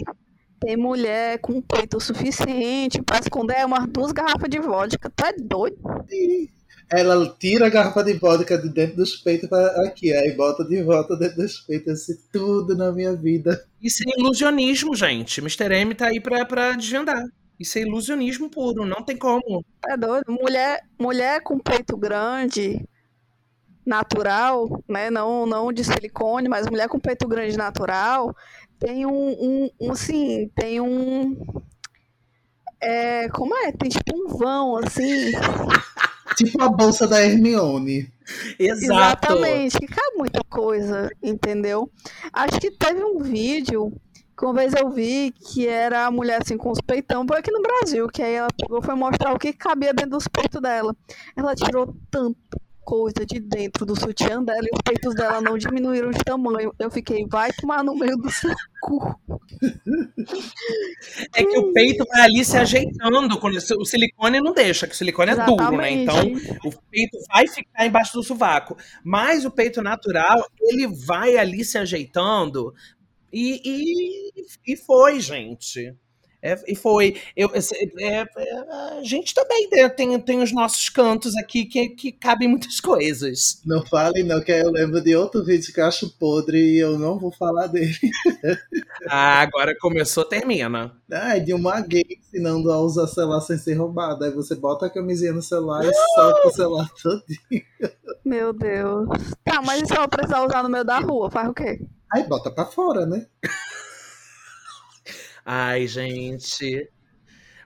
tem 0.60 0.78
mulher 0.78 1.40
com 1.40 1.62
peito 1.62 2.00
suficiente 2.00 3.02
pra 3.02 3.20
esconder 3.20 3.66
umas 3.66 3.88
duas 3.90 4.12
garrafas 4.12 4.50
de 4.50 4.60
vodka. 4.60 5.12
É 5.26 5.34
doido? 5.34 5.78
E 6.10 6.50
ela 6.92 7.36
tira 7.40 7.68
a 7.68 7.70
garrafa 7.70 8.04
de 8.04 8.14
vodka 8.14 8.58
de 8.58 8.70
dentro 8.70 8.98
dos 8.98 9.16
peitos 9.16 9.50
para 9.50 9.88
aqui, 9.88 10.12
aí 10.12 10.36
bota 10.36 10.64
de 10.64 10.84
volta 10.84 11.16
dentro 11.16 11.38
dos 11.38 11.60
peitos, 11.60 11.94
assim, 11.94 12.14
tudo 12.32 12.76
na 12.76 12.92
minha 12.92 13.16
vida. 13.16 13.66
Isso 13.82 14.04
é 14.08 14.20
ilusionismo, 14.20 14.96
gente. 14.96 15.40
Mr. 15.40 15.74
M 15.74 15.96
tá 15.96 16.08
aí 16.08 16.20
pra, 16.20 16.46
pra 16.46 16.74
desvendar. 16.74 17.24
Isso 17.60 17.78
é 17.78 17.82
ilusionismo 17.82 18.50
puro, 18.50 18.86
não 18.86 19.04
tem 19.04 19.16
como. 19.16 19.64
É 19.88 19.96
doido. 19.96 20.26
Mulher, 20.28 20.82
mulher 21.00 21.42
com 21.44 21.60
peito 21.60 21.96
grande, 21.96 22.84
natural, 23.86 24.84
né? 24.88 25.10
Não, 25.10 25.46
não 25.46 25.72
de 25.72 25.84
silicone, 25.84 26.50
mas 26.50 26.68
mulher 26.68 26.88
com 26.88 27.00
peito 27.00 27.28
grande 27.28 27.58
natural, 27.58 28.36
tem 28.80 29.06
um, 29.06 29.12
um, 29.12 29.70
um 29.80 29.96
sim, 29.96 30.50
tem 30.56 30.82
um. 30.82 31.38
É, 32.82 33.30
como 33.30 33.56
é? 33.56 33.72
Tem 33.72 33.90
tipo 33.90 34.16
um 34.16 34.28
vão, 34.38 34.78
assim. 34.78 35.32
Tipo 36.36 36.64
a 36.64 36.70
bolsa 36.70 37.08
da 37.08 37.22
Hermione. 37.22 38.12
Exato. 38.58 38.84
Exatamente, 38.86 39.78
que 39.78 39.88
cabe 39.88 40.18
muita 40.18 40.44
coisa, 40.50 41.12
entendeu? 41.22 41.92
Acho 42.32 42.60
que 42.60 42.72
teve 42.72 43.04
um 43.04 43.20
vídeo 43.20 43.94
que 44.38 44.46
uma 44.46 44.54
vez 44.54 44.74
eu 44.74 44.90
vi 44.90 45.32
que 45.32 45.68
era 45.68 46.06
a 46.06 46.12
mulher 46.12 46.42
assim 46.42 46.58
com 46.58 46.72
os 46.72 46.82
peitão, 46.82 47.26
por 47.26 47.38
aqui 47.38 47.52
no 47.52 47.62
Brasil, 47.62 48.08
que 48.08 48.24
aí 48.24 48.34
ela 48.34 48.48
pegou 48.58 48.82
foi 48.82 48.96
mostrar 48.96 49.34
o 49.34 49.40
que 49.40 49.54
cabia 49.54 49.94
dentro 49.94 50.12
dos 50.12 50.28
peitos 50.28 50.62
dela. 50.62 50.96
Ela 51.36 51.54
tirou 51.54 51.96
tanta 52.10 52.38
coisa 52.84 53.26
de 53.26 53.40
dentro 53.40 53.86
do 53.86 54.00
sutiã 54.00 54.44
dela 54.44 54.64
e 54.64 54.76
os 54.76 54.82
peitos 54.84 55.16
dela 55.16 55.42
não 55.42 55.58
diminuíram 55.58 56.12
de 56.12 56.24
tamanho. 56.24 56.74
Eu 56.80 56.90
fiquei, 56.92 57.26
vai 57.28 57.52
tomar 57.54 57.84
no 57.84 57.96
meio 57.96 58.18
do 58.18 58.30
seu 58.30 58.54
cu. 58.82 59.16
É 61.36 61.44
que 61.44 61.58
o 61.58 61.74
peito 61.74 62.06
vai 62.06 62.22
ali 62.22 62.44
se 62.44 62.58
ajeitando. 62.58 63.40
quando 63.40 63.58
O 63.58 63.86
silicone 63.86 64.42
não 64.42 64.54
deixa, 64.54 64.88
que 64.88 64.94
o 64.94 64.98
silicone 64.98 65.32
é 65.32 65.46
duro, 65.46 65.78
né? 65.78 65.92
Então 65.92 66.28
Exatamente. 66.28 66.68
o 66.68 66.82
peito 66.90 67.18
vai 67.32 67.48
ficar 67.48 67.86
embaixo 67.86 68.14
do 68.14 68.24
sovaco. 68.24 68.76
Mas 69.04 69.46
o 69.46 69.52
peito 69.52 69.82
natural, 69.82 70.46
ele 70.60 70.88
vai 70.88 71.38
ali 71.38 71.64
se 71.64 71.78
ajeitando. 71.78 72.74
E, 73.32 73.62
e, 73.64 74.74
e 74.74 74.76
foi, 74.76 75.20
gente. 75.20 75.96
É, 76.42 76.60
e 76.68 76.76
foi. 76.76 77.18
Eu, 77.36 77.52
é, 77.54 77.60
é, 78.00 78.26
a 78.98 79.02
gente 79.04 79.34
também 79.34 79.70
tem, 79.70 79.90
tem, 79.90 80.20
tem 80.20 80.42
os 80.42 80.52
nossos 80.52 80.90
cantos 80.90 81.36
aqui 81.38 81.66
que, 81.66 81.90
que 81.90 82.12
cabem 82.12 82.48
muitas 82.48 82.80
coisas. 82.82 83.62
Não 83.66 83.86
fale 83.86 84.24
não, 84.24 84.42
que 84.42 84.52
aí 84.52 84.62
eu 84.62 84.72
lembro 84.72 85.00
de 85.02 85.16
outro 85.16 85.44
vídeo 85.44 85.72
que 85.72 85.80
eu 85.80 85.86
acho 85.86 86.10
podre 86.18 86.58
e 86.58 86.80
eu 86.80 86.98
não 86.98 87.20
vou 87.20 87.32
falar 87.32 87.68
dele. 87.68 87.96
Ah, 89.08 89.42
agora 89.42 89.76
começou, 89.80 90.26
termina. 90.26 90.92
Ah, 91.12 91.38
é 91.38 91.40
de 91.40 91.54
uma 91.54 91.80
gay 91.82 92.06
ensinando 92.20 92.72
a 92.72 92.80
usar 92.80 93.08
celular 93.08 93.42
sem 93.42 93.58
ser 93.58 93.74
roubado. 93.76 94.24
Aí 94.24 94.32
você 94.32 94.56
bota 94.56 94.88
a 94.88 94.90
camisinha 94.90 95.34
no 95.34 95.42
celular 95.42 95.86
e 95.86 95.94
solta 95.94 96.48
o 96.48 96.52
celular 96.52 96.90
todinho. 97.02 97.66
Meu 98.26 98.54
Deus. 98.54 99.10
Tá, 99.44 99.62
mas 99.62 99.82
e 99.82 99.86
se 99.86 99.96
ela 99.96 100.08
precisar 100.08 100.46
usar 100.46 100.64
no 100.64 100.70
meio 100.70 100.84
da 100.84 101.00
rua, 101.00 101.30
faz 101.30 101.50
o 101.50 101.54
quê? 101.54 101.82
Aí 102.12 102.24
bota 102.24 102.52
pra 102.52 102.66
fora, 102.66 103.06
né? 103.06 103.26
Ai, 105.46 105.88
gente. 105.88 106.90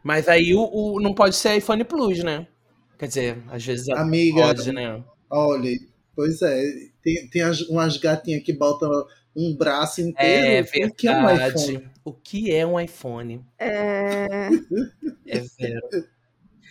Mas 0.04 0.28
aí 0.28 0.54
o, 0.56 0.62
o- 0.96 1.02
não 1.02 1.14
pode 1.16 1.36
ser 1.36 1.58
iPhone 1.58 1.84
Plus, 1.86 2.24
né? 2.24 2.48
Quer 3.00 3.08
dizer, 3.08 3.44
às 3.50 3.66
vezes 3.66 3.88
Amiga, 3.92 4.54
pode, 4.54 4.72
né? 4.72 5.04
olha, 5.30 5.72
pois 6.16 6.42
é, 6.42 6.64
tem, 7.04 7.28
tem 7.30 7.42
as- 7.44 7.62
umas 7.64 7.98
gatinhas 7.98 8.44
que 8.44 8.54
botam 8.54 8.90
um 9.36 9.56
braço 9.56 10.02
É 10.18 10.62
inteiro. 10.62 10.68
O 10.84 10.94
que 10.94 11.08
é 11.08 11.12
um 11.14 11.30
iPhone? 11.30 11.78
verdade. 11.78 11.92
O 12.04 12.14
que 12.14 12.52
é 12.54 12.66
um 12.66 12.80
iPhone? 12.80 13.46
É. 13.58 14.50
É 15.28 15.40
vero. 15.40 16.06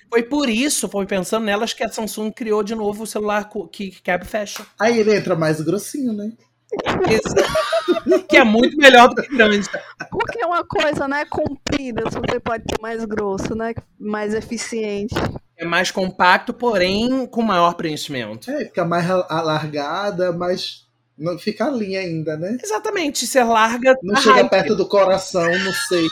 Foi 0.08 0.22
por 0.22 0.48
isso, 0.48 0.88
foi 0.88 1.06
pensando 1.06 1.44
nelas, 1.44 1.72
que 1.74 1.84
a 1.84 1.88
Samsung 1.90 2.32
criou 2.32 2.62
de 2.62 2.74
novo 2.74 3.02
o 3.02 3.06
celular 3.06 3.50
que, 3.70 3.90
que 3.90 4.10
abre 4.10 4.26
e 4.26 4.30
fecha. 4.30 4.66
Aí 4.78 4.98
ele 5.00 5.16
entra 5.16 5.34
mais 5.34 5.60
grossinho, 5.60 6.12
né? 6.12 6.32
Que 8.28 8.36
é 8.36 8.44
muito 8.44 8.76
melhor 8.76 9.08
do 9.08 9.22
que 9.22 9.34
grande. 9.34 9.68
Porque 10.10 10.42
é 10.42 10.46
uma 10.46 10.64
coisa, 10.64 11.06
né, 11.08 11.24
comprida, 11.24 12.02
você 12.04 12.40
pode 12.40 12.64
ter 12.64 12.80
mais 12.80 13.04
grosso, 13.04 13.54
né, 13.54 13.74
mais 13.98 14.34
eficiente. 14.34 15.14
É 15.56 15.64
mais 15.64 15.90
compacto, 15.90 16.52
porém 16.52 17.26
com 17.26 17.42
maior 17.42 17.74
preenchimento. 17.74 18.50
É, 18.50 18.64
fica 18.64 18.84
mais 18.84 19.08
alargada, 19.08 20.32
mas 20.32 20.84
não 21.16 21.38
fica 21.38 21.66
a 21.66 21.70
linha 21.70 22.00
ainda, 22.00 22.36
né? 22.36 22.58
Exatamente, 22.62 23.26
você 23.26 23.42
larga. 23.42 23.96
Não 24.02 24.14
a 24.14 24.20
chega 24.20 24.34
hype. 24.34 24.50
perto 24.50 24.74
do 24.74 24.86
coração, 24.86 25.46
não 25.58 25.72
sei. 25.88 26.08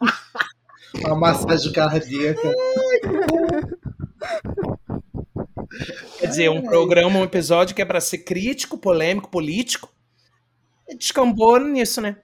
Uma 1.04 1.16
massagem 1.16 1.72
cardíaca. 1.72 2.54
Quer 6.30 6.42
dizer, 6.42 6.50
um 6.50 6.62
programa, 6.62 7.18
um 7.18 7.24
episódio 7.24 7.74
que 7.74 7.82
é 7.82 7.84
pra 7.84 8.00
ser 8.00 8.18
crítico, 8.18 8.78
polêmico, 8.78 9.28
político. 9.28 9.92
Descambou 10.96 11.58
nisso, 11.58 12.00
né? 12.00 12.16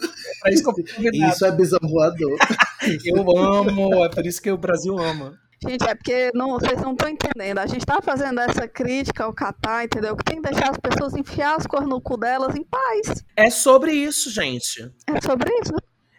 É 0.00 0.06
pra 0.40 0.52
isso. 0.52 0.72
Isso 1.12 1.44
é 1.44 1.50
bisão 1.50 1.80
voador. 1.82 2.38
Eu 3.04 3.36
amo, 3.36 4.04
é 4.04 4.08
por 4.08 4.24
isso 4.24 4.40
que 4.40 4.50
o 4.50 4.56
Brasil 4.56 4.96
ama. 4.96 5.36
Gente, 5.66 5.88
é 5.88 5.94
porque 5.94 6.30
não, 6.34 6.50
vocês 6.50 6.80
não 6.80 6.92
estão 6.92 7.08
entendendo. 7.08 7.58
A 7.58 7.66
gente 7.66 7.84
tá 7.84 8.00
fazendo 8.00 8.38
essa 8.40 8.68
crítica 8.68 9.24
ao 9.24 9.32
Catar, 9.32 9.84
entendeu? 9.84 10.14
Que 10.16 10.24
tem 10.24 10.40
que 10.40 10.48
deixar 10.48 10.70
as 10.70 10.78
pessoas 10.78 11.14
enfiar 11.14 11.56
as 11.56 11.66
coisas 11.66 11.88
no 11.88 12.00
cu 12.00 12.16
delas 12.16 12.54
em 12.54 12.62
paz. 12.62 13.24
É 13.34 13.50
sobre 13.50 13.90
isso, 13.92 14.30
gente. 14.30 14.88
É 15.08 15.20
sobre 15.20 15.50
isso. 15.62 15.72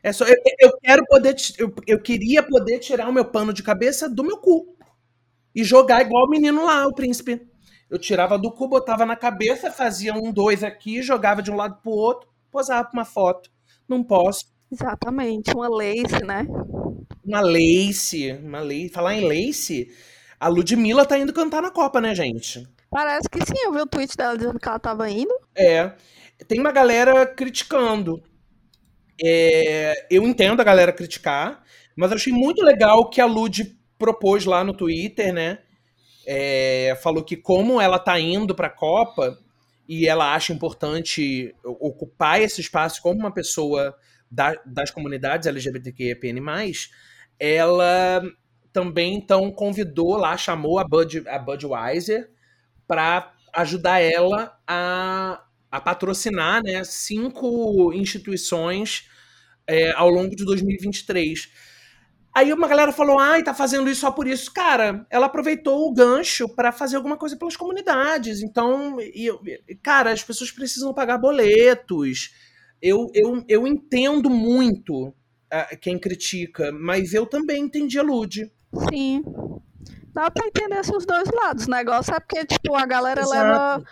É 0.03 0.11
só, 0.11 0.25
eu, 0.25 0.35
eu 0.59 0.77
quero 0.83 1.05
poder. 1.05 1.35
Eu, 1.57 1.73
eu 1.85 2.01
queria 2.01 2.43
poder 2.43 2.79
tirar 2.79 3.07
o 3.07 3.13
meu 3.13 3.23
pano 3.23 3.53
de 3.53 3.63
cabeça 3.63 4.09
do 4.09 4.23
meu 4.23 4.37
cu. 4.37 4.76
E 5.57 5.63
jogar 5.63 6.03
igual 6.03 6.27
o 6.27 6.29
menino 6.29 6.63
lá, 6.63 6.85
o 6.85 6.93
príncipe. 6.93 7.41
Eu 7.89 7.97
tirava 7.97 8.37
do 8.37 8.51
cu, 8.51 8.67
botava 8.67 9.07
na 9.07 9.15
cabeça, 9.15 9.71
fazia 9.71 10.13
um 10.13 10.31
dois 10.31 10.63
aqui, 10.63 11.01
jogava 11.01 11.41
de 11.41 11.49
um 11.49 11.55
lado 11.55 11.81
pro 11.81 11.89
outro, 11.89 12.29
posava 12.51 12.87
pra 12.87 12.99
uma 12.99 13.05
foto. 13.05 13.49
Não 13.89 14.03
posso. 14.03 14.45
Exatamente. 14.71 15.51
Uma 15.55 15.67
lace, 15.67 16.23
né? 16.23 16.45
Uma 17.25 17.41
lace, 17.41 18.33
uma 18.33 18.59
lace. 18.59 18.89
Falar 18.89 19.15
em 19.15 19.27
lace, 19.27 19.91
a 20.39 20.47
Ludmilla 20.47 21.07
tá 21.07 21.17
indo 21.17 21.33
cantar 21.33 21.63
na 21.63 21.71
Copa, 21.71 21.99
né, 21.99 22.13
gente? 22.13 22.67
Parece 22.91 23.27
que 23.27 23.39
sim, 23.43 23.59
eu 23.63 23.73
vi 23.73 23.81
o 23.81 23.87
tweet 23.87 24.15
dela 24.15 24.37
dizendo 24.37 24.59
que 24.59 24.69
ela 24.69 24.77
tava 24.77 25.09
indo. 25.09 25.33
É. 25.57 25.91
Tem 26.47 26.59
uma 26.59 26.71
galera 26.71 27.25
criticando. 27.25 28.21
É, 29.19 30.05
eu 30.11 30.21
entendo 30.21 30.61
a 30.61 30.63
galera 30.63 30.93
criticar, 30.93 31.63
mas 31.95 32.11
eu 32.11 32.17
achei 32.17 32.31
muito 32.31 32.63
legal 32.63 33.09
que 33.09 33.19
a 33.19 33.25
Lud 33.25 33.75
propôs 33.97 34.45
lá 34.45 34.63
no 34.63 34.73
Twitter, 34.73 35.33
né? 35.33 35.59
É, 36.25 36.97
falou 37.01 37.23
que 37.23 37.37
como 37.37 37.79
ela 37.79 37.97
tá 37.99 38.19
indo 38.19 38.53
pra 38.53 38.69
Copa 38.69 39.37
e 39.87 40.07
ela 40.07 40.33
acha 40.35 40.51
importante 40.53 41.55
ocupar 41.63 42.41
esse 42.41 42.59
espaço 42.61 43.01
como 43.01 43.19
uma 43.19 43.31
pessoa 43.33 43.95
da- 44.29 44.55
das 44.65 44.91
comunidades 44.91 45.47
LGBTQIAPN+, 45.47 46.89
ela 47.39 48.21
também 48.73 49.15
então 49.15 49.49
convidou 49.51 50.17
lá, 50.17 50.37
chamou 50.37 50.79
a, 50.79 50.83
Bud, 50.83 51.23
a 51.27 51.39
Budweiser 51.39 52.29
para 52.87 53.33
ajudar 53.53 53.99
ela 53.99 54.57
a, 54.67 55.43
a 55.71 55.81
patrocinar 55.81 56.61
né, 56.63 56.83
cinco 56.83 57.93
instituições 57.93 59.09
é, 59.65 59.91
ao 59.91 60.09
longo 60.09 60.35
de 60.35 60.45
2023. 60.45 61.49
Aí 62.37 62.53
uma 62.53 62.67
galera 62.67 62.91
falou, 62.91 63.17
ai, 63.17 63.41
tá 63.41 63.51
fazendo 63.51 63.89
isso 63.89 64.01
só 64.01 64.11
por 64.11 64.27
isso. 64.27 64.53
Cara, 64.53 65.07
ela 65.09 65.25
aproveitou 65.25 65.87
o 65.87 65.91
gancho 65.91 66.47
para 66.47 66.71
fazer 66.71 66.95
alguma 66.95 67.17
coisa 67.17 67.35
pelas 67.35 67.57
comunidades. 67.57 68.43
Então, 68.43 69.01
e, 69.01 69.27
cara, 69.81 70.11
as 70.11 70.23
pessoas 70.23 70.51
precisam 70.51 70.93
pagar 70.93 71.17
boletos. 71.17 72.35
Eu, 72.79 73.09
eu, 73.15 73.43
eu 73.47 73.65
entendo 73.65 74.29
muito 74.29 75.07
uh, 75.07 75.77
quem 75.81 75.97
critica, 75.97 76.71
mas 76.71 77.11
eu 77.11 77.25
também 77.25 77.63
entendi 77.63 77.97
a 77.97 78.03
Lud. 78.03 78.51
Sim. 78.87 79.23
Dá 80.13 80.29
pra 80.29 80.45
entender 80.45 80.77
esses 80.77 81.07
dois 81.07 81.31
lados. 81.31 81.65
O 81.65 81.71
negócio 81.71 82.13
é 82.13 82.19
porque, 82.19 82.45
tipo, 82.45 82.75
a 82.75 82.85
galera 82.85 83.27
leva, 83.27 83.83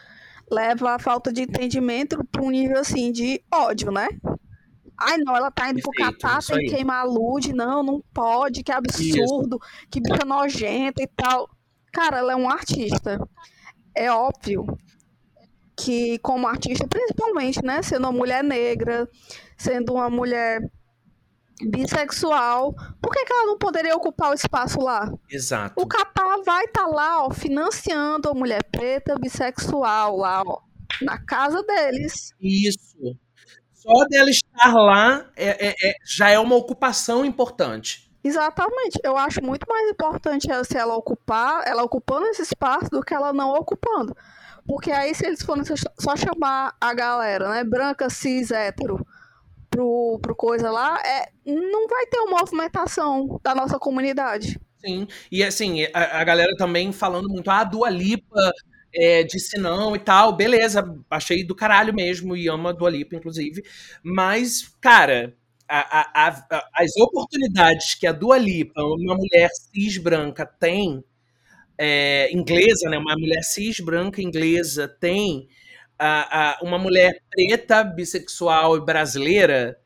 leva 0.52 0.91
a 0.91 1.00
falta 1.00 1.34
de 1.34 1.41
entendimento 1.41 2.24
pra 2.32 2.43
um 2.43 2.52
nível 2.52 2.78
assim 2.78 3.12
de 3.12 3.41
ódio, 3.52 3.91
né? 3.91 4.08
Ai, 4.98 5.18
não, 5.18 5.36
ela 5.36 5.52
tá 5.52 5.70
indo 5.70 5.82
Perfeito, 5.82 6.18
pro 6.20 6.20
Catar, 6.20 6.43
tem 6.43 6.60
que 6.60 6.76
queimar 6.76 7.02
a 7.02 7.04
luz. 7.04 7.48
Não, 7.48 7.84
não 7.84 8.02
pode, 8.14 8.64
que 8.64 8.72
absurdo, 8.72 9.60
isso. 9.62 9.88
que 9.89 10.00
bicha 10.00 10.26
nojenta 10.26 11.02
e 11.02 11.08
tal. 11.08 11.50
Cara, 11.91 12.18
ela 12.18 12.34
é 12.34 12.36
um 12.36 12.50
artista. 12.50 13.20
É 13.93 14.12
óbvio 14.12 14.66
que, 15.78 16.18
como 16.20 16.48
artista, 16.48 16.88
principalmente, 16.88 17.64
né, 17.64 17.82
sendo 17.82 18.06
uma 18.06 18.12
mulher 18.12 18.43
negra, 18.43 19.10
sendo 19.58 19.93
uma 19.93 20.10
mulher 20.10 20.62
bissexual, 21.62 22.74
por 23.02 23.14
que, 23.14 23.26
que 23.26 23.32
ela 23.32 23.46
não 23.46 23.58
poderia 23.58 23.96
ocupar 23.96 24.32
o 24.32 24.34
espaço 24.34 24.80
lá? 24.80 25.12
Exato. 25.30 25.82
O 25.82 25.88
Catar 25.88 26.38
vai 26.46 26.66
estar 26.66 26.84
tá 26.84 26.88
lá, 26.88 27.26
ó, 27.26 27.34
financiando 27.34 28.30
a 28.30 28.34
mulher 28.34 28.64
preta 28.64 29.18
bissexual 29.18 30.18
lá, 30.18 30.41
ó, 30.46 30.62
na 31.02 31.18
casa 31.18 31.64
deles. 31.64 32.34
Isso 32.41 33.18
só 33.86 34.06
dela 34.06 34.30
estar 34.30 34.74
lá 34.74 35.26
é, 35.36 35.68
é, 35.68 35.76
é, 35.84 35.96
já 36.06 36.30
é 36.30 36.40
uma 36.40 36.56
ocupação 36.56 37.24
importante. 37.24 38.10
Exatamente. 38.24 39.00
Eu 39.04 39.16
acho 39.18 39.44
muito 39.44 39.68
mais 39.70 39.90
importante 39.90 40.48
se 40.66 40.78
ela 40.78 40.96
ocupar, 40.96 41.62
ela 41.68 41.84
ocupando 41.84 42.26
esse 42.28 42.42
espaço 42.42 42.90
do 42.90 43.02
que 43.02 43.14
ela 43.14 43.32
não 43.32 43.52
ocupando. 43.52 44.16
Porque 44.68 44.92
aí, 44.92 45.14
se 45.14 45.28
eles 45.28 45.44
forem 45.44 45.64
só 45.64 46.16
chamar 46.16 46.76
a 46.82 46.94
galera, 46.94 47.50
né, 47.50 47.64
branca, 47.64 48.10
cis, 48.10 48.50
hétero, 48.50 49.06
pro, 49.70 50.18
pro 50.20 50.36
coisa 50.36 50.72
lá, 50.72 51.00
é, 51.06 51.30
não 51.46 51.88
vai 51.88 52.08
ter 52.08 52.18
uma 52.20 52.40
movimentação 52.40 53.40
da 53.44 53.54
nossa 53.54 53.78
comunidade. 53.78 54.60
Sim, 54.84 55.08
e 55.32 55.44
assim, 55.44 55.84
a, 55.94 56.22
a 56.22 56.24
galera 56.24 56.52
também 56.58 56.92
falando 56.92 57.30
muito, 57.30 57.50
ah, 57.52 57.60
a 57.60 57.64
Dua 57.64 57.90
Lipa 57.90 58.52
é, 58.96 59.24
disse 59.24 59.58
não 59.58 59.96
e 59.96 60.00
tal, 60.00 60.36
beleza, 60.36 60.84
achei 61.10 61.43
do 61.43 61.56
caralho 61.56 61.93
mesmo 61.93 62.36
e 62.36 62.48
ama 62.48 62.76
a 62.80 62.89
Lipa, 62.89 63.16
inclusive. 63.16 63.64
Mas, 64.04 64.74
cara, 64.82 65.36
a, 65.68 66.28
a, 66.28 66.30
a, 66.30 66.70
as 66.76 66.96
oportunidades 66.98 67.96
que 67.96 68.08
a 68.08 68.12
Dua 68.12 68.38
Lipa, 68.38 68.82
uma 68.82 69.16
mulher 69.16 69.50
cis 69.52 69.98
branca, 69.98 70.46
tem, 70.46 71.04
é, 71.78 72.32
inglesa, 72.34 72.89
né, 72.89 72.98
uma 72.98 73.16
mulher 73.18 73.43
cis 73.43 73.80
branca 73.80 74.22
inglesa 74.22 74.88
tem, 74.88 75.48
a, 76.00 76.60
uma 76.62 76.78
mulher 76.78 77.22
preta, 77.30 77.84
bissexual 77.84 78.78
e 78.78 78.86
brasileira 78.86 79.78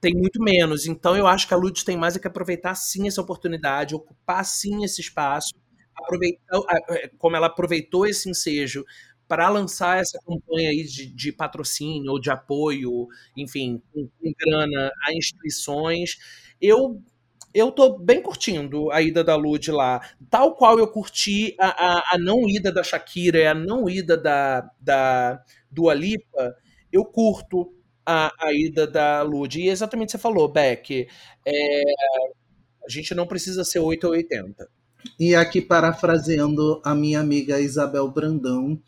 tem 0.00 0.14
muito 0.14 0.42
menos. 0.42 0.86
Então 0.86 1.16
eu 1.16 1.26
acho 1.26 1.48
que 1.48 1.54
a 1.54 1.56
Lud 1.56 1.84
tem 1.84 1.96
mais 1.96 2.16
é 2.16 2.18
que 2.20 2.26
aproveitar 2.28 2.74
sim 2.74 3.08
essa 3.08 3.20
oportunidade, 3.20 3.94
ocupar 3.94 4.44
sim 4.44 4.84
esse 4.84 5.00
espaço 5.00 5.52
aproveitou, 5.96 6.66
é, 6.90 7.08
como 7.18 7.36
ela 7.36 7.46
aproveitou 7.46 8.06
esse 8.06 8.28
ensejo 8.28 8.84
para 9.28 9.48
lançar 9.48 9.98
essa 9.98 10.18
campanha 10.24 10.70
aí 10.70 10.84
de, 10.84 11.06
de, 11.06 11.32
patrocínio 11.32 12.12
ou 12.12 12.20
de 12.20 12.30
apoio, 12.30 13.08
enfim, 13.36 13.82
com, 13.92 14.08
com 14.20 14.32
grana 14.38 14.92
a 15.06 15.12
instituições, 15.12 16.16
eu 16.60 17.02
eu 17.54 17.72
tô 17.72 17.98
bem 17.98 18.20
curtindo 18.20 18.90
a 18.90 19.00
ida 19.00 19.24
da 19.24 19.34
Lud 19.34 19.70
lá, 19.72 20.06
tal 20.28 20.54
qual 20.56 20.78
eu 20.78 20.86
curti 20.86 21.56
a, 21.58 21.68
a, 21.68 22.14
a 22.14 22.18
não 22.18 22.46
ida 22.46 22.70
da 22.70 22.82
Shakira 22.82 23.38
e 23.38 23.46
a 23.46 23.54
não 23.54 23.88
ida 23.88 24.14
da, 24.14 24.70
da 24.78 25.42
Dua 25.70 25.94
Lipa, 25.94 26.54
eu 26.92 27.02
curto 27.02 27.72
a, 28.04 28.30
a 28.38 28.52
ida 28.52 28.86
da 28.86 29.22
Lud. 29.22 29.58
E 29.58 29.68
exatamente 29.68 30.08
o 30.08 30.12
que 30.12 30.12
você 30.12 30.18
falou, 30.18 30.48
Beck, 30.48 31.08
é, 31.46 31.82
a 32.84 32.88
gente 32.88 33.14
não 33.14 33.26
precisa 33.26 33.64
ser 33.64 33.78
8 33.78 34.04
ou 34.04 34.12
80. 34.12 34.68
E 35.18 35.34
aqui, 35.34 35.60
parafraseando 35.60 36.80
a 36.84 36.94
minha 36.94 37.20
amiga 37.20 37.60
Isabel 37.60 38.10
Brandão, 38.10 38.80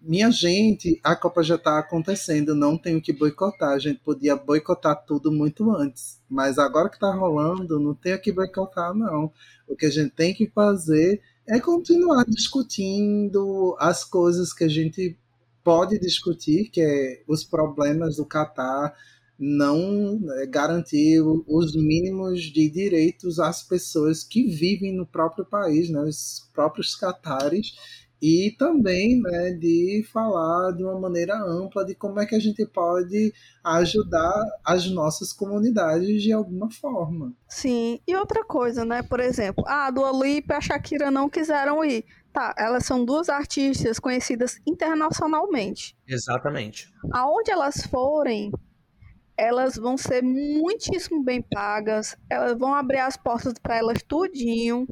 minha 0.00 0.30
gente, 0.30 1.00
a 1.02 1.16
Copa 1.16 1.42
já 1.42 1.56
está 1.56 1.78
acontecendo, 1.78 2.54
não 2.54 2.78
tenho 2.78 3.02
que 3.02 3.12
boicotar. 3.12 3.70
A 3.70 3.78
gente 3.78 3.98
podia 4.00 4.36
boicotar 4.36 5.04
tudo 5.04 5.32
muito 5.32 5.68
antes. 5.72 6.20
Mas 6.28 6.58
agora 6.58 6.88
que 6.88 6.94
está 6.94 7.12
rolando, 7.12 7.80
não 7.80 7.92
tenho 7.92 8.20
que 8.20 8.30
boicotar, 8.30 8.94
não. 8.94 9.32
O 9.66 9.74
que 9.74 9.86
a 9.86 9.90
gente 9.90 10.10
tem 10.10 10.32
que 10.32 10.48
fazer 10.48 11.20
é 11.44 11.58
continuar 11.58 12.24
discutindo 12.24 13.76
as 13.80 14.04
coisas 14.04 14.52
que 14.52 14.62
a 14.62 14.68
gente 14.68 15.18
pode 15.64 15.98
discutir, 15.98 16.70
que 16.70 16.80
é 16.80 17.22
os 17.26 17.42
problemas 17.42 18.16
do 18.16 18.24
Catar, 18.24 18.94
não 19.38 20.18
é, 20.38 20.46
garantir 20.46 21.20
os 21.20 21.74
mínimos 21.76 22.42
de 22.42 22.70
direitos 22.70 23.38
às 23.38 23.62
pessoas 23.62 24.24
que 24.24 24.46
vivem 24.46 24.96
no 24.96 25.06
próprio 25.06 25.44
país, 25.44 25.90
né, 25.90 26.00
os 26.00 26.50
próprios 26.54 26.96
catares, 26.96 27.72
e 28.20 28.54
também 28.58 29.20
né, 29.20 29.50
de 29.52 30.02
falar 30.12 30.72
de 30.72 30.82
uma 30.82 30.98
maneira 30.98 31.36
ampla 31.36 31.84
de 31.84 31.94
como 31.94 32.18
é 32.18 32.26
que 32.26 32.34
a 32.34 32.40
gente 32.40 32.64
pode 32.66 33.32
ajudar 33.62 34.42
as 34.64 34.90
nossas 34.90 35.32
comunidades 35.32 36.22
de 36.22 36.32
alguma 36.32 36.70
forma. 36.70 37.34
Sim, 37.48 38.00
e 38.06 38.16
outra 38.16 38.42
coisa, 38.44 38.84
né? 38.84 39.02
Por 39.02 39.20
exemplo, 39.20 39.64
a 39.66 39.90
Dua 39.90 40.12
Lipa 40.12 40.54
e 40.54 40.56
a 40.56 40.60
Shakira 40.60 41.10
não 41.10 41.28
quiseram 41.28 41.84
ir. 41.84 42.04
Tá, 42.32 42.54
elas 42.58 42.84
são 42.84 43.04
duas 43.04 43.28
artistas 43.28 43.98
conhecidas 43.98 44.58
internacionalmente. 44.66 45.96
Exatamente. 46.06 46.92
Aonde 47.12 47.50
elas 47.50 47.86
forem, 47.86 48.50
elas 49.36 49.76
vão 49.76 49.96
ser 49.96 50.22
muitíssimo 50.22 51.22
bem 51.22 51.42
pagas, 51.42 52.16
elas 52.30 52.58
vão 52.58 52.74
abrir 52.74 52.98
as 52.98 53.16
portas 53.16 53.54
para 53.54 53.76
elas 53.76 54.02
tudinho, 54.02 54.88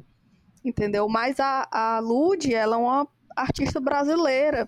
entendeu? 0.64 1.08
Mas 1.08 1.40
a, 1.40 1.66
a 1.70 1.98
Lud, 2.00 2.52
ela 2.52 2.76
é 2.76 2.78
uma 2.78 3.08
artista 3.34 3.80
brasileira. 3.80 4.66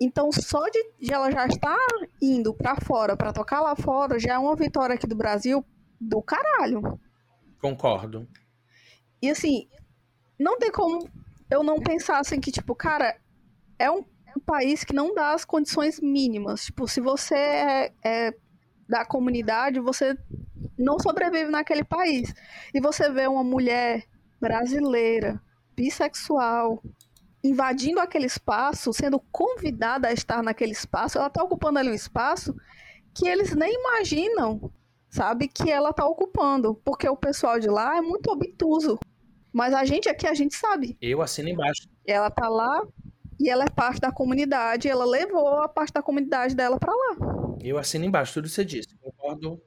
Então, 0.00 0.30
só 0.32 0.68
de, 0.68 0.92
de 1.00 1.12
ela 1.12 1.30
já 1.30 1.46
estar 1.46 1.76
indo 2.20 2.54
para 2.54 2.76
fora, 2.80 3.16
para 3.16 3.32
tocar 3.32 3.60
lá 3.60 3.76
fora, 3.76 4.18
já 4.18 4.34
é 4.34 4.38
uma 4.38 4.56
vitória 4.56 4.94
aqui 4.94 5.06
do 5.06 5.16
Brasil 5.16 5.64
do 6.00 6.20
caralho. 6.22 6.98
Concordo. 7.60 8.28
E 9.20 9.30
assim, 9.30 9.68
não 10.38 10.58
tem 10.58 10.72
como 10.72 11.08
eu 11.48 11.62
não 11.62 11.78
pensar 11.78 12.18
assim 12.18 12.40
que, 12.40 12.50
tipo, 12.50 12.74
cara, 12.74 13.16
é 13.78 13.90
um, 13.90 14.04
é 14.26 14.32
um 14.36 14.40
país 14.40 14.82
que 14.82 14.94
não 14.94 15.14
dá 15.14 15.34
as 15.34 15.44
condições 15.44 16.00
mínimas. 16.00 16.64
Tipo, 16.64 16.88
se 16.88 17.00
você 17.00 17.34
é, 17.34 17.92
é 18.02 18.34
da 18.92 19.06
comunidade, 19.06 19.80
você 19.80 20.14
não 20.78 20.98
sobrevive 20.98 21.50
naquele 21.50 21.82
país. 21.82 22.32
E 22.74 22.80
você 22.80 23.10
vê 23.10 23.26
uma 23.26 23.42
mulher 23.42 24.04
brasileira, 24.38 25.40
bissexual, 25.74 26.82
invadindo 27.42 28.00
aquele 28.00 28.26
espaço, 28.26 28.92
sendo 28.92 29.18
convidada 29.32 30.08
a 30.08 30.12
estar 30.12 30.42
naquele 30.42 30.72
espaço, 30.72 31.16
ela 31.16 31.28
está 31.28 31.42
ocupando 31.42 31.78
ali 31.78 31.88
um 31.88 31.94
espaço 31.94 32.54
que 33.14 33.26
eles 33.26 33.54
nem 33.54 33.72
imaginam, 33.74 34.70
sabe, 35.08 35.48
que 35.48 35.70
ela 35.70 35.90
está 35.90 36.04
ocupando, 36.04 36.74
porque 36.84 37.08
o 37.08 37.16
pessoal 37.16 37.58
de 37.58 37.68
lá 37.68 37.96
é 37.96 38.02
muito 38.02 38.30
obtuso. 38.30 38.98
Mas 39.50 39.72
a 39.72 39.84
gente 39.86 40.08
aqui, 40.08 40.26
a 40.26 40.34
gente 40.34 40.54
sabe. 40.54 40.98
Eu 41.00 41.22
assino 41.22 41.48
embaixo. 41.48 41.88
Ela 42.06 42.30
tá 42.30 42.48
lá 42.48 42.86
e 43.40 43.48
ela 43.48 43.64
é 43.64 43.70
parte 43.70 44.00
da 44.00 44.12
comunidade, 44.12 44.88
ela 44.88 45.04
levou 45.06 45.62
a 45.62 45.68
parte 45.68 45.92
da 45.94 46.02
comunidade 46.02 46.54
dela 46.54 46.78
para 46.78 46.92
lá. 46.92 47.41
Eu 47.62 47.78
assino 47.78 48.04
embaixo 48.04 48.34
tudo 48.34 48.48
que 48.48 48.54
você 48.54 48.64
disse. 48.64 48.96
Concordo 49.00 49.62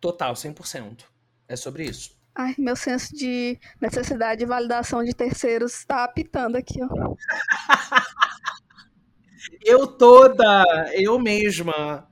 total, 0.00 0.34
100%. 0.34 1.04
É 1.48 1.56
sobre 1.56 1.84
isso. 1.84 2.16
Ai, 2.34 2.54
meu 2.58 2.76
senso 2.76 3.14
de 3.14 3.58
necessidade 3.80 4.40
de 4.40 4.46
validação 4.46 5.02
de 5.02 5.14
terceiros 5.14 5.74
está 5.74 6.04
apitando 6.04 6.56
aqui, 6.56 6.78
ó. 6.82 6.88
eu 9.64 9.86
toda, 9.86 10.64
eu 10.94 11.18
mesma. 11.18 12.08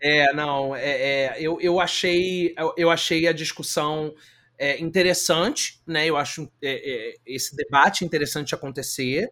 É, 0.00 0.32
não, 0.32 0.74
é, 0.74 0.90
é, 0.90 1.36
eu, 1.38 1.60
eu, 1.60 1.78
achei, 1.78 2.54
eu, 2.56 2.74
eu 2.76 2.90
achei 2.90 3.28
a 3.28 3.32
discussão 3.32 4.14
é, 4.58 4.80
interessante, 4.80 5.82
né? 5.86 6.06
Eu 6.06 6.16
acho 6.16 6.50
é, 6.62 7.10
é, 7.10 7.14
esse 7.26 7.54
debate 7.54 8.04
interessante 8.04 8.54
acontecer 8.54 9.30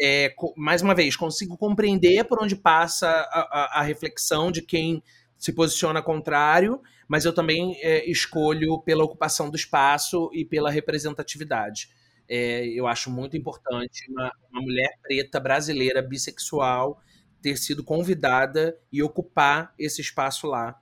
é, 0.00 0.34
mais 0.56 0.82
uma 0.82 0.94
vez, 0.94 1.16
consigo 1.16 1.56
compreender 1.56 2.24
por 2.24 2.42
onde 2.42 2.54
passa 2.54 3.08
a, 3.08 3.40
a, 3.40 3.80
a, 3.80 3.82
reflexão 3.82 4.50
de 4.52 4.62
quem 4.62 5.02
se 5.38 5.52
posiciona 5.52 6.02
contrário, 6.02 6.80
mas 7.08 7.24
eu 7.24 7.32
também 7.32 7.76
é, 7.80 8.08
escolho 8.10 8.80
pela 8.82 9.04
ocupação 9.04 9.48
do 9.50 9.56
espaço 9.56 10.30
e 10.32 10.44
pela 10.44 10.70
representatividade. 10.70 11.88
É, 12.28 12.66
eu 12.66 12.86
acho 12.86 13.10
muito 13.10 13.36
importante 13.36 14.10
uma, 14.10 14.32
uma 14.50 14.60
mulher 14.60 14.98
preta 15.02 15.38
brasileira 15.38 16.02
bissexual 16.02 17.00
ter 17.40 17.56
sido 17.56 17.84
convidada 17.84 18.76
e 18.92 19.02
ocupar 19.02 19.72
esse 19.78 20.00
espaço 20.00 20.46
lá. 20.46 20.78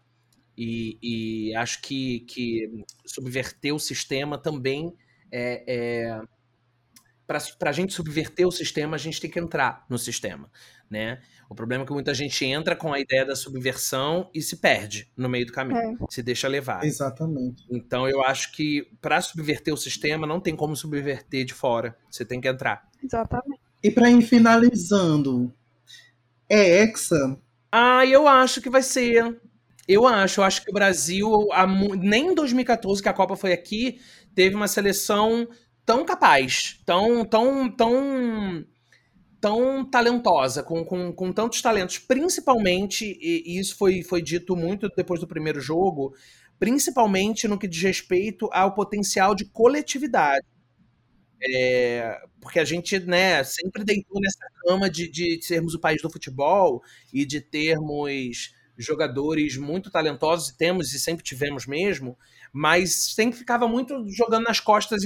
E, 0.57 0.99
e 1.03 1.55
acho 1.57 1.83
que, 1.83 2.21
que 2.21 2.85
subverter 3.05 3.75
o 3.75 3.79
sistema 3.79 4.39
também 4.39 4.95
é, 5.31 5.65
é 5.67 6.23
para 7.27 7.71
a 7.71 7.73
gente 7.73 7.93
subverter 7.93 8.47
o 8.47 8.53
sistema, 8.53 8.97
a 8.97 8.99
gente 8.99 9.21
tem 9.21 9.31
que 9.31 9.39
entrar 9.39 9.85
no 9.89 9.99
sistema, 9.99 10.51
né? 10.91 11.21
O 11.49 11.55
problema 11.55 11.85
é 11.85 11.87
que 11.87 11.93
muita 11.93 12.13
gente 12.15 12.45
entra 12.45 12.75
com 12.75 12.93
a 12.93 12.99
ideia 12.99 13.25
da 13.25 13.37
subversão 13.37 14.31
e 14.35 14.43
se 14.43 14.57
perde 14.57 15.11
no 15.17 15.29
meio 15.29 15.47
do 15.47 15.53
caminho, 15.53 15.79
é. 15.79 16.07
se 16.09 16.23
deixa 16.23 16.49
levar. 16.49 16.85
Exatamente. 16.85 17.65
Então 17.71 18.09
eu 18.09 18.23
acho 18.23 18.53
que 18.53 18.89
para 19.01 19.21
subverter 19.21 19.73
o 19.73 19.77
sistema 19.77 20.27
não 20.27 20.41
tem 20.41 20.57
como 20.57 20.75
subverter 20.75 21.45
de 21.45 21.55
fora, 21.55 21.97
você 22.11 22.25
tem 22.25 22.41
que 22.41 22.49
entrar. 22.49 22.89
Exatamente. 23.03 23.61
E 23.83 23.91
para 23.91 24.11
ir 24.11 24.23
finalizando, 24.23 25.53
é 26.49 26.83
Hexa? 26.83 27.39
Ah, 27.71 28.07
eu 28.07 28.27
acho 28.27 28.61
que 28.61 28.71
vai 28.71 28.83
ser. 28.83 29.41
Eu 29.87 30.07
acho, 30.07 30.41
eu 30.41 30.45
acho 30.45 30.65
que 30.65 30.71
o 30.71 30.73
Brasil, 30.75 31.29
nem 31.99 32.29
em 32.29 32.35
2014 32.35 33.03
que 33.03 33.09
a 33.09 33.13
Copa 33.13 33.37
foi 33.37 33.53
aqui, 33.53 34.01
teve 34.35 34.57
uma 34.57 34.67
seleção 34.67 35.47
tão 35.85 36.05
capaz, 36.05 36.81
tão, 36.85 37.25
tão, 37.25 37.71
tão, 37.71 38.65
tão 39.41 39.85
talentosa, 39.85 40.63
com, 40.63 40.85
com, 40.85 41.13
com 41.13 41.33
tantos 41.33 41.61
talentos, 41.61 41.99
principalmente, 41.99 43.19
e, 43.21 43.59
isso 43.59 43.77
foi, 43.77 44.03
foi 44.03 44.23
dito 44.23 44.57
muito 44.57 44.89
depois 44.97 45.21
do 45.21 45.27
primeiro 45.27 45.61
jogo, 45.61 46.15
principalmente 46.59 47.47
no 47.47 47.59
que 47.59 47.69
diz 47.69 47.83
respeito 47.83 48.49
ao 48.53 48.75
potencial 48.75 49.35
de 49.35 49.45
coletividade. 49.45 50.47
É, 51.47 52.23
porque 52.41 52.59
a 52.59 52.65
gente 52.65 52.99
né, 53.01 53.45
sempre 53.45 53.85
deitou 53.85 54.19
nessa 54.19 54.47
cama 54.63 54.89
de, 54.89 55.09
de 55.11 55.43
sermos 55.43 55.75
o 55.75 55.81
país 55.81 56.01
do 56.01 56.09
futebol 56.09 56.83
e 57.13 57.27
de 57.27 57.41
termos 57.41 58.55
jogadores 58.77 59.57
muito 59.57 59.91
talentosos, 59.91 60.49
e 60.51 60.57
temos 60.57 60.93
e 60.93 61.01
sempre 61.01 61.25
tivemos 61.25 61.67
mesmo, 61.67 62.19
mas 62.53 63.15
sempre 63.15 63.39
ficava 63.39 63.67
muito 63.69 64.09
jogando 64.11 64.45
nas 64.45 64.61
costas, 64.61 65.03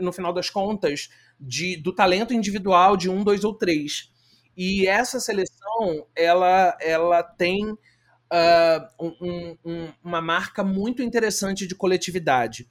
no 0.00 0.12
final 0.12 0.32
das 0.32 0.50
contas, 0.50 1.08
de, 1.38 1.76
do 1.76 1.92
talento 1.94 2.32
individual 2.34 2.96
de 2.96 3.10
um, 3.10 3.22
dois 3.24 3.44
ou 3.44 3.54
três. 3.54 4.10
E 4.56 4.86
essa 4.86 5.18
seleção, 5.18 6.06
ela, 6.14 6.76
ela 6.80 7.22
tem 7.22 7.76
uh, 8.34 9.14
um, 9.20 9.56
um, 9.64 9.92
uma 10.02 10.20
marca 10.20 10.62
muito 10.62 11.02
interessante 11.02 11.66
de 11.66 11.74
coletividade. 11.74 12.68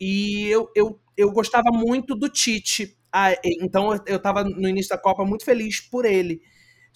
E 0.00 0.46
eu, 0.48 0.70
eu, 0.74 1.00
eu 1.16 1.30
gostava 1.32 1.70
muito 1.72 2.14
do 2.14 2.28
Tite. 2.28 2.96
Ah, 3.12 3.32
então 3.44 3.92
eu 4.06 4.16
estava 4.16 4.44
no 4.44 4.68
início 4.68 4.90
da 4.90 4.98
Copa 4.98 5.24
muito 5.24 5.44
feliz 5.44 5.80
por 5.80 6.04
ele. 6.04 6.40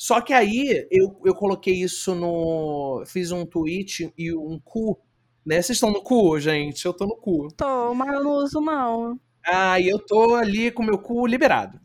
Só 0.03 0.20
que 0.20 0.32
aí 0.32 0.84
eu, 0.90 1.16
eu 1.24 1.32
coloquei 1.32 1.74
isso 1.74 2.12
no. 2.12 3.05
Fiz 3.07 3.30
um 3.30 3.46
tweet 3.46 4.12
e 4.18 4.34
um 4.34 4.59
cu 4.59 4.98
né? 5.46 5.62
Vocês 5.62 5.76
estão 5.76 5.92
no 5.92 6.03
cu, 6.03 6.40
gente? 6.40 6.84
Eu 6.84 6.92
tô 6.92 7.07
no 7.07 7.16
cu. 7.16 7.46
Tô, 7.57 7.94
mas 7.94 8.12
eu 8.12 8.24
não 8.24 8.30
uso, 8.32 8.61
não. 8.61 9.20
Ah, 9.46 9.78
e 9.78 9.88
eu 9.88 10.00
tô 10.00 10.34
ali 10.34 10.72
com 10.72 10.82
meu 10.82 10.98
cu 10.98 11.24
liberado, 11.24 11.78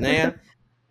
né? 0.00 0.34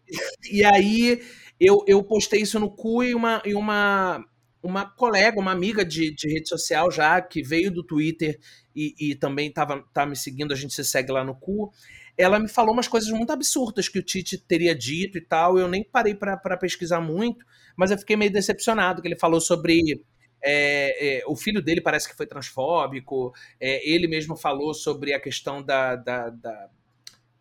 e 0.49 0.63
aí 0.63 1.21
eu, 1.59 1.83
eu 1.85 2.01
postei 2.01 2.43
isso 2.43 2.57
no 2.61 2.71
cu 2.71 3.03
e 3.03 3.13
uma, 3.13 3.41
e 3.45 3.53
uma, 3.53 4.23
uma 4.63 4.85
colega, 4.85 5.37
uma 5.37 5.51
amiga 5.51 5.83
de, 5.83 6.15
de 6.15 6.29
rede 6.29 6.47
social 6.47 6.89
já, 6.89 7.21
que 7.21 7.43
veio 7.43 7.69
do 7.69 7.83
Twitter 7.83 8.39
e, 8.73 8.95
e 8.97 9.15
também 9.15 9.51
tava, 9.51 9.83
tá 9.93 10.05
me 10.05 10.15
seguindo, 10.15 10.53
a 10.53 10.55
gente 10.55 10.73
se 10.73 10.85
segue 10.85 11.11
lá 11.11 11.25
no 11.25 11.35
cu, 11.35 11.73
ela 12.19 12.37
me 12.37 12.49
falou 12.49 12.73
umas 12.73 12.87
coisas 12.89 13.09
muito 13.11 13.31
absurdas 13.31 13.87
que 13.87 13.97
o 13.97 14.03
Tite 14.03 14.37
teria 14.37 14.75
dito 14.75 15.17
e 15.17 15.21
tal. 15.21 15.57
Eu 15.57 15.69
nem 15.69 15.81
parei 15.85 16.13
para 16.13 16.57
pesquisar 16.57 16.99
muito, 16.99 17.45
mas 17.77 17.91
eu 17.91 17.97
fiquei 17.97 18.17
meio 18.17 18.29
decepcionado 18.29 19.01
que 19.01 19.07
ele 19.07 19.17
falou 19.17 19.39
sobre 19.39 20.03
é, 20.43 21.19
é, 21.19 21.23
o 21.25 21.35
filho 21.37 21.61
dele 21.61 21.79
parece 21.79 22.09
que 22.09 22.17
foi 22.17 22.27
transfóbico. 22.27 23.33
É, 23.57 23.89
ele 23.89 24.05
mesmo 24.05 24.35
falou 24.35 24.73
sobre 24.73 25.13
a 25.13 25.19
questão 25.19 25.63
da, 25.63 25.95
da, 25.95 26.29
da 26.29 26.69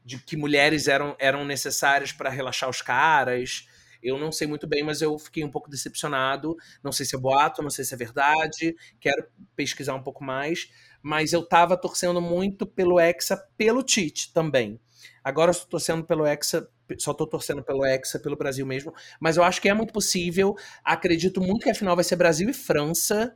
de 0.04 0.16
que 0.16 0.36
mulheres 0.36 0.86
eram, 0.86 1.16
eram 1.18 1.44
necessárias 1.44 2.12
para 2.12 2.30
relaxar 2.30 2.70
os 2.70 2.80
caras. 2.80 3.66
Eu 4.00 4.16
não 4.16 4.30
sei 4.30 4.46
muito 4.46 4.64
bem, 4.64 4.84
mas 4.84 5.02
eu 5.02 5.18
fiquei 5.18 5.42
um 5.42 5.50
pouco 5.50 5.68
decepcionado. 5.68 6.56
Não 6.84 6.92
sei 6.92 7.04
se 7.04 7.16
é 7.16 7.18
boato, 7.18 7.64
não 7.64 7.70
sei 7.70 7.84
se 7.84 7.94
é 7.94 7.96
verdade. 7.96 8.76
Quero 9.00 9.26
pesquisar 9.56 9.96
um 9.96 10.02
pouco 10.04 10.22
mais. 10.22 10.70
Mas 11.02 11.32
eu 11.32 11.40
estava 11.40 11.76
torcendo 11.76 12.20
muito 12.20 12.66
pelo 12.66 12.98
Hexa, 12.98 13.36
pelo 13.56 13.82
Tite 13.82 14.32
também. 14.32 14.80
Agora 15.22 15.50
eu 15.50 15.52
estou 15.52 15.68
torcendo 15.68 16.04
pelo 16.04 16.26
Hexa 16.26 16.68
só 16.96 17.12
tô 17.12 17.26
torcendo 17.26 17.62
pelo 17.62 17.84
Hexa, 17.84 18.18
pelo 18.18 18.36
Brasil 18.36 18.64
mesmo. 18.64 18.94
Mas 19.20 19.36
eu 19.36 19.42
acho 19.42 19.60
que 19.60 19.68
é 19.68 19.74
muito 19.74 19.92
possível. 19.92 20.56
Acredito 20.82 21.40
muito 21.40 21.64
que 21.64 21.70
a 21.70 21.74
final 21.74 21.94
vai 21.94 22.04
ser 22.04 22.16
Brasil 22.16 22.48
e 22.48 22.54
França. 22.54 23.34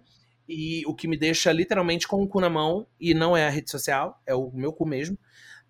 E 0.48 0.82
o 0.86 0.94
que 0.94 1.06
me 1.06 1.16
deixa 1.16 1.52
literalmente 1.52 2.08
com 2.08 2.22
o 2.22 2.28
cu 2.28 2.40
na 2.40 2.48
mão. 2.48 2.86
E 2.98 3.12
não 3.12 3.36
é 3.36 3.46
a 3.46 3.50
rede 3.50 3.70
social, 3.70 4.20
é 4.26 4.34
o 4.34 4.50
meu 4.52 4.72
cu 4.72 4.86
mesmo. 4.86 5.18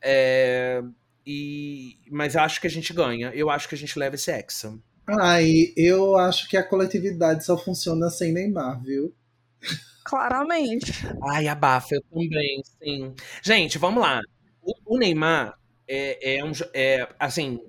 É, 0.01 0.82
e, 1.26 1.99
mas 2.11 2.36
acho 2.36 2.61
que 2.61 2.66
a 2.66 2.70
gente 2.70 2.93
ganha. 2.93 3.30
Eu 3.34 3.51
acho 3.51 3.68
que 3.68 3.74
a 3.74 3.78
gente 3.78 3.99
leva 3.99 4.14
esse 4.14 4.30
Hexa. 4.30 4.78
Ai, 5.07 5.72
eu 5.76 6.16
acho 6.16 6.49
que 6.49 6.57
a 6.57 6.62
coletividade 6.62 7.45
só 7.45 7.59
funciona 7.59 8.09
sem 8.09 8.32
Neymar, 8.32 8.80
viu? 8.82 9.12
Claramente. 10.05 10.92
Ai, 11.30 11.48
abafa, 11.48 11.94
eu 11.94 12.03
também, 12.03 12.62
sim. 12.64 13.14
Gente, 13.42 13.78
vamos 13.78 14.03
lá. 14.03 14.20
O, 14.62 14.94
o 14.94 14.98
Neymar 14.98 15.59
é, 15.88 16.36
é, 16.36 16.44
um, 16.44 16.53
é 16.74 17.09
assim, 17.18 17.61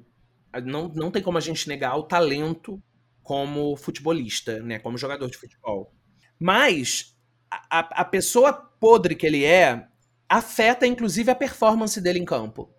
não, 0.63 0.87
não 0.89 1.11
tem 1.11 1.21
como 1.21 1.37
a 1.37 1.41
gente 1.41 1.67
negar 1.67 1.95
o 1.97 2.03
talento 2.03 2.81
como 3.21 3.75
futebolista, 3.77 4.61
né? 4.61 4.79
Como 4.79 4.97
jogador 4.97 5.29
de 5.29 5.37
futebol. 5.37 5.93
Mas 6.39 7.15
a, 7.49 8.01
a 8.01 8.05
pessoa 8.05 8.53
podre 8.53 9.15
que 9.15 9.25
ele 9.25 9.45
é 9.45 9.87
afeta, 10.27 10.85
inclusive, 10.85 11.31
a 11.31 11.35
performance 11.35 11.99
dele 12.01 12.19
em 12.19 12.25
campo. 12.25 12.69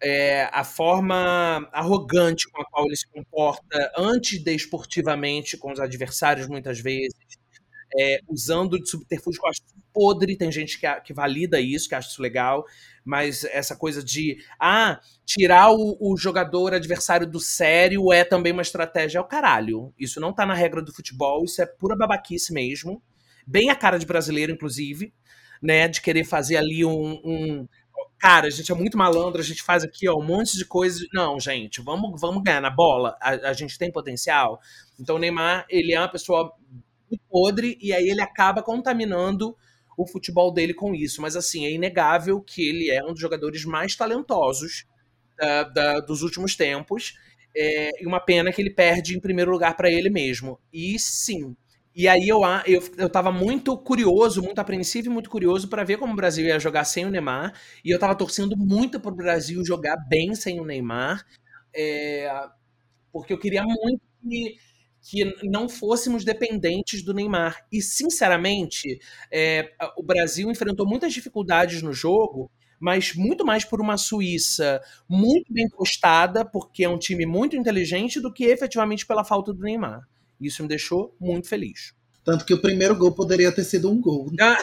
É, 0.00 0.48
a 0.52 0.62
forma 0.62 1.68
arrogante 1.72 2.48
com 2.50 2.62
a 2.62 2.64
qual 2.66 2.86
ele 2.86 2.96
se 2.96 3.08
comporta 3.08 3.92
antidesportivamente 3.98 5.56
com 5.56 5.72
os 5.72 5.80
adversários, 5.80 6.46
muitas 6.46 6.78
vezes, 6.78 7.18
é, 7.96 8.20
usando 8.28 8.78
de 8.78 8.88
subterfúgio 8.88 9.40
que 9.40 9.46
eu 9.46 9.50
acho 9.50 9.62
podre, 9.92 10.36
tem 10.36 10.52
gente 10.52 10.78
que, 10.78 11.00
que 11.00 11.12
valida 11.12 11.60
isso, 11.60 11.88
que 11.88 11.94
acha 11.94 12.08
isso 12.08 12.22
legal, 12.22 12.64
mas 13.04 13.42
essa 13.44 13.74
coisa 13.74 14.02
de 14.02 14.38
ah, 14.60 15.00
tirar 15.24 15.72
o, 15.72 15.96
o, 16.00 16.16
jogador 16.16 16.74
adversário 16.74 17.26
do 17.26 17.40
sério 17.40 18.12
é 18.12 18.22
também 18.22 18.52
uma 18.52 18.62
estratégia. 18.62 19.18
É 19.18 19.20
o 19.20 19.24
caralho. 19.24 19.92
Isso 19.98 20.20
não 20.20 20.32
tá 20.32 20.46
na 20.46 20.54
regra 20.54 20.82
do 20.82 20.92
futebol, 20.92 21.44
isso 21.44 21.60
é 21.60 21.66
pura 21.66 21.96
babaquice 21.96 22.52
mesmo. 22.52 23.02
Bem 23.46 23.70
a 23.70 23.74
cara 23.74 23.98
de 23.98 24.06
brasileiro, 24.06 24.52
inclusive, 24.52 25.12
né? 25.60 25.88
De 25.88 26.00
querer 26.00 26.24
fazer 26.24 26.56
ali 26.56 26.84
um. 26.84 27.20
um... 27.24 27.68
Cara, 28.18 28.46
a 28.48 28.50
gente 28.50 28.70
é 28.70 28.74
muito 28.74 28.98
malandro, 28.98 29.40
a 29.40 29.44
gente 29.44 29.62
faz 29.62 29.82
aqui 29.82 30.08
ó, 30.08 30.16
um 30.16 30.24
monte 30.24 30.56
de 30.56 30.64
coisas. 30.64 31.06
Não, 31.12 31.40
gente, 31.40 31.80
vamos, 31.80 32.20
vamos 32.20 32.42
ganhar 32.42 32.60
na 32.60 32.70
bola. 32.70 33.16
A, 33.20 33.30
a 33.48 33.52
gente 33.52 33.78
tem 33.78 33.90
potencial. 33.90 34.60
Então 35.00 35.16
o 35.16 35.18
Neymar, 35.18 35.64
ele 35.70 35.92
é 35.92 35.98
uma 35.98 36.10
pessoa 36.10 36.52
muito 37.10 37.22
podre 37.28 37.78
e 37.80 37.92
aí 37.92 38.08
ele 38.08 38.20
acaba 38.20 38.62
contaminando 38.62 39.56
o 39.96 40.06
futebol 40.06 40.52
dele 40.52 40.72
com 40.72 40.94
isso. 40.94 41.20
Mas, 41.20 41.34
assim, 41.34 41.66
é 41.66 41.72
inegável 41.72 42.40
que 42.40 42.68
ele 42.68 42.90
é 42.90 43.04
um 43.04 43.12
dos 43.12 43.20
jogadores 43.20 43.64
mais 43.64 43.96
talentosos 43.96 44.86
da, 45.36 45.64
da, 45.64 46.00
dos 46.00 46.22
últimos 46.22 46.54
tempos. 46.54 47.14
É, 47.56 47.90
e 48.02 48.06
uma 48.06 48.20
pena 48.20 48.52
que 48.52 48.62
ele 48.62 48.70
perde 48.70 49.16
em 49.16 49.20
primeiro 49.20 49.50
lugar 49.50 49.76
para 49.76 49.90
ele 49.90 50.08
mesmo. 50.08 50.60
E 50.72 50.98
sim. 50.98 51.56
E 51.94 52.06
aí 52.06 52.28
eu, 52.28 52.42
eu, 52.64 52.80
eu 52.96 53.10
tava 53.10 53.32
muito 53.32 53.76
curioso, 53.76 54.40
muito 54.40 54.60
apreensivo 54.60 55.08
e 55.08 55.10
muito 55.10 55.28
curioso 55.28 55.68
para 55.68 55.82
ver 55.82 55.98
como 55.98 56.12
o 56.12 56.16
Brasil 56.16 56.46
ia 56.46 56.60
jogar 56.60 56.84
sem 56.84 57.04
o 57.04 57.10
Neymar. 57.10 57.52
E 57.84 57.90
eu 57.90 57.98
tava 57.98 58.14
torcendo 58.14 58.56
muito 58.56 59.00
pro 59.00 59.10
Brasil 59.10 59.64
jogar 59.64 59.96
bem 60.08 60.32
sem 60.36 60.60
o 60.60 60.64
Neymar. 60.64 61.26
É, 61.74 62.30
porque 63.12 63.32
eu 63.32 63.38
queria 63.38 63.64
muito 63.64 64.00
que 64.22 64.58
que 65.08 65.24
não 65.42 65.70
fôssemos 65.70 66.22
dependentes 66.22 67.02
do 67.02 67.14
Neymar. 67.14 67.64
E, 67.72 67.80
sinceramente, 67.80 69.00
é, 69.32 69.72
o 69.96 70.02
Brasil 70.02 70.50
enfrentou 70.50 70.86
muitas 70.86 71.14
dificuldades 71.14 71.80
no 71.80 71.94
jogo, 71.94 72.50
mas 72.78 73.14
muito 73.14 73.42
mais 73.42 73.64
por 73.64 73.80
uma 73.80 73.96
Suíça 73.96 74.82
muito 75.08 75.50
bem 75.50 75.66
postada, 75.70 76.44
porque 76.44 76.84
é 76.84 76.88
um 76.90 76.98
time 76.98 77.24
muito 77.24 77.56
inteligente, 77.56 78.20
do 78.20 78.30
que 78.30 78.44
efetivamente 78.44 79.06
pela 79.06 79.24
falta 79.24 79.50
do 79.50 79.62
Neymar. 79.62 80.06
Isso 80.38 80.62
me 80.62 80.68
deixou 80.68 81.16
muito 81.18 81.48
feliz. 81.48 81.94
Tanto 82.22 82.44
que 82.44 82.52
o 82.52 82.60
primeiro 82.60 82.94
gol 82.94 83.12
poderia 83.12 83.50
ter 83.50 83.64
sido 83.64 83.90
um 83.90 83.98
gol. 83.98 84.30
Ah. 84.38 84.62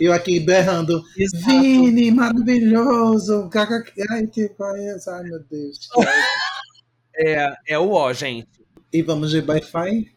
Eu 0.00 0.14
aqui 0.14 0.40
berrando, 0.40 1.04
Exato. 1.18 1.44
Vini, 1.44 2.10
maravilhoso! 2.10 3.50
Ai, 4.10 4.26
que 4.26 4.48
país, 4.48 5.06
ai 5.06 5.22
meu 5.24 5.40
Deus. 5.50 5.90
É, 7.14 7.54
é 7.68 7.78
o 7.78 7.90
ó, 7.90 8.10
gente. 8.10 8.61
E 8.92 9.00
vamos 9.00 9.30
de 9.30 9.40
Wi-Fi? 9.40 10.12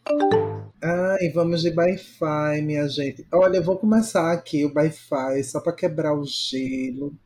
Ai, 0.82 1.30
vamos 1.30 1.62
de 1.62 1.70
Wi-Fi, 1.70 2.60
minha 2.60 2.86
gente. 2.86 3.26
Olha, 3.32 3.56
eu 3.56 3.62
vou 3.62 3.78
começar 3.78 4.30
aqui 4.30 4.66
o 4.66 4.72
Wi-Fi 4.74 5.42
só 5.44 5.60
para 5.60 5.72
quebrar 5.72 6.12
o 6.12 6.26
gelo. 6.26 7.16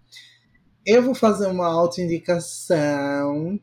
Eu 0.86 1.02
vou 1.02 1.12
fazer 1.12 1.48
uma 1.48 1.66
autoindicação, 1.66 3.58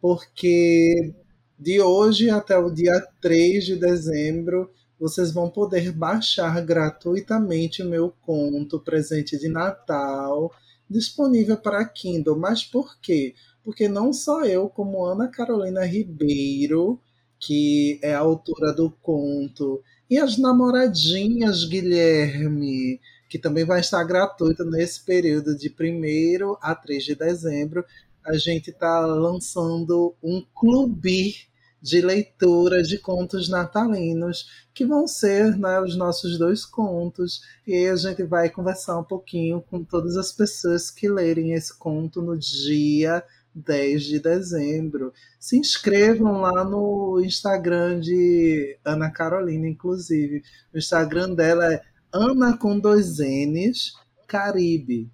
porque 0.00 1.12
de 1.58 1.80
hoje 1.80 2.30
até 2.30 2.56
o 2.56 2.70
dia 2.70 3.04
3 3.20 3.64
de 3.64 3.74
dezembro 3.74 4.70
vocês 4.96 5.32
vão 5.32 5.50
poder 5.50 5.90
baixar 5.90 6.64
gratuitamente 6.64 7.82
o 7.82 7.88
meu 7.88 8.14
conto 8.20 8.78
Presente 8.78 9.36
de 9.36 9.48
Natal, 9.48 10.52
disponível 10.88 11.56
para 11.56 11.84
Kindle. 11.84 12.38
Mas 12.38 12.62
por 12.62 12.96
quê? 13.00 13.34
Porque 13.64 13.88
não 13.88 14.12
só 14.12 14.44
eu, 14.44 14.68
como 14.68 15.04
Ana 15.04 15.28
Carolina 15.28 15.84
Ribeiro, 15.84 17.00
que 17.38 17.98
é 18.02 18.14
a 18.14 18.20
autora 18.20 18.72
do 18.72 18.90
conto, 18.90 19.82
e 20.08 20.18
as 20.18 20.36
namoradinhas 20.36 21.64
Guilherme, 21.64 23.00
que 23.28 23.38
também 23.38 23.64
vai 23.64 23.80
estar 23.80 24.02
gratuita 24.04 24.64
nesse 24.64 25.04
período 25.04 25.56
de 25.56 25.68
1 25.68 26.56
a 26.60 26.74
3 26.74 27.04
de 27.04 27.14
dezembro, 27.14 27.84
a 28.24 28.36
gente 28.36 28.70
está 28.70 29.00
lançando 29.00 30.14
um 30.22 30.44
clube 30.54 31.34
de 31.82 32.00
leitura 32.00 32.80
de 32.82 32.96
contos 32.96 33.48
natalinos, 33.48 34.48
que 34.72 34.86
vão 34.86 35.08
ser 35.08 35.58
né, 35.58 35.80
os 35.80 35.96
nossos 35.96 36.38
dois 36.38 36.64
contos. 36.64 37.42
E 37.66 37.74
aí 37.74 37.88
a 37.88 37.96
gente 37.96 38.22
vai 38.22 38.48
conversar 38.48 38.98
um 38.98 39.04
pouquinho 39.04 39.60
com 39.60 39.82
todas 39.82 40.16
as 40.16 40.30
pessoas 40.30 40.90
que 40.90 41.08
lerem 41.08 41.52
esse 41.52 41.76
conto 41.76 42.22
no 42.22 42.38
dia 42.38 43.24
10 43.54 44.04
de 44.04 44.20
dezembro. 44.20 45.12
Se 45.38 45.58
inscrevam 45.58 46.40
lá 46.40 46.64
no 46.64 47.20
Instagram 47.24 48.00
de 48.00 48.78
Ana 48.84 49.10
Carolina, 49.10 49.68
inclusive. 49.68 50.42
O 50.72 50.78
Instagram 50.78 51.34
dela 51.34 51.72
é 51.72 51.82
Ana 52.12 52.56
com 52.56 52.78
dois 52.78 53.18
N's 53.18 53.94
Caribe. 54.26 55.10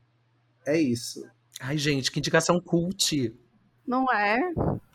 É 0.67 0.81
isso. 0.81 1.27
Ai, 1.61 1.77
gente, 1.77 2.11
que 2.11 2.19
indicação 2.19 2.61
cult. 2.61 3.35
Não 3.87 4.05
é? 4.13 4.39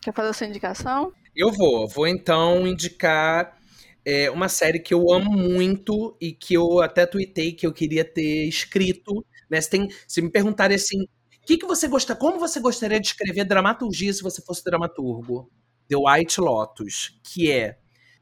Quer 0.01 0.13
fazer 0.13 0.29
a 0.29 0.33
sua 0.33 0.47
indicação? 0.47 1.11
Eu 1.35 1.51
vou. 1.51 1.87
Vou 1.87 2.07
então 2.07 2.65
indicar 2.67 3.57
é, 4.05 4.29
uma 4.29 4.47
série 4.47 4.79
que 4.79 4.93
eu 4.93 5.11
amo 5.11 5.31
muito 5.31 6.15
e 6.21 6.31
que 6.31 6.53
eu 6.53 6.79
até 6.81 7.05
tuitei 7.05 7.53
que 7.53 7.65
eu 7.65 7.73
queria 7.73 8.05
ter 8.05 8.47
escrito. 8.47 9.25
Né? 9.49 9.59
Se, 9.59 9.69
tem, 9.69 9.89
se 10.07 10.21
me 10.21 10.29
perguntarem 10.29 10.75
assim, 10.75 11.07
que, 11.45 11.57
que 11.57 11.65
você 11.65 11.87
gosta, 11.87 12.15
como 12.15 12.39
você 12.39 12.59
gostaria 12.59 12.99
de 12.99 13.07
escrever 13.07 13.45
dramaturgia 13.45 14.13
se 14.13 14.23
você 14.23 14.41
fosse 14.41 14.63
dramaturgo? 14.63 15.51
The 15.89 15.97
White 15.97 16.39
Lotus, 16.39 17.19
que 17.23 17.51
é 17.51 17.77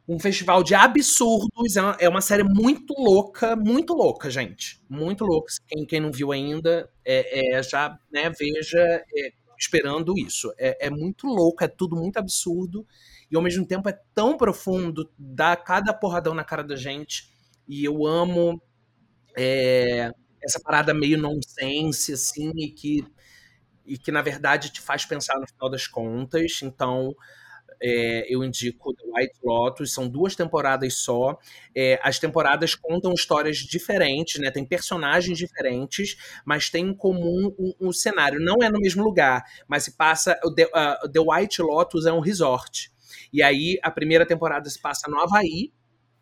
um 0.07 0.19
festival 0.19 0.63
de 0.63 0.73
absurdos, 0.73 1.75
é 1.77 1.81
uma, 1.81 1.97
é 1.99 2.09
uma 2.09 2.21
série 2.21 2.43
muito 2.43 2.93
louca, 2.97 3.55
muito 3.55 3.93
louca, 3.93 4.29
gente. 4.29 4.81
Muito 4.89 5.23
louca. 5.23 5.53
Quem, 5.67 5.85
quem 5.85 5.99
não 5.99 6.11
viu 6.11 6.31
ainda, 6.31 6.89
é, 7.05 7.57
é 7.57 7.63
já 7.63 7.97
né, 8.11 8.29
veja 8.29 8.79
é, 8.79 9.31
esperando 9.57 10.17
isso. 10.17 10.51
É, 10.57 10.87
é 10.87 10.89
muito 10.89 11.27
louco, 11.27 11.63
é 11.63 11.67
tudo 11.67 11.95
muito 11.95 12.17
absurdo 12.17 12.85
e 13.31 13.35
ao 13.35 13.41
mesmo 13.41 13.65
tempo 13.65 13.87
é 13.87 13.97
tão 14.13 14.35
profundo, 14.35 15.09
dá 15.17 15.55
cada 15.55 15.93
porradão 15.93 16.33
na 16.33 16.43
cara 16.43 16.63
da 16.63 16.75
gente. 16.75 17.29
E 17.67 17.85
eu 17.85 18.05
amo 18.05 18.61
é, 19.37 20.11
essa 20.43 20.59
parada 20.59 20.93
meio 20.93 21.17
nonsense, 21.17 22.13
assim, 22.13 22.51
e 22.55 22.69
que, 22.69 23.05
e 23.85 23.97
que 23.97 24.11
na 24.11 24.21
verdade 24.21 24.71
te 24.71 24.81
faz 24.81 25.05
pensar 25.05 25.39
no 25.39 25.47
final 25.47 25.69
das 25.69 25.87
contas. 25.87 26.59
Então, 26.63 27.15
é, 27.81 28.25
eu 28.33 28.43
indico 28.43 28.93
The 28.93 29.03
White 29.07 29.39
Lotus, 29.43 29.91
são 29.91 30.07
duas 30.07 30.35
temporadas 30.35 30.93
só. 30.95 31.37
É, 31.75 31.99
as 32.03 32.19
temporadas 32.19 32.75
contam 32.75 33.11
histórias 33.13 33.57
diferentes, 33.57 34.39
né? 34.39 34.51
Tem 34.51 34.63
personagens 34.63 35.37
diferentes, 35.37 36.15
mas 36.45 36.69
tem 36.69 36.87
em 36.87 36.93
comum 36.93 37.53
um, 37.57 37.87
um 37.87 37.91
cenário. 37.91 38.39
Não 38.39 38.57
é 38.61 38.69
no 38.69 38.79
mesmo 38.79 39.03
lugar, 39.03 39.43
mas 39.67 39.83
se 39.83 39.97
passa. 39.97 40.39
The, 40.55 40.65
uh, 40.65 41.11
The 41.11 41.19
White 41.19 41.61
Lotus 41.61 42.05
é 42.05 42.13
um 42.13 42.19
resort. 42.19 42.91
E 43.33 43.41
aí 43.41 43.79
a 43.81 43.89
primeira 43.89 44.25
temporada 44.25 44.69
se 44.69 44.79
passa 44.79 45.09
no 45.09 45.19
Havaí, 45.19 45.73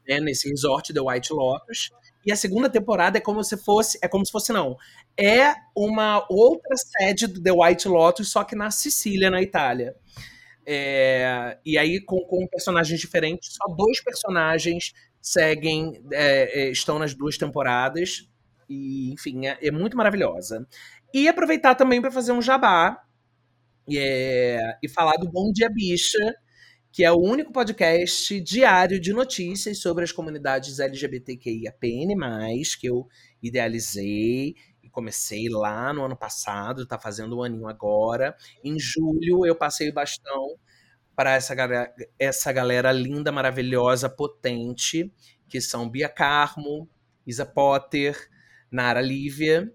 né, 0.07 0.19
nesse 0.19 0.49
resort 0.49 0.93
The 0.93 1.01
White 1.01 1.33
Lotus. 1.33 1.91
E 2.29 2.31
a 2.31 2.35
segunda 2.35 2.69
temporada 2.69 3.17
é 3.17 3.21
como 3.21 3.43
se 3.43 3.57
fosse, 3.57 3.97
é 4.03 4.07
como 4.07 4.23
se 4.23 4.31
fosse 4.31 4.53
não, 4.53 4.77
é 5.17 5.55
uma 5.75 6.23
outra 6.29 6.75
sede 6.77 7.25
do 7.25 7.41
The 7.41 7.51
White 7.51 7.87
Lotus, 7.87 8.31
só 8.31 8.43
que 8.43 8.55
na 8.55 8.69
Sicília, 8.69 9.31
na 9.31 9.41
Itália. 9.41 9.95
É, 10.63 11.57
e 11.65 11.75
aí 11.75 11.99
com, 11.99 12.19
com 12.19 12.45
personagens 12.45 12.99
diferentes, 12.99 13.55
só 13.55 13.73
dois 13.73 13.99
personagens 14.03 14.93
seguem, 15.19 16.03
é, 16.13 16.65
é 16.65 16.69
estão 16.69 16.99
nas 16.99 17.15
duas 17.15 17.35
temporadas. 17.35 18.29
E, 18.69 19.11
enfim, 19.11 19.47
é, 19.47 19.57
é 19.59 19.71
muito 19.71 19.97
maravilhosa. 19.97 20.67
E 21.11 21.27
aproveitar 21.27 21.73
também 21.73 21.99
para 21.99 22.11
fazer 22.11 22.31
um 22.31 22.43
jabá 22.43 23.03
é, 23.91 24.77
e 24.83 24.87
falar 24.87 25.15
do 25.15 25.27
Bom 25.27 25.51
Dia 25.51 25.67
Bicha, 25.67 26.35
que 26.91 27.03
é 27.03 27.11
o 27.11 27.19
único 27.19 27.51
podcast 27.51 28.39
diário 28.41 28.99
de 28.99 29.13
notícias 29.13 29.79
sobre 29.79 30.03
as 30.03 30.11
comunidades 30.11 30.79
LGBTQIAPN+, 30.79 32.15
que 32.79 32.87
eu 32.87 33.07
idealizei 33.41 34.55
e 34.81 34.89
comecei 34.89 35.47
lá 35.49 35.93
no 35.93 36.03
ano 36.03 36.15
passado, 36.15 36.83
está 36.83 36.97
fazendo 36.97 37.37
um 37.37 37.43
aninho 37.43 37.67
agora. 37.67 38.35
Em 38.63 38.79
julho 38.79 39.45
eu 39.45 39.55
passei 39.55 39.89
o 39.89 39.93
bastão 39.93 40.57
para 41.15 41.33
essa, 41.33 41.53
essa 42.17 42.51
galera 42.51 42.91
linda, 42.91 43.31
maravilhosa, 43.31 44.09
potente, 44.09 45.11
que 45.47 45.61
são 45.61 45.89
Bia 45.89 46.09
Carmo, 46.09 46.89
Isa 47.25 47.45
Potter, 47.45 48.17
Nara 48.71 49.01
Lívia 49.01 49.71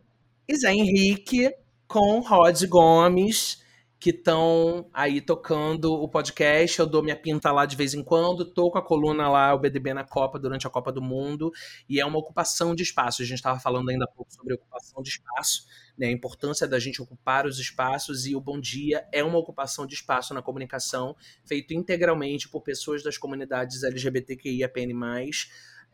e 0.48 0.56
Zé 0.56 0.72
Henrique 0.72 1.54
com 1.86 2.20
Rod 2.20 2.64
Gomes, 2.66 3.62
que 4.04 4.10
estão 4.10 4.86
aí 4.92 5.18
tocando 5.18 5.94
o 5.94 6.06
podcast. 6.06 6.78
Eu 6.78 6.84
dou 6.84 7.02
minha 7.02 7.16
pinta 7.16 7.50
lá 7.50 7.64
de 7.64 7.74
vez 7.74 7.94
em 7.94 8.04
quando, 8.04 8.44
tô 8.44 8.70
com 8.70 8.76
a 8.76 8.82
coluna 8.82 9.30
lá, 9.30 9.54
o 9.54 9.58
BDB 9.58 9.94
na 9.94 10.04
Copa, 10.04 10.38
durante 10.38 10.66
a 10.66 10.70
Copa 10.70 10.92
do 10.92 11.00
Mundo, 11.00 11.50
e 11.88 11.98
é 11.98 12.04
uma 12.04 12.18
ocupação 12.18 12.74
de 12.74 12.82
espaço. 12.82 13.22
A 13.22 13.24
gente 13.24 13.38
estava 13.38 13.58
falando 13.58 13.88
ainda 13.88 14.04
há 14.04 14.06
pouco 14.06 14.30
sobre 14.30 14.52
ocupação 14.52 15.02
de 15.02 15.08
espaço, 15.08 15.64
né, 15.96 16.08
a 16.08 16.10
importância 16.10 16.68
da 16.68 16.78
gente 16.78 17.00
ocupar 17.00 17.46
os 17.46 17.58
espaços, 17.58 18.26
e 18.26 18.36
o 18.36 18.40
Bom 18.42 18.60
Dia 18.60 19.08
é 19.10 19.24
uma 19.24 19.38
ocupação 19.38 19.86
de 19.86 19.94
espaço 19.94 20.34
na 20.34 20.42
comunicação, 20.42 21.16
feito 21.42 21.72
integralmente 21.72 22.46
por 22.46 22.60
pessoas 22.60 23.02
das 23.02 23.16
comunidades 23.16 23.82
LGBTQIAPN+, 23.84 24.92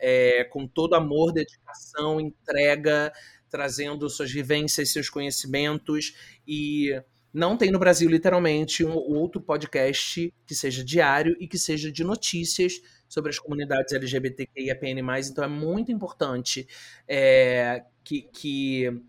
é, 0.01 0.43
com 0.51 0.67
todo 0.67 0.97
amor, 0.97 1.31
dedicação, 1.31 2.21
entrega, 2.21 3.13
trazendo 3.49 4.11
suas 4.11 4.33
vivências, 4.33 4.91
seus 4.91 5.09
conhecimentos 5.09 6.13
e 6.45 7.01
não 7.33 7.57
tem 7.57 7.71
no 7.71 7.79
Brasil, 7.79 8.11
literalmente, 8.11 8.85
um 8.85 8.95
outro 8.95 9.41
podcast 9.41 10.35
que 10.45 10.55
seja 10.55 10.85
diário 10.85 11.37
e 11.39 11.47
que 11.47 11.59
seja 11.59 11.91
de 11.91 12.03
notícias 12.03 12.81
sobre 13.09 13.31
as 13.31 13.39
comunidades 13.39 13.93
LGBTQIAPN+. 13.93 15.01
Então 15.31 15.45
é 15.45 15.49
muito 15.49 15.93
importante 15.93 16.67
é, 17.07 17.85
que, 18.03 18.23
que, 18.33 19.01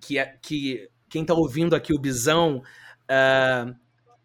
que, 0.00 0.24
que 0.42 0.90
quem 1.08 1.22
está 1.22 1.34
ouvindo 1.34 1.76
aqui 1.76 1.94
o 1.94 1.98
Bisão 1.98 2.58
uh, 2.58 3.74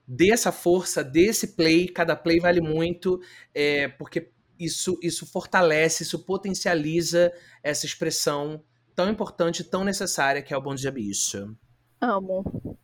dê 0.07 0.31
essa 0.31 0.51
força, 0.51 1.03
dê 1.03 1.25
esse 1.25 1.55
play. 1.55 1.87
Cada 1.87 2.15
play 2.15 2.39
vale 2.39 2.61
muito, 2.61 3.19
é, 3.53 3.87
porque 3.87 4.31
isso, 4.59 4.97
isso 5.01 5.25
fortalece, 5.25 6.03
isso 6.03 6.19
potencializa 6.25 7.31
essa 7.61 7.85
expressão 7.85 8.63
tão 8.95 9.09
importante, 9.09 9.63
tão 9.63 9.83
necessária 9.83 10.41
que 10.41 10.53
é 10.53 10.57
o 10.57 10.61
Bom 10.61 10.73
Dia 10.73 10.91
Bicho. 10.91 11.55
Amo. 12.01 12.77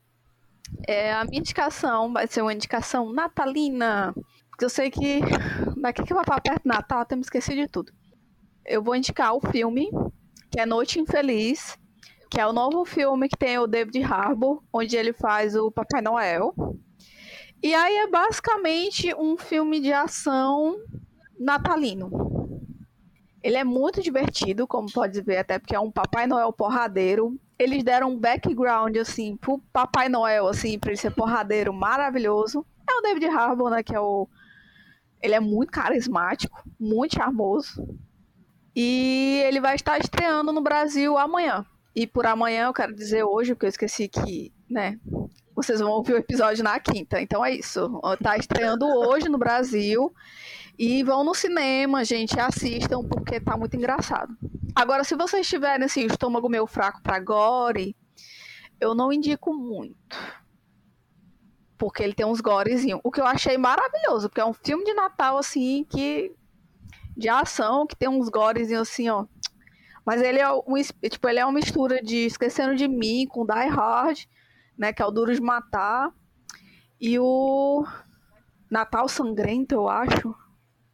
É, 0.87 1.13
a 1.13 1.23
minha 1.25 1.39
indicação 1.39 2.11
vai 2.13 2.27
ser 2.27 2.41
uma 2.41 2.53
indicação 2.53 3.11
natalina. 3.11 4.13
Eu 4.59 4.69
sei 4.69 4.91
que 4.91 5.21
daqui 5.77 6.03
que 6.03 6.13
vai 6.13 6.23
para 6.23 6.39
perto 6.39 6.63
do 6.63 6.69
Natal, 6.69 7.05
temos 7.05 7.27
esquecido 7.27 7.57
de 7.57 7.67
tudo. 7.67 7.91
Eu 8.65 8.83
vou 8.83 8.95
indicar 8.95 9.33
o 9.35 9.41
filme, 9.41 9.89
que 10.51 10.59
é 10.59 10.65
Noite 10.65 10.99
Infeliz, 10.99 11.77
que 12.29 12.39
é 12.39 12.47
o 12.47 12.53
novo 12.53 12.85
filme 12.85 13.27
que 13.27 13.37
tem 13.37 13.57
o 13.57 13.67
David 13.67 14.03
Harbour, 14.03 14.63
onde 14.71 14.95
ele 14.95 15.13
faz 15.13 15.55
o 15.55 15.71
Papai 15.71 16.01
Noel. 16.01 16.53
E 17.61 17.73
aí 17.73 17.97
é 17.97 18.07
basicamente 18.07 19.13
um 19.15 19.37
filme 19.37 19.79
de 19.79 19.91
ação 19.91 20.77
natalino. 21.39 22.40
Ele 23.43 23.57
é 23.57 23.63
muito 23.63 24.01
divertido, 24.01 24.67
como 24.67 24.91
pode 24.91 25.19
ver, 25.21 25.37
até 25.37 25.57
porque 25.57 25.75
é 25.75 25.79
um 25.79 25.91
Papai 25.91 26.27
Noel 26.27 26.53
porradeiro. 26.53 27.39
Eles 27.57 27.83
deram 27.83 28.11
um 28.11 28.17
background, 28.17 28.95
assim, 28.97 29.35
pro 29.35 29.59
Papai 29.73 30.09
Noel, 30.09 30.47
assim, 30.47 30.77
pra 30.77 30.91
ele 30.91 30.97
ser 30.97 31.11
porradeiro 31.11 31.73
maravilhoso. 31.73 32.65
É 32.87 32.93
o 32.93 33.01
David 33.01 33.25
Harbour, 33.27 33.69
né, 33.69 33.83
que 33.83 33.95
é 33.95 33.99
o... 33.99 34.27
Ele 35.21 35.35
é 35.35 35.39
muito 35.39 35.71
carismático, 35.71 36.63
muito 36.79 37.15
charmoso. 37.15 37.87
E 38.75 39.41
ele 39.45 39.59
vai 39.59 39.75
estar 39.75 39.99
estreando 39.99 40.51
no 40.51 40.61
Brasil 40.61 41.17
amanhã. 41.17 41.65
E 41.95 42.07
por 42.07 42.25
amanhã 42.25 42.67
eu 42.67 42.73
quero 42.73 42.95
dizer 42.95 43.23
hoje, 43.23 43.53
porque 43.53 43.65
eu 43.65 43.69
esqueci 43.69 44.07
que, 44.07 44.53
né, 44.69 44.97
vocês 45.53 45.79
vão 45.79 45.91
ouvir 45.91 46.13
o 46.13 46.17
episódio 46.17 46.63
na 46.63 46.79
quinta. 46.79 47.21
Então 47.21 47.43
é 47.43 47.53
isso. 47.53 48.01
Tá 48.23 48.37
estreando 48.37 48.85
hoje 48.85 49.29
no 49.29 49.37
Brasil. 49.37 50.11
E 50.77 51.03
vão 51.03 51.23
no 51.23 51.35
cinema, 51.35 52.03
gente, 52.03 52.39
assistam, 52.39 53.03
porque 53.03 53.39
tá 53.39 53.55
muito 53.55 53.75
engraçado. 53.75 54.35
Agora, 54.75 55.03
se 55.03 55.15
vocês 55.15 55.47
tiverem 55.47 55.85
assim, 55.85 56.05
estômago 56.05 56.49
meio 56.49 56.65
fraco 56.65 57.01
pra 57.01 57.19
gore, 57.19 57.95
eu 58.79 58.95
não 58.95 59.11
indico 59.11 59.53
muito. 59.53 60.17
Porque 61.77 62.01
ele 62.01 62.13
tem 62.13 62.25
uns 62.25 62.41
gorezinhos. 62.41 63.01
O 63.03 63.11
que 63.11 63.21
eu 63.21 63.25
achei 63.25 63.57
maravilhoso, 63.57 64.29
porque 64.29 64.41
é 64.41 64.45
um 64.45 64.53
filme 64.53 64.83
de 64.83 64.93
Natal, 64.93 65.37
assim, 65.37 65.85
que 65.89 66.31
de 67.15 67.29
ação, 67.29 67.85
que 67.85 67.95
tem 67.95 68.09
uns 68.09 68.29
gorezinhos 68.29 68.89
assim, 68.89 69.09
ó. 69.09 69.25
Mas 70.05 70.21
ele 70.21 70.39
é, 70.39 70.51
um, 70.51 70.73
tipo, 71.09 71.29
ele 71.29 71.39
é 71.39 71.45
uma 71.45 71.53
mistura 71.53 72.01
de 72.01 72.25
Esquecendo 72.25 72.75
de 72.75 72.87
Mim 72.87 73.27
com 73.27 73.45
Die 73.45 73.67
Hard, 73.69 74.25
né? 74.77 74.91
Que 74.91 75.01
é 75.01 75.05
o 75.05 75.11
Duro 75.11 75.33
de 75.33 75.41
Matar. 75.41 76.11
E 76.99 77.19
o 77.19 77.85
Natal 78.69 79.07
Sangrento, 79.07 79.75
eu 79.75 79.87
acho. 79.87 80.35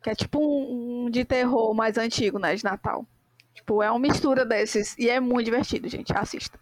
Que 0.08 0.12
é 0.12 0.16
tipo 0.16 0.40
um, 0.40 1.08
um 1.08 1.10
de 1.10 1.26
terror 1.26 1.74
mais 1.74 1.98
antigo, 1.98 2.40
né? 2.40 2.56
De 2.56 2.64
Natal. 2.64 3.06
Tipo, 3.54 3.84
é 3.84 3.92
uma 3.92 4.00
mistura 4.00 4.46
desses. 4.46 4.98
E 4.98 5.10
é 5.10 5.20
muito 5.20 5.44
divertido, 5.44 5.90
gente. 5.90 6.14
Assista. 6.14 6.58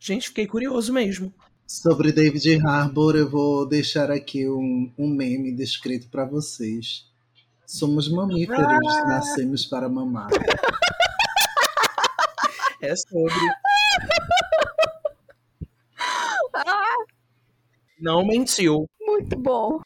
Gente, 0.00 0.28
fiquei 0.28 0.46
curioso 0.46 0.90
mesmo. 0.90 1.30
Sobre 1.66 2.10
David 2.10 2.66
Harbour, 2.66 3.16
eu 3.16 3.28
vou 3.28 3.68
deixar 3.68 4.10
aqui 4.10 4.48
um, 4.48 4.90
um 4.96 5.08
meme 5.08 5.52
descrito 5.52 6.08
para 6.08 6.24
vocês. 6.24 7.04
Somos 7.66 8.08
mamíferos, 8.10 8.58
ah! 8.58 9.08
nascemos 9.08 9.66
para 9.66 9.86
mamar. 9.86 10.30
É 12.80 12.96
sobre. 12.96 13.34
Ah! 16.56 17.04
Não 18.00 18.24
mentiu. 18.24 18.88
Muito 19.00 19.36
bom. 19.36 19.80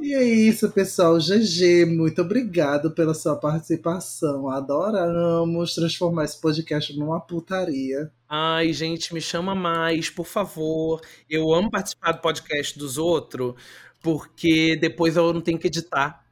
E 0.00 0.14
é 0.14 0.22
isso, 0.22 0.70
pessoal. 0.70 1.18
GG, 1.18 1.84
muito 1.84 2.22
obrigado 2.22 2.92
pela 2.92 3.12
sua 3.14 3.34
participação. 3.34 4.48
Adoramos 4.48 5.74
transformar 5.74 6.24
esse 6.24 6.40
podcast 6.40 6.96
numa 6.96 7.20
putaria. 7.20 8.10
Ai, 8.28 8.72
gente, 8.72 9.12
me 9.12 9.20
chama 9.20 9.56
mais, 9.56 10.08
por 10.08 10.24
favor. 10.24 11.00
Eu 11.28 11.52
amo 11.52 11.70
participar 11.70 12.12
do 12.12 12.20
podcast 12.20 12.78
dos 12.78 12.96
outros, 12.96 13.54
porque 14.00 14.76
depois 14.76 15.16
eu 15.16 15.32
não 15.32 15.40
tenho 15.40 15.58
que 15.58 15.66
editar. 15.66 16.24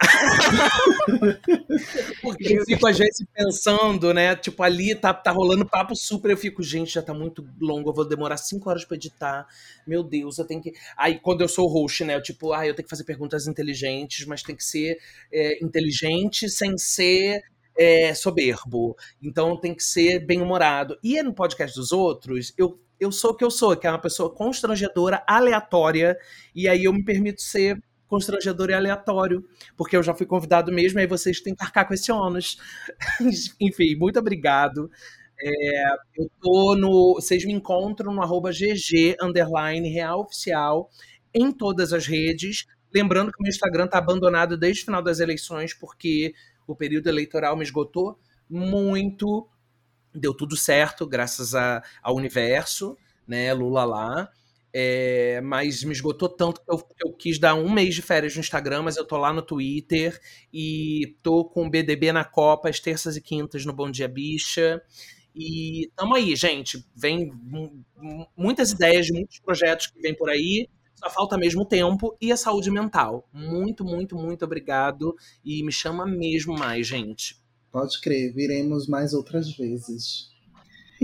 Porque 2.22 2.58
eu 2.58 2.64
fico 2.64 2.86
às 2.86 2.98
vezes 2.98 3.24
pensando, 3.32 4.12
né? 4.12 4.34
Tipo, 4.36 4.62
ali 4.62 4.94
tá, 4.94 5.12
tá 5.14 5.30
rolando 5.30 5.66
papo 5.66 5.94
super. 5.94 6.30
Eu 6.30 6.36
fico, 6.36 6.62
gente, 6.62 6.94
já 6.94 7.02
tá 7.02 7.14
muito 7.14 7.46
longo. 7.60 7.90
Eu 7.90 7.94
vou 7.94 8.06
demorar 8.06 8.36
cinco 8.36 8.70
horas 8.70 8.84
pra 8.84 8.96
editar. 8.96 9.46
Meu 9.86 10.02
Deus, 10.02 10.38
eu 10.38 10.46
tenho 10.46 10.62
que. 10.62 10.72
Aí, 10.96 11.18
quando 11.20 11.40
eu 11.40 11.48
sou 11.48 11.68
host, 11.68 12.04
né? 12.04 12.16
Eu, 12.16 12.22
tipo, 12.22 12.52
ah, 12.52 12.66
eu 12.66 12.74
tenho 12.74 12.84
que 12.84 12.90
fazer 12.90 13.04
perguntas 13.04 13.46
inteligentes, 13.46 14.26
mas 14.26 14.42
tem 14.42 14.56
que 14.56 14.64
ser 14.64 14.98
é, 15.32 15.64
inteligente 15.64 16.48
sem 16.48 16.76
ser 16.76 17.42
é, 17.76 18.14
soberbo. 18.14 18.96
Então 19.22 19.58
tem 19.58 19.74
que 19.74 19.82
ser 19.82 20.24
bem-humorado. 20.24 20.98
E 21.02 21.22
no 21.22 21.34
podcast 21.34 21.76
dos 21.76 21.92
outros, 21.92 22.52
eu, 22.56 22.78
eu 22.98 23.10
sou 23.10 23.32
o 23.32 23.36
que 23.36 23.44
eu 23.44 23.50
sou, 23.50 23.76
que 23.76 23.86
é 23.86 23.90
uma 23.90 24.00
pessoa 24.00 24.32
constrangedora, 24.32 25.22
aleatória, 25.26 26.16
e 26.54 26.68
aí 26.68 26.84
eu 26.84 26.92
me 26.92 27.04
permito 27.04 27.42
ser 27.42 27.78
constrangedor 28.14 28.70
e 28.70 28.74
aleatório, 28.74 29.44
porque 29.76 29.96
eu 29.96 30.02
já 30.04 30.14
fui 30.14 30.24
convidado 30.24 30.70
mesmo, 30.70 31.00
aí 31.00 31.06
vocês 31.06 31.40
têm 31.40 31.52
que 31.52 31.64
arcar 31.64 31.86
com 31.86 31.94
esse 31.94 32.12
ônus. 32.12 32.58
Enfim, 33.60 33.96
muito 33.96 34.20
obrigado. 34.20 34.88
É, 35.36 35.94
eu 36.16 36.30
tô 36.40 36.76
no. 36.76 37.14
Vocês 37.14 37.44
me 37.44 37.52
encontram 37.52 38.14
no 38.14 38.22
arroba 38.22 38.52
GG 38.52 39.16
underline 39.20 39.88
real 39.88 40.20
oficial 40.20 40.88
em 41.34 41.50
todas 41.50 41.92
as 41.92 42.06
redes. 42.06 42.66
Lembrando 42.94 43.32
que 43.32 43.40
o 43.40 43.42
meu 43.42 43.50
Instagram 43.50 43.88
tá 43.88 43.98
abandonado 43.98 44.56
desde 44.56 44.82
o 44.82 44.84
final 44.84 45.02
das 45.02 45.18
eleições, 45.18 45.74
porque 45.74 46.32
o 46.68 46.76
período 46.76 47.08
eleitoral 47.08 47.56
me 47.56 47.64
esgotou 47.64 48.16
muito. 48.48 49.48
Deu 50.14 50.32
tudo 50.32 50.56
certo, 50.56 51.04
graças 51.04 51.56
a, 51.56 51.82
ao 52.00 52.14
universo, 52.14 52.96
né? 53.26 53.52
Lula 53.52 53.84
lá. 53.84 54.30
É, 54.76 55.40
mas 55.40 55.84
me 55.84 55.92
esgotou 55.92 56.28
tanto 56.28 56.60
que 56.60 56.72
eu, 56.72 56.82
eu, 57.04 57.12
quis 57.12 57.38
dar 57.38 57.54
um 57.54 57.70
mês 57.70 57.94
de 57.94 58.02
férias 58.02 58.34
no 58.34 58.40
Instagram, 58.40 58.82
mas 58.82 58.96
eu 58.96 59.04
tô 59.04 59.16
lá 59.16 59.32
no 59.32 59.40
Twitter 59.40 60.20
e 60.52 61.16
tô 61.22 61.44
com 61.44 61.64
o 61.64 61.70
BDB 61.70 62.10
na 62.10 62.24
Copa, 62.24 62.68
às 62.68 62.80
terças 62.80 63.16
e 63.16 63.20
quintas 63.20 63.64
no 63.64 63.72
Bom 63.72 63.88
Dia 63.88 64.08
Bicha. 64.08 64.82
E 65.32 65.92
tamo 65.94 66.16
aí, 66.16 66.34
gente. 66.34 66.84
Vem 66.92 67.30
muitas 68.36 68.72
ideias, 68.72 69.08
muitos 69.10 69.38
projetos 69.38 69.86
que 69.86 70.00
vem 70.00 70.12
por 70.12 70.28
aí. 70.28 70.68
Só 70.96 71.08
falta 71.08 71.38
mesmo 71.38 71.64
tempo 71.64 72.16
e 72.20 72.32
a 72.32 72.36
saúde 72.36 72.68
mental. 72.68 73.28
Muito, 73.32 73.84
muito, 73.84 74.16
muito 74.16 74.44
obrigado. 74.44 75.14
E 75.44 75.62
me 75.62 75.70
chama 75.70 76.04
mesmo 76.04 76.52
mais, 76.52 76.84
gente. 76.84 77.36
Pode 77.70 78.00
crer, 78.00 78.32
viremos 78.32 78.88
mais 78.88 79.14
outras 79.14 79.56
vezes. 79.56 80.33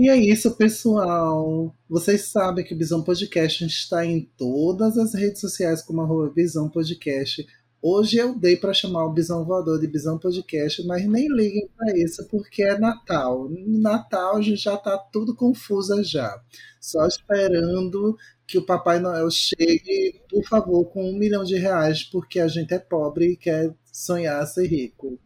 E 0.01 0.09
é 0.09 0.17
isso, 0.17 0.57
pessoal. 0.57 1.75
Vocês 1.87 2.23
sabem 2.23 2.65
que 2.65 2.73
o 2.73 2.75
Bisão 2.75 3.03
Podcast 3.03 3.63
está 3.63 4.03
em 4.03 4.27
todas 4.35 4.97
as 4.97 5.13
redes 5.13 5.39
sociais 5.39 5.83
como 5.83 6.01
arroba 6.01 6.33
Bisão 6.33 6.67
Podcast. 6.67 7.45
Hoje 7.79 8.17
eu 8.17 8.33
dei 8.33 8.57
para 8.57 8.73
chamar 8.73 9.05
o 9.05 9.13
Bisão 9.13 9.45
Voador 9.45 9.79
de 9.79 9.85
Bisão 9.85 10.17
Podcast, 10.17 10.83
mas 10.87 11.05
nem 11.05 11.27
liguem 11.27 11.69
para 11.77 11.95
isso 11.95 12.27
porque 12.31 12.63
é 12.63 12.79
Natal. 12.79 13.47
Natal 13.51 14.37
a 14.37 14.41
gente 14.41 14.63
já 14.63 14.75
tá 14.75 14.97
tudo 14.97 15.35
confusa 15.35 16.03
já. 16.03 16.35
Só 16.79 17.05
esperando 17.05 18.17
que 18.47 18.57
o 18.57 18.65
Papai 18.65 18.99
Noel 18.99 19.29
chegue, 19.29 20.19
por 20.27 20.43
favor, 20.45 20.83
com 20.85 21.11
um 21.11 21.15
milhão 21.15 21.43
de 21.43 21.57
reais, 21.57 22.01
porque 22.01 22.39
a 22.39 22.47
gente 22.47 22.73
é 22.73 22.79
pobre 22.79 23.33
e 23.33 23.37
quer 23.37 23.71
sonhar 23.93 24.47
ser 24.47 24.65
rico. 24.65 25.19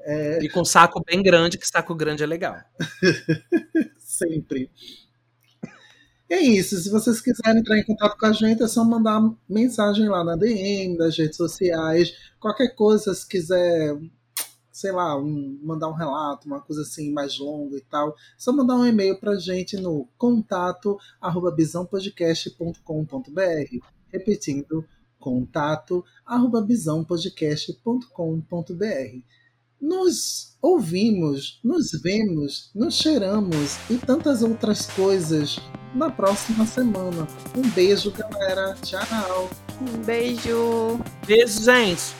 É... 0.00 0.42
E 0.42 0.48
com 0.48 0.64
saco 0.64 1.00
bem 1.06 1.22
grande, 1.22 1.58
que 1.58 1.68
saco 1.68 1.94
grande 1.94 2.24
é 2.24 2.26
legal. 2.26 2.56
Sempre. 4.20 4.70
É 6.28 6.38
isso. 6.38 6.76
Se 6.76 6.90
vocês 6.90 7.20
quiserem 7.20 7.60
entrar 7.60 7.78
em 7.78 7.84
contato 7.84 8.18
com 8.18 8.26
a 8.26 8.32
gente, 8.32 8.60
é 8.62 8.68
só 8.68 8.84
mandar 8.84 9.20
mensagem 9.48 10.08
lá 10.08 10.22
na 10.22 10.36
DM, 10.36 10.98
das 10.98 11.16
redes 11.16 11.38
sociais. 11.38 12.12
Qualquer 12.38 12.74
coisa, 12.74 13.14
se 13.14 13.26
quiser, 13.26 13.98
sei 14.70 14.92
lá, 14.92 15.18
um, 15.18 15.58
mandar 15.62 15.88
um 15.88 15.94
relato, 15.94 16.46
uma 16.46 16.60
coisa 16.60 16.82
assim 16.82 17.10
mais 17.12 17.38
longa 17.38 17.78
e 17.78 17.80
tal, 17.80 18.10
é 18.10 18.14
só 18.36 18.52
mandar 18.52 18.76
um 18.76 18.84
e-mail 18.86 19.18
pra 19.18 19.36
gente 19.36 19.78
no 19.78 20.06
contato 20.18 20.98
arroba 21.20 21.50
bisãopodcast.com.br. 21.50 23.86
Repetindo, 24.12 24.84
contato 25.18 26.04
arroba 26.26 26.60
bisãopodcast.com.br 26.60 29.39
nos 29.80 30.56
ouvimos, 30.60 31.58
nos 31.64 31.90
vemos, 32.02 32.70
nos 32.74 32.94
cheiramos 32.94 33.76
e 33.88 33.96
tantas 33.96 34.42
outras 34.42 34.86
coisas 34.86 35.58
na 35.94 36.10
próxima 36.10 36.66
semana. 36.66 37.26
Um 37.56 37.68
beijo, 37.70 38.12
galera. 38.12 38.76
Tchau. 38.82 39.50
Um 39.80 40.02
beijo. 40.04 41.00
Beijo, 41.26 41.62
gente. 41.62 42.14